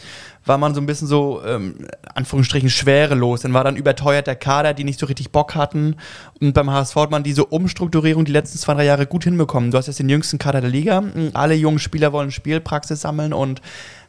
war 0.44 0.58
man 0.58 0.74
so 0.74 0.80
ein 0.80 0.86
bisschen 0.86 1.06
so, 1.08 1.40
ähm, 1.46 1.86
Anführungsstrichen, 2.14 2.68
schwerelos. 2.70 3.42
Dann 3.42 3.54
war 3.54 3.64
dann 3.64 3.76
überteuert 3.76 4.26
der 4.26 4.36
Kader, 4.36 4.74
die 4.74 4.84
nicht 4.84 4.98
so 4.98 5.06
richtig 5.06 5.30
Bock 5.30 5.54
hatten. 5.54 5.96
Und 6.40 6.52
beim 6.52 6.70
HSV 6.70 6.96
hat 6.96 7.10
man 7.10 7.22
diese 7.22 7.44
Umstrukturierung 7.44 8.24
die 8.24 8.32
letzten 8.32 8.58
zwei, 8.58 8.74
drei 8.74 8.84
Jahre 8.84 9.06
gut 9.06 9.24
hinbekommen. 9.24 9.70
Du 9.70 9.78
hast 9.78 9.86
jetzt 9.86 9.98
den 10.00 10.08
jüngsten 10.08 10.38
Kader 10.38 10.60
der 10.60 10.70
Liga. 10.70 11.02
Alle 11.34 11.54
jungen 11.54 11.78
Spieler 11.78 12.12
wollen 12.12 12.30
Spielpraxis 12.30 13.00
sammeln 13.02 13.32
und 13.32 13.60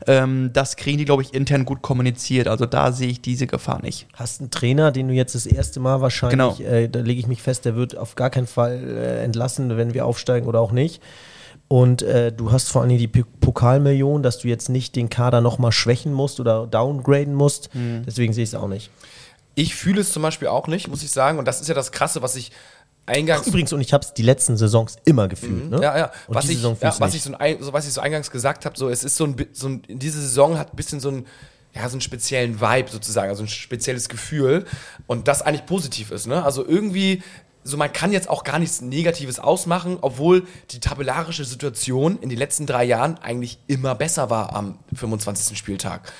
ähm, 0.08 0.50
das 0.54 0.76
kriegen 0.76 0.98
die, 0.98 1.06
glaube 1.06 1.22
ich, 1.22 1.34
intern 1.34 1.66
gut 1.66 1.82
kommuniziert. 1.82 2.48
Also 2.48 2.66
da 2.66 2.92
sehe 2.92 3.10
ich 3.10 3.22
diese 3.22 3.48
Gefahr 3.48 3.82
nicht. 3.82 4.08
hast 4.14 4.42
einen 4.42 4.52
Trainer, 4.52 4.92
den 4.92 5.08
du 5.08 5.14
jetzt 5.14 5.36
das 5.36 5.46
erste 5.46 5.80
Mal 5.80 6.02
wahrscheinlich, 6.02 6.58
Genau. 6.58 6.70
äh, 6.70 6.90
da 6.90 7.00
lege 7.00 7.20
ich 7.20 7.28
mich 7.28 7.42
fest, 7.42 7.66
der 7.66 7.76
wird 7.76 7.96
auf 7.98 8.16
gar 8.16 8.30
keinen 8.30 8.48
Fall 8.48 8.84
äh, 8.84 9.24
entlassen, 9.24 9.78
wenn 9.78 9.94
wir 9.94 10.06
aufsteigen 10.06 10.48
oder 10.48 10.60
auch 10.60 10.72
nicht. 10.72 11.02
Und 11.74 12.04
äh, 12.04 12.32
du 12.32 12.52
hast 12.52 12.70
vor 12.70 12.84
allem 12.84 12.96
die 12.96 13.08
P 13.08 13.24
Pokalmillion, 13.40 14.22
dass 14.22 14.38
du 14.38 14.48
jetzt 14.48 14.70
nicht 14.70 14.96
den 14.96 15.10
Kader 15.10 15.42
nochmal 15.42 15.72
schwächen 15.72 16.14
musst 16.14 16.40
oder 16.40 16.68
downgraden 16.68 17.34
musst. 17.34 17.72
Deswegen 17.74 18.32
sehe 18.32 18.44
ich 18.44 18.52
es 18.52 18.56
auch 18.56 18.68
nicht. 18.68 18.92
Ich 19.56 19.74
fühle 19.74 20.02
es 20.02 20.14
zum 20.14 20.22
Beispiel 20.22 20.50
auch 20.50 20.68
nicht, 20.68 20.88
muss 20.88 21.02
ich 21.02 21.10
sagen. 21.10 21.40
Und 21.40 21.46
das 21.46 21.62
ist 21.62 21.68
ja 21.68 21.74
das 21.74 21.92
Krasse, 21.92 22.22
was 22.22 22.36
ich 22.36 22.52
eingangs. 23.08 23.48
Übrigens, 23.48 23.74
und 23.74 23.82
ich 23.82 23.92
habe 23.92 24.06
es 24.06 24.14
die 24.14 24.22
letzten 24.22 24.56
Saisons 24.56 24.98
immer 25.04 25.28
gefühlt. 25.28 25.72
Ne? 25.72 25.82
Ja, 25.82 25.98
ja. 25.98 26.12
Und 26.28 26.36
Was 26.36 26.48
ich, 26.48 26.62
ja 26.62 26.76
was, 26.80 27.16
ich 27.16 27.24
so, 27.24 27.34
ein, 27.34 27.58
so, 27.60 27.74
was 27.74 27.88
ich 27.88 27.94
so 27.94 28.02
eingangs 28.02 28.30
gesagt 28.30 28.66
habe, 28.66 28.78
so, 28.78 28.90
es 28.90 29.04
ist 29.04 29.16
so 29.16 29.26
ein, 29.26 29.36
so 29.54 29.70
ein, 29.70 29.82
diese 29.88 30.22
Saison 30.22 30.60
hat 30.60 30.74
ein 30.74 30.76
bisschen 30.76 31.00
so 31.00 31.10
ein, 31.10 31.26
ja, 31.74 31.90
so 31.90 31.96
einen 31.96 32.02
speziellen 32.02 32.62
Vibe 32.62 32.92
sozusagen, 32.92 33.30
also 33.30 33.42
ein 33.42 33.48
spezielles 33.48 34.10
Gefühl. 34.10 34.66
Und 35.08 35.28
das 35.28 35.42
eigentlich 35.42 35.66
positiv 35.66 36.12
ist, 36.12 36.28
ne? 36.28 36.44
Also 36.44 36.64
irgendwie, 36.64 37.24
so 37.64 37.78
man 37.78 37.92
kann 37.94 38.12
jetzt 38.12 38.30
auch 38.30 38.44
gar 38.44 38.60
nichts 38.60 38.82
Negatives 38.82 39.40
ausmachen, 39.40 39.98
obwohl 40.02 40.46
die 40.72 40.80
tabellarische 40.80 41.46
Situation 41.46 42.20
in 42.22 42.30
den 42.30 42.38
letzten 42.38 42.66
drei 42.66 42.84
Jahren 42.84 43.18
eigentlich 43.20 43.60
immer 43.68 43.96
besser 43.96 44.30
war 44.30 44.56
am 44.56 44.80
25. 44.94 45.58
Spieltag. 45.58 46.12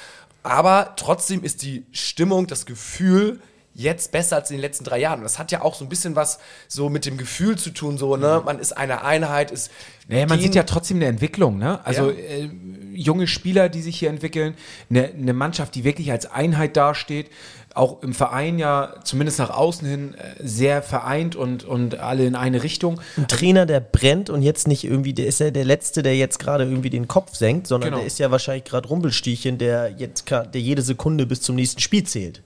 Aber 0.44 0.94
trotzdem 0.98 1.44
ist 1.44 1.62
die 1.62 1.86
Stimmung, 1.92 2.48
das 2.48 2.66
Gefühl 2.66 3.40
jetzt 3.76 4.12
besser 4.12 4.36
als 4.36 4.52
in 4.52 4.58
den 4.58 4.62
letzten 4.62 4.84
drei 4.84 5.00
Jahren. 5.00 5.20
Und 5.20 5.24
das 5.24 5.40
hat 5.40 5.52
ja 5.52 5.62
auch 5.64 5.74
so 5.74 5.84
ein 5.84 5.90
bisschen 5.90 6.16
was 6.16 6.38
so 6.68 6.90
mit 6.90 7.06
dem 7.06 7.18
Gefühl 7.18 7.58
zu 7.58 7.72
tun, 7.72 7.98
so, 7.98 8.18
ne? 8.18 8.42
Man 8.46 8.60
ist 8.60 8.78
eine 8.78 9.04
Einheit, 9.04 9.50
ist. 9.50 9.72
Naja, 10.08 10.28
man 10.28 10.40
sieht 10.40 10.54
ja 10.54 10.64
trotzdem 10.64 10.98
eine 10.98 11.08
Entwicklung, 11.08 11.58
ne? 11.58 11.84
Also 11.84 12.12
Ja. 12.12 12.18
äh, 12.18 12.50
junge 12.94 13.26
Spieler, 13.26 13.70
die 13.70 13.82
sich 13.82 13.98
hier 13.98 14.10
entwickeln, 14.10 14.56
eine, 14.90 15.06
eine 15.06 15.34
Mannschaft, 15.34 15.74
die 15.74 15.84
wirklich 15.84 16.12
als 16.12 16.28
Einheit 16.28 16.78
dasteht, 16.78 17.32
auch 17.74 18.04
im 18.04 18.14
Verein 18.14 18.60
ja 18.60 18.94
zumindest 19.04 19.40
nach 19.40 19.50
außen 19.50 19.88
hin 19.88 20.16
äh, 20.16 20.36
sehr 20.44 20.82
vereint 20.82 21.36
und, 21.36 21.64
und 21.64 22.00
alle 22.00 22.26
in 22.26 22.36
eine 22.36 22.64
Richtung. 22.64 23.02
Ein 23.18 23.28
Trainer, 23.28 23.66
der 23.66 23.80
brennt 23.80 24.30
und 24.30 24.42
jetzt 24.42 24.68
nicht 24.68 24.84
irgendwie, 24.84 25.14
der 25.14 25.28
ist 25.28 25.40
ja 25.40 25.50
der 25.52 25.66
Letzte, 25.66 26.04
der 26.04 26.16
jetzt 26.16 26.40
gerade 26.40 26.66
irgendwie 26.66 26.90
den 26.90 27.08
Kopf 27.08 27.36
senkt, 27.36 27.68
sondern 27.68 27.90
Genau. 27.90 27.98
der 27.98 28.08
ist 28.08 28.20
ja 28.20 28.32
wahrscheinlich 28.32 28.66
gerade 28.66 28.88
Rumpelstielchen, 28.88 29.58
der 29.58 29.92
jetzt 29.98 30.30
der 30.30 30.62
jede 30.62 30.82
Sekunde 30.82 31.26
bis 31.26 31.42
zum 31.42 31.56
nächsten 31.56 31.82
Spiel 31.82 32.04
zählt. 32.04 32.42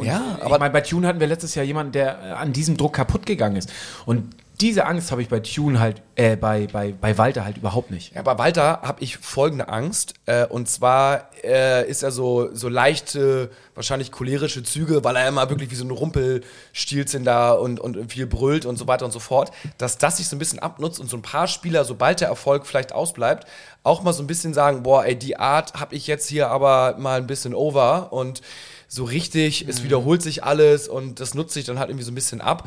ja, 0.00 0.38
Aber 0.40 0.54
ich 0.54 0.60
meine, 0.60 0.72
bei 0.72 0.80
Tune 0.82 1.06
hatten 1.06 1.20
wir 1.20 1.26
letztes 1.26 1.54
Jahr 1.54 1.64
jemanden, 1.64 1.92
der 1.92 2.18
äh, 2.22 2.30
an 2.32 2.52
diesem 2.52 2.76
Druck 2.76 2.94
kaputt 2.94 3.26
gegangen 3.26 3.56
ist. 3.56 3.70
Und 4.06 4.34
diese 4.60 4.86
Angst 4.86 5.12
habe 5.12 5.22
ich 5.22 5.28
bei 5.28 5.38
Tune 5.38 5.78
halt, 5.78 6.02
äh, 6.16 6.36
bei, 6.36 6.66
bei, 6.66 6.92
bei 6.92 7.16
Walter 7.16 7.44
halt 7.44 7.58
überhaupt 7.58 7.92
nicht. 7.92 8.14
Ja, 8.14 8.22
bei 8.22 8.38
Walter 8.38 8.80
habe 8.82 9.02
ich 9.04 9.16
folgende 9.16 9.68
Angst. 9.68 10.14
Äh, 10.26 10.46
und 10.46 10.68
zwar 10.68 11.30
äh, 11.44 11.88
ist 11.88 12.02
er 12.02 12.10
so, 12.10 12.52
so 12.52 12.68
leichte, 12.68 13.50
wahrscheinlich 13.76 14.10
cholerische 14.10 14.64
Züge, 14.64 15.04
weil 15.04 15.14
er 15.14 15.28
immer 15.28 15.48
wirklich 15.48 15.70
wie 15.70 15.76
so 15.76 15.84
ein 15.84 15.92
Rumpelstilzchen 15.92 17.22
da 17.22 17.52
und, 17.52 17.78
und 17.78 18.10
viel 18.10 18.26
brüllt 18.26 18.66
und 18.66 18.76
so 18.76 18.88
weiter 18.88 19.04
und 19.04 19.12
so 19.12 19.20
fort, 19.20 19.52
dass 19.78 19.96
das 19.96 20.16
sich 20.16 20.26
so 20.26 20.34
ein 20.34 20.40
bisschen 20.40 20.58
abnutzt 20.58 20.98
und 20.98 21.08
so 21.08 21.16
ein 21.16 21.22
paar 21.22 21.46
Spieler, 21.46 21.84
sobald 21.84 22.20
der 22.20 22.28
Erfolg 22.28 22.66
vielleicht 22.66 22.92
ausbleibt, 22.92 23.46
auch 23.84 24.02
mal 24.02 24.12
so 24.12 24.24
ein 24.24 24.26
bisschen 24.26 24.54
sagen, 24.54 24.82
boah, 24.82 25.04
ey, 25.04 25.16
die 25.16 25.36
Art 25.36 25.74
habe 25.74 25.94
ich 25.94 26.08
jetzt 26.08 26.28
hier 26.28 26.50
aber 26.50 26.96
mal 26.98 27.20
ein 27.20 27.28
bisschen 27.28 27.54
over 27.54 28.12
und 28.12 28.42
so 28.90 29.04
richtig, 29.04 29.68
es 29.68 29.82
wiederholt 29.82 30.22
sich 30.22 30.44
alles 30.44 30.88
und 30.88 31.20
das 31.20 31.34
nutze 31.34 31.60
ich 31.60 31.66
dann 31.66 31.78
halt 31.78 31.90
irgendwie 31.90 32.04
so 32.04 32.10
ein 32.10 32.14
bisschen 32.14 32.40
ab. 32.40 32.66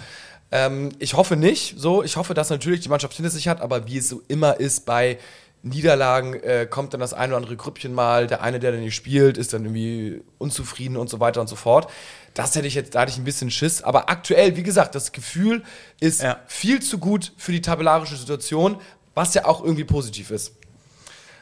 Ähm, 0.52 0.90
ich 1.00 1.14
hoffe 1.14 1.36
nicht 1.36 1.76
so. 1.78 2.04
Ich 2.04 2.18
hoffe, 2.18 2.34
dass 2.34 2.50
natürlich 2.50 2.82
die 2.82 2.90
Mannschaft 2.90 3.14
hinter 3.16 3.32
sich 3.32 3.48
hat, 3.48 3.62
aber 3.62 3.88
wie 3.88 3.98
es 3.98 4.10
so 4.10 4.22
immer 4.28 4.60
ist 4.60 4.86
bei 4.86 5.18
Niederlagen, 5.64 6.34
äh, 6.34 6.66
kommt 6.70 6.94
dann 6.94 7.00
das 7.00 7.14
eine 7.14 7.34
oder 7.34 7.38
andere 7.38 7.56
Grüppchen 7.56 7.94
mal. 7.94 8.28
Der 8.28 8.42
eine, 8.42 8.60
der 8.60 8.72
dann 8.72 8.82
nicht 8.82 8.96
spielt, 8.96 9.38
ist 9.38 9.54
dann 9.54 9.64
irgendwie 9.64 10.22
unzufrieden 10.40 10.98
und 10.98 11.10
so 11.10 11.20
weiter 11.20 11.40
und 11.40 11.48
so 11.48 11.56
fort. 11.56 11.88
Das 12.34 12.56
hätte 12.56 12.68
ich 12.68 12.74
jetzt, 12.76 12.96
da 12.96 13.02
hatte 13.02 13.12
ich 13.12 13.18
ein 13.18 13.24
bisschen 13.24 13.52
Schiss. 13.52 13.84
Aber 13.84 14.10
aktuell, 14.10 14.56
wie 14.58 14.64
gesagt, 14.64 14.96
das 14.96 15.12
Gefühl 15.12 15.64
ist 16.00 16.22
Ja. 16.22 16.40
viel 16.48 16.82
zu 16.82 16.98
gut 16.98 17.32
für 17.38 17.52
die 17.52 17.62
tabellarische 17.62 18.16
Situation, 18.16 18.78
was 19.14 19.34
ja 19.36 19.46
auch 19.46 19.64
irgendwie 19.64 19.84
positiv 19.84 20.32
ist. 20.32 20.54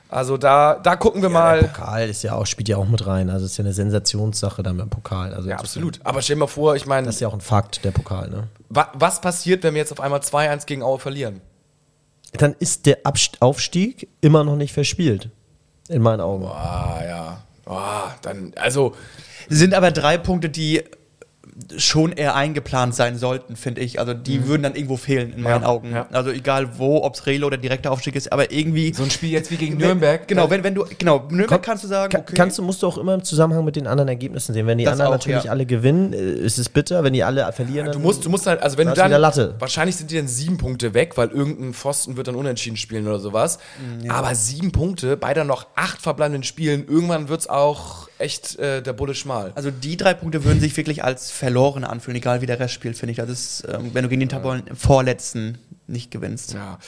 Also 0.10 0.38
da, 0.38 0.74
da 0.82 0.96
gucken 0.96 1.22
wir 1.22 1.30
Der 1.30 1.38
mal. 1.40 1.64
Pokal 1.66 2.10
ist 2.10 2.24
ja 2.24 2.34
auch, 2.34 2.48
spielt 2.48 2.68
ja 2.68 2.78
auch 2.78 2.88
mit 2.88 3.06
rein. 3.06 3.30
Also 3.30 3.46
ist 3.46 3.58
ja 3.58 3.64
eine 3.64 3.74
Sensationssache 3.74 4.64
dann 4.64 4.76
beim 4.76 4.90
Pokal. 4.90 5.36
Also 5.36 5.48
Ja, 5.50 5.58
absolut. 5.58 6.00
Aber 6.04 6.22
stell 6.24 6.36
dir 6.36 6.42
mal 6.42 6.48
vor, 6.48 6.76
ich 6.76 6.88
meine, 6.88 7.06
Das 7.06 7.16
ist 7.16 7.22
ja 7.22 7.28
auch 7.28 7.34
ein 7.34 7.42
Fakt, 7.42 7.86
der 7.86 7.92
Pokal, 7.92 8.30
ne? 8.30 8.48
wa 8.70 8.90
was 8.96 9.22
passiert, 9.22 9.64
wenn 9.64 9.76
wir 9.76 9.80
jetzt 9.82 9.92
auf 9.92 10.00
einmal 10.02 10.20
2-1 10.22 10.66
gegen 10.66 10.82
Aue 10.82 10.98
verlieren? 11.00 11.42
Dann 12.34 12.56
ist 12.60 12.88
der 12.88 13.00
Abst 13.04 13.42
Aufstieg 13.42 14.08
immer 14.22 14.44
noch 14.44 14.56
nicht 14.56 14.74
verspielt. 14.74 15.30
In 15.90 16.02
meinen 16.02 16.22
Augen. 16.22 16.46
Ah, 16.46 17.02
ja. 17.08 17.42
Ah, 17.66 18.12
dann, 18.24 18.54
also, 18.56 18.96
Sind 19.48 19.74
aber 19.76 19.92
drei 19.92 20.18
Punkte, 20.18 20.50
die 20.50 20.84
schon 21.78 22.12
eher 22.14 22.36
eingeplant 22.36 22.96
sein 22.96 23.18
sollten, 23.18 23.56
finde 23.56 23.82
ich. 23.82 24.00
Also 24.00 24.14
die 24.14 24.48
würden 24.48 24.64
dann 24.64 24.76
irgendwo 24.76 24.98
fehlen 24.98 25.34
in 25.34 25.42
meinen 25.42 25.64
Augen. 25.64 25.92
ja. 25.92 26.08
Also 26.12 26.30
egal 26.32 26.78
wo, 26.78 27.04
ob 27.04 27.16
es 27.16 27.26
Relo 27.26 27.48
oder 27.48 27.58
direkter 27.58 27.92
Aufstieg 27.92 28.16
ist, 28.16 28.32
aber 28.32 28.52
irgendwie. 28.52 28.94
So 28.94 29.04
ein 29.04 29.12
Spiel 29.12 29.30
jetzt 29.32 29.52
wie 29.52 29.58
gegen 29.58 29.78
Nürnberg. 29.78 30.28
Genau, 30.28 30.50
wenn, 30.50 30.64
wenn 30.64 30.76
du, 30.76 30.86
genau, 30.98 31.28
Nürnberg 31.30 31.62
kannst 31.62 31.84
du 31.84 31.88
sagen, 31.88 32.12
Ka- 32.12 32.20
okay. 32.20 32.34
Kannst 32.36 32.58
du, 32.58 32.62
musst 32.64 32.82
du 32.82 32.88
auch 32.88 32.98
immer 32.98 33.14
im 33.14 33.24
Zusammenhang 33.24 33.66
mit 33.66 33.76
den 33.76 33.88
anderen 33.88 34.08
Ergebnissen 34.10 34.54
sehen. 34.54 34.68
Wenn 34.68 34.78
die 34.78 34.84
Das 34.86 34.94
anderen 34.94 35.10
auch, 35.10 35.14
natürlich 35.14 35.44
ja. 35.46 35.52
alle 35.52 35.66
gewinnen, 35.66 36.14
äh, 36.14 36.18
ist 36.34 36.58
es 36.60 36.70
bitter. 36.70 37.04
Wenn 37.04 37.14
die 37.14 37.24
alle 37.24 37.52
verlieren, 37.54 37.88
du 37.88 37.92
dann- 37.94 38.02
musst, 38.02 38.26
du 38.26 38.30
musst 38.30 38.48
halt, 38.48 38.62
also 38.62 38.78
wenn 38.78 38.88
du 38.88 38.94
dann, 38.94 39.12
Latte. 39.12 39.56
wahrscheinlich 39.60 39.96
sind 39.96 40.12
die 40.12 40.18
dann 40.18 40.28
sieben 40.28 40.58
Punkte 40.58 40.94
weg, 40.94 41.18
weil 41.18 41.30
irgendein 41.30 41.74
Pfosten 41.74 42.18
wird 42.18 42.28
dann 42.28 42.36
unentschieden 42.36 42.78
spielen 42.78 43.08
oder 43.08 43.20
sowas. 43.20 43.60
Aber 44.08 44.36
sieben 44.36 44.72
Punkte 44.72 45.18
bei 45.18 45.34
dann 45.34 45.48
noch 45.48 45.68
acht 45.76 46.02
verbleibenden 46.02 46.44
Spielen, 46.44 46.86
irgendwann 46.88 47.30
wird 47.30 47.42
es 47.42 47.50
auch 47.50 48.09
echt 48.20 48.60
äh, 48.60 48.82
der 48.82 48.94
Bulle 48.94 49.16
schmal. 49.16 49.52
Also 49.56 49.72
die 49.72 49.98
drei 49.98 50.14
Punkte 50.14 50.44
würden 50.44 50.60
sich 50.60 50.76
wirklich 50.78 51.04
als 51.04 51.32
verloren 51.32 51.84
anfühlen, 51.84 52.18
egal 52.18 52.42
wie 52.42 52.46
der 52.46 52.60
Rest 52.60 52.74
spielt, 52.74 52.98
finde 52.98 53.14
ich. 53.14 53.20
Also 53.20 53.32
das 53.32 53.40
ist, 53.40 53.68
ähm, 53.74 53.92
wenn 53.94 54.04
du 54.04 54.10
gegen 54.10 54.20
den 54.20 54.30
Tabellen 54.30 54.64
vorletzten 54.76 55.58
nicht 55.88 56.12
gewinnst. 56.12 56.54
Ja. 56.54 56.80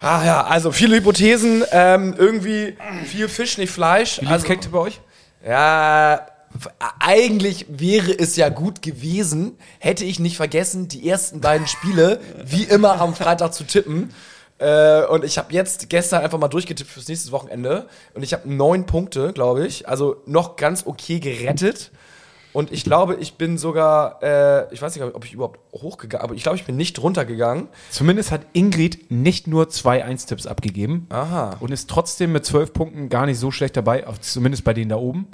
Ah 0.00 0.24
ja, 0.24 0.44
also 0.44 0.72
viele 0.72 0.96
Hypothesen, 0.96 1.62
ähm, 1.70 2.14
irgendwie 2.18 2.76
viel 3.06 3.28
Fisch, 3.28 3.56
nicht 3.56 3.70
Fleisch. 3.70 4.20
Wie 4.20 4.26
also, 4.26 4.46
bei 4.72 4.78
euch? 4.78 5.00
Ja, 5.46 6.26
eigentlich 6.98 7.66
wäre 7.68 8.12
es 8.12 8.36
ja 8.36 8.48
gut 8.48 8.82
gewesen, 8.82 9.56
hätte 9.78 10.04
ich 10.04 10.18
nicht 10.18 10.36
vergessen, 10.36 10.88
die 10.88 11.08
ersten 11.08 11.40
beiden 11.40 11.66
Spiele 11.66 12.20
wie 12.44 12.64
immer 12.64 13.00
am 13.00 13.14
Freitag 13.14 13.54
zu 13.54 13.64
tippen. 13.64 14.12
Äh, 14.62 15.06
und 15.06 15.24
ich 15.24 15.38
habe 15.38 15.52
jetzt 15.52 15.88
gestern 15.88 16.22
einfach 16.22 16.38
mal 16.38 16.48
durchgetippt 16.48 16.88
fürs 16.88 17.08
nächste 17.08 17.32
Wochenende. 17.32 17.88
Und 18.14 18.22
ich 18.22 18.32
habe 18.32 18.48
neun 18.48 18.86
Punkte, 18.86 19.32
glaube 19.32 19.66
ich. 19.66 19.88
Also 19.88 20.22
noch 20.24 20.54
ganz 20.56 20.86
okay 20.86 21.18
gerettet. 21.18 21.90
Und 22.52 22.70
ich 22.70 22.84
glaube, 22.84 23.16
ich 23.16 23.34
bin 23.34 23.58
sogar, 23.58 24.22
äh, 24.22 24.72
ich 24.72 24.80
weiß 24.80 24.94
nicht, 24.94 25.02
ob 25.02 25.24
ich 25.24 25.32
überhaupt 25.32 25.58
hochgegangen 25.72 26.22
aber 26.22 26.34
ich 26.34 26.42
glaube, 26.42 26.56
ich 26.56 26.64
bin 26.64 26.76
nicht 26.76 27.02
runtergegangen. 27.02 27.68
Zumindest 27.90 28.30
hat 28.30 28.42
Ingrid 28.52 29.10
nicht 29.10 29.46
nur 29.46 29.70
zwei 29.70 30.04
1-Tipps 30.04 30.46
abgegeben. 30.46 31.06
Aha. 31.08 31.56
Und 31.60 31.72
ist 31.72 31.88
trotzdem 31.88 32.32
mit 32.32 32.44
zwölf 32.44 32.72
Punkten 32.72 33.08
gar 33.08 33.26
nicht 33.26 33.38
so 33.38 33.50
schlecht 33.50 33.76
dabei, 33.76 34.04
zumindest 34.20 34.64
bei 34.64 34.74
denen 34.74 34.90
da 34.90 34.96
oben. 34.96 35.28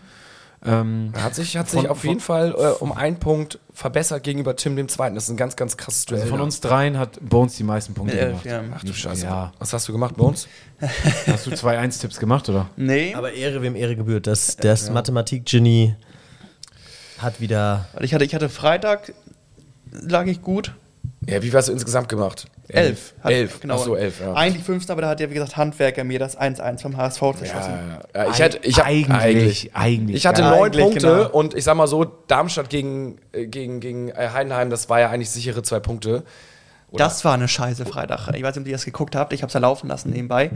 Ähm, 0.65 1.13
Hat 1.17 1.37
sich, 1.37 1.57
hat 1.57 1.69
sich 1.71 1.83
Von- 1.83 1.89
auf 1.91 2.03
jeden 2.05 2.19
Fall 2.21 2.51
äh, 2.51 2.83
um 2.83 2.91
einen 2.93 3.21
Punkt 3.21 3.61
verbessert 3.73 4.25
gegenüber 4.25 4.57
Tim 4.57 4.75
dem 4.75 4.89
Zweiten. 4.89 5.15
Das 5.15 5.25
ist 5.25 5.31
ein 5.31 5.37
ganz, 5.37 5.55
ganz 5.55 5.77
krasses 5.77 6.05
Duell. 6.07 6.23
also 6.23 6.33
von 6.35 6.41
uns 6.41 6.61
dreien 6.61 6.99
hat 6.99 7.19
Bones 7.23 7.57
die 7.57 7.63
meisten 7.63 7.95
Punkte 7.95 8.19
elf, 8.19 8.43
gemacht. 8.43 8.45
ja. 8.47 8.63
Ach 8.77 8.83
du 8.83 8.93
Scheiße. 8.93 9.25
Ja. 9.25 9.53
Was 9.61 9.73
hast 9.73 9.87
du 9.87 9.93
gemacht 9.93 10.19
uns? 10.19 10.49
Hast 11.27 11.47
du 11.47 11.51
zwei 11.55 11.79
1-Tipps 11.79 12.19
gemacht, 12.19 12.49
oder? 12.49 12.71
Nee, 12.77 13.15
Aber 13.15 13.33
Ehre, 13.33 13.63
wem 13.63 13.75
Ehre 13.77 13.95
gebührt. 13.97 14.27
Das, 14.27 14.57
das 14.57 14.91
Mathematik-Genie 14.91 15.95
hat 17.19 17.41
wieder. 17.41 17.89
ich 18.01 18.15
hatte, 18.15 18.25
ich 18.25 18.35
hatte 18.35 18.49
Freitag, 18.49 19.13
lag 19.91 20.27
ich 20.27 20.41
gut. 20.43 20.75
Ja, 21.27 21.43
wie 21.43 21.53
hast 21.53 21.69
du 21.69 21.73
insgesamt 21.73 22.09
gemacht? 22.09 22.47
Elf. 22.69 23.15
Hat- 23.23 23.33
Elf. 23.33 23.61
Genau. 23.61 23.75
Ach 23.75 23.79
so, 23.79 23.97
elf, 23.97 24.21
ja. 24.21 24.35
Eigentlich 24.35 24.65
fünfter, 24.65 24.93
aber 24.93 25.03
da 25.03 25.09
hat 25.09 25.21
ja, 25.21 25.31
wie 25.31 25.35
gesagt, 25.35 25.57
Handwerker 25.57 26.05
mir 26.05 26.19
das 26.19 26.39
1-1 26.39 26.83
vom 26.83 26.97
HSV 26.97 27.19
verschossen. 27.19 27.73
Ja, 28.15 28.25
ja. 28.25 28.31
Ich, 28.31 28.39
hätte, 28.39 28.59
ich 28.63 28.79
hab, 28.79 28.87
eigentlich, 28.87 29.75
eigentlich. 29.75 30.17
Ich 30.17 30.27
hatte 30.27 30.43
Ja, 30.43 30.51
neun 30.57 30.73
Punkte 30.73 31.01
genau. 31.01 31.31
und 31.31 31.55
ich 31.55 31.65
sag 31.65 31.77
mal 31.77 31.87
so, 31.87 32.05
Darmstadt 32.05 32.69
gegen, 32.69 33.19
äh, 33.33 33.47
gegen, 33.47 33.81
gegen 33.81 34.11
äh, 34.11 34.29
Heidenheim, 34.33 34.69
das 34.71 34.89
war 34.91 35.01
ja 35.01 35.09
eigentlich 35.11 35.31
sichere 35.31 35.63
zwei 35.63 35.81
Punkte. 35.81 36.25
Oder? 36.91 37.05
Das 37.05 37.23
war 37.25 37.35
eine 37.35 37.49
scheiße 37.49 37.85
Freitag. 37.85 38.29
Ich 38.35 38.43
weiß 38.43 38.57
nicht, 38.57 38.63
ob 38.63 38.67
ihr 38.67 38.73
das 38.73 38.87
geguckt 38.87 39.15
habt. 39.15 39.35
Ich 39.35 39.43
habe 39.43 39.49
es 39.49 39.55
ja 39.55 39.61
laufen 39.61 39.89
lassen 39.89 40.11
nebenbei. 40.11 40.51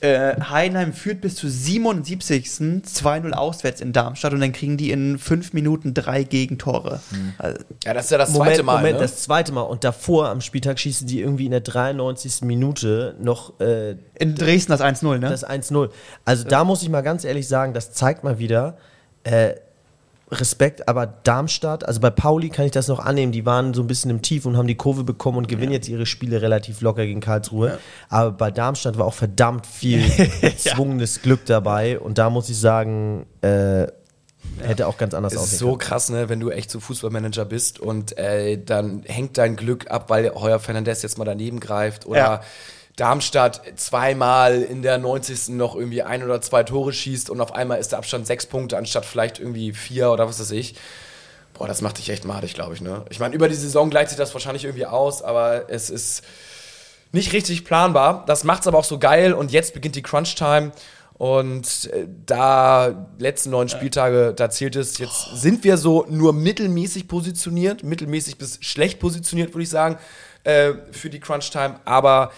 Äh, 0.00 0.40
Heidenheim 0.40 0.92
führt 0.92 1.20
bis 1.20 1.36
zur 1.36 1.50
77. 1.50 2.46
2-0 2.48 3.30
auswärts 3.32 3.80
in 3.80 3.92
Darmstadt 3.92 4.32
und 4.32 4.40
dann 4.40 4.52
kriegen 4.52 4.76
die 4.76 4.90
in 4.90 5.18
fünf 5.18 5.52
Minuten 5.52 5.94
drei 5.94 6.24
Gegentore. 6.24 7.00
Also, 7.38 7.58
ja, 7.84 7.94
das 7.94 8.06
ist 8.06 8.10
ja 8.10 8.18
das 8.18 8.30
Moment, 8.30 8.50
zweite 8.50 8.62
Mal. 8.64 8.76
Moment, 8.78 8.94
ne? 8.96 9.02
das 9.02 9.22
zweite 9.22 9.52
Mal. 9.52 9.62
Und 9.62 9.84
davor 9.84 10.28
am 10.30 10.40
Spieltag 10.40 10.80
schießen 10.80 11.06
die 11.06 11.20
irgendwie 11.20 11.44
in 11.44 11.52
der 11.52 11.60
93. 11.60 12.42
Minute 12.42 13.14
noch 13.20 13.60
äh, 13.60 13.94
in 14.14 14.34
Dresden 14.34 14.72
das 14.72 14.80
1-0, 14.80 15.18
ne? 15.18 15.28
das 15.28 15.46
1-0. 15.46 15.90
Also 16.24 16.44
da 16.44 16.64
muss 16.64 16.82
ich 16.82 16.88
mal 16.88 17.02
ganz 17.02 17.24
ehrlich 17.24 17.46
sagen, 17.46 17.72
das 17.72 17.92
zeigt 17.92 18.24
mal 18.24 18.40
wieder 18.40 18.78
äh, 19.22 19.54
Respekt, 20.30 20.88
aber 20.88 21.06
Darmstadt, 21.06 21.86
also 21.86 22.00
bei 22.00 22.10
Pauli 22.10 22.50
kann 22.50 22.66
ich 22.66 22.72
das 22.72 22.88
noch 22.88 22.98
annehmen, 22.98 23.32
die 23.32 23.46
waren 23.46 23.72
so 23.72 23.82
ein 23.82 23.86
bisschen 23.86 24.10
im 24.10 24.20
Tief 24.20 24.44
und 24.44 24.56
haben 24.56 24.66
die 24.66 24.74
Kurve 24.74 25.02
bekommen 25.04 25.38
und 25.38 25.48
gewinnen 25.48 25.72
jetzt 25.72 25.88
ihre 25.88 26.04
Spiele 26.04 26.42
relativ 26.42 26.82
locker 26.82 27.06
gegen 27.06 27.20
Karlsruhe. 27.20 27.78
Aber 28.10 28.32
bei 28.32 28.50
Darmstadt 28.50 28.98
war 28.98 29.06
auch 29.06 29.14
verdammt 29.14 29.66
viel 29.66 30.02
gezwungenes 30.40 31.22
Glück 31.22 31.46
dabei 31.46 31.98
und 31.98 32.18
da 32.18 32.28
muss 32.28 32.50
ich 32.50 32.58
sagen, 32.58 33.26
äh, 33.40 33.86
hätte 34.60 34.86
auch 34.86 34.98
ganz 34.98 35.14
anders 35.14 35.32
Es 35.32 35.38
ist 35.38 35.44
aussehen 35.44 35.58
so 35.58 35.76
krass, 35.76 36.10
ne, 36.10 36.28
wenn 36.28 36.40
du 36.40 36.50
echt 36.50 36.70
so 36.70 36.80
Fußballmanager 36.80 37.44
bist 37.44 37.80
und 37.80 38.18
äh, 38.18 38.62
dann 38.62 39.02
hängt 39.06 39.38
dein 39.38 39.56
Glück 39.56 39.90
ab, 39.90 40.10
weil 40.10 40.30
Heuer 40.34 40.58
Fernandes 40.58 41.02
jetzt 41.02 41.16
mal 41.16 41.24
daneben 41.24 41.60
greift 41.60 42.06
oder 42.06 42.18
Ja. 42.18 42.40
Darmstadt 42.98 43.62
zweimal 43.76 44.60
in 44.62 44.82
der 44.82 44.98
90. 44.98 45.50
noch 45.50 45.76
irgendwie 45.76 46.02
ein 46.02 46.24
oder 46.24 46.40
zwei 46.40 46.64
Tore 46.64 46.92
schießt 46.92 47.30
und 47.30 47.40
auf 47.40 47.54
einmal 47.54 47.78
ist 47.78 47.92
der 47.92 47.98
Abstand 47.98 48.26
sechs 48.26 48.46
Punkte 48.46 48.76
anstatt 48.76 49.04
vielleicht 49.04 49.38
irgendwie 49.38 49.72
vier 49.72 50.10
oder 50.10 50.28
was 50.28 50.40
weiß 50.40 50.50
ich. 50.50 50.74
Boah, 51.54 51.68
das 51.68 51.80
macht 51.80 51.98
dich 51.98 52.10
echt 52.10 52.24
madig, 52.24 52.54
glaube 52.54 52.74
ich, 52.74 52.80
ne? 52.80 53.04
Ich 53.10 53.20
meine, 53.20 53.34
über 53.34 53.48
die 53.48 53.54
Saison 53.54 53.88
gleicht 53.88 54.10
sich 54.10 54.18
das 54.18 54.34
wahrscheinlich 54.34 54.64
irgendwie 54.64 54.86
aus, 54.86 55.22
aber 55.22 55.70
es 55.70 55.90
ist 55.90 56.22
nicht 57.12 57.32
richtig 57.32 57.64
planbar. 57.64 58.24
Das 58.26 58.42
macht's 58.42 58.66
aber 58.66 58.78
auch 58.78 58.84
so 58.84 58.98
geil 58.98 59.32
und 59.32 59.52
jetzt 59.52 59.74
beginnt 59.74 59.94
die 59.94 60.02
Crunch-Time. 60.02 60.72
Und 61.14 61.90
äh, 61.92 62.06
da 62.26 63.08
letzten 63.18 63.50
neun 63.50 63.68
Spieltage, 63.68 64.34
da 64.34 64.50
zählt 64.50 64.76
es. 64.76 64.98
Jetzt 64.98 65.34
sind 65.34 65.64
wir 65.64 65.76
so 65.76 66.04
nur 66.08 66.32
mittelmäßig 66.32 67.08
positioniert, 67.08 67.82
mittelmäßig 67.82 68.38
bis 68.38 68.58
schlecht 68.60 69.00
positioniert, 69.00 69.52
würde 69.52 69.64
ich 69.64 69.70
sagen, 69.70 69.98
äh, 70.44 70.74
für 70.92 71.10
die 71.10 71.18
Crunch-Time. 71.18 71.80
Aber 71.84 72.30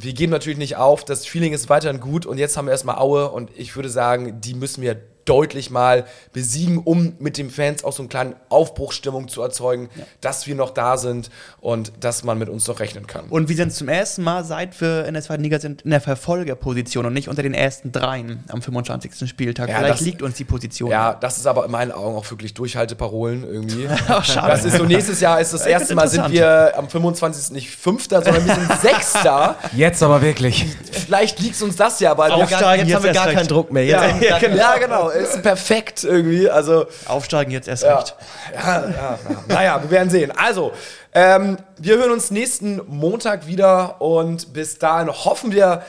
wir 0.00 0.12
geben 0.12 0.30
natürlich 0.30 0.58
nicht 0.58 0.76
auf. 0.76 1.04
Das 1.04 1.26
Feeling 1.26 1.52
ist 1.52 1.68
weiterhin 1.68 2.00
gut. 2.00 2.26
Und 2.26 2.38
jetzt 2.38 2.56
haben 2.56 2.66
wir 2.66 2.72
erstmal 2.72 2.98
Aue. 2.98 3.30
Und 3.30 3.50
ich 3.56 3.74
würde 3.76 3.88
sagen, 3.88 4.40
die 4.40 4.54
müssen 4.54 4.82
wir 4.82 5.00
deutlich 5.28 5.70
mal 5.70 6.04
besiegen, 6.32 6.78
um 6.78 7.14
mit 7.18 7.36
den 7.38 7.50
Fans 7.50 7.84
auch 7.84 7.92
so 7.92 8.02
eine 8.02 8.08
kleine 8.08 8.36
Aufbruchsstimmung 8.48 9.28
zu 9.28 9.42
erzeugen, 9.42 9.88
dass 10.20 10.46
wir 10.46 10.54
noch 10.54 10.70
da 10.70 10.96
sind 10.96 11.30
und 11.60 11.92
dass 12.00 12.24
man 12.24 12.38
mit 12.38 12.48
uns 12.48 12.66
noch 12.66 12.80
rechnen 12.80 13.06
kann. 13.06 13.26
Und 13.28 13.48
wir 13.48 13.56
sind 13.56 13.72
zum 13.72 13.88
ersten 13.88 14.22
Mal, 14.22 14.44
seit 14.44 14.80
wir 14.80 15.04
in 15.06 15.14
der 15.14 15.22
zweiten 15.22 15.42
Liga 15.42 15.58
sind, 15.60 15.82
in 15.82 15.90
der 15.90 16.00
Verfolgerposition 16.00 17.06
und 17.06 17.12
nicht 17.12 17.28
unter 17.28 17.42
den 17.42 17.54
ersten 17.54 17.92
dreien 17.92 18.44
am 18.48 18.62
25. 18.62 19.28
Spieltag. 19.28 19.68
Ja, 19.68 19.78
Vielleicht 19.78 19.94
das- 19.94 20.00
liegt 20.00 20.22
uns 20.22 20.36
die 20.36 20.44
Position. 20.44 20.90
Ja, 20.90 21.14
das 21.14 21.38
ist 21.38 21.46
aber 21.46 21.64
in 21.64 21.70
meinen 21.70 21.92
Augen 21.92 22.16
auch 22.16 22.30
wirklich 22.30 22.54
Durchhalteparolen 22.54 23.44
irgendwie. 23.44 23.88
Ach, 24.08 24.24
schade. 24.26 24.48
Das 24.52 24.64
ist 24.64 24.76
so, 24.76 24.84
nächstes 24.84 25.20
Jahr 25.20 25.40
ist 25.40 25.52
das 25.52 25.62
Ich 25.66 25.72
erste 25.72 25.94
Mal, 25.94 26.08
sind 26.08 26.30
wir 26.30 26.72
am 26.76 26.88
25. 26.88 27.50
nicht 27.52 27.70
Fünfter, 27.76 28.22
sondern 28.22 28.46
wir 28.46 28.54
sind 28.54 28.72
Sechster. 28.80 29.56
Jetzt 29.74 30.02
aber 30.02 30.22
wirklich. 30.22 30.66
Vielleicht 30.92 31.40
liegt 31.40 31.60
uns 31.62 31.76
das 31.76 32.00
ja, 32.00 32.16
weil 32.16 32.30
Aufsteigen. 32.32 32.58
wir, 32.62 32.76
Jetzt, 32.78 32.88
jetzt 32.88 32.94
haben 32.96 33.04
wir 33.04 33.12
gar 33.12 33.32
keinen 33.32 33.48
Druck 33.48 33.72
mehr. 33.72 33.84
Jetzt 33.84 34.22
ja, 34.22 34.38
gar 34.38 34.48
ja, 34.54 34.78
genau, 34.78 35.10
ist 35.18 35.42
perfekt 35.42 36.04
irgendwie. 36.04 36.48
Also, 36.50 36.86
Aufsteigen 37.06 37.50
jetzt 37.50 37.68
erst 37.68 37.84
ja, 37.84 37.96
recht. 37.96 38.16
ja, 38.54 38.60
ja, 38.60 38.90
ja. 38.90 39.18
Naja, 39.48 39.82
wir 39.82 39.90
werden 39.90 40.10
sehen. 40.10 40.32
Also, 40.36 40.72
ähm, 41.12 41.56
wir 41.78 41.96
hören 41.98 42.10
uns 42.10 42.30
nächsten 42.30 42.80
Montag 42.86 43.46
wieder 43.46 44.00
und 44.00 44.52
bis 44.52 44.78
dahin 44.78 45.08
hoffen 45.08 45.52
wir, 45.52 45.82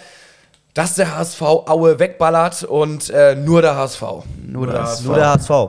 dass 0.73 0.95
der 0.95 1.17
HSV 1.17 1.41
Aue 1.41 1.99
wegballert 1.99 2.63
und 2.63 3.09
äh, 3.09 3.35
nur 3.35 3.61
der 3.61 3.75
HSV. 3.75 4.03
Nur 4.45 4.67
das. 4.67 5.01
Nur 5.01 5.15
der 5.15 5.33
HSV. 5.33 5.67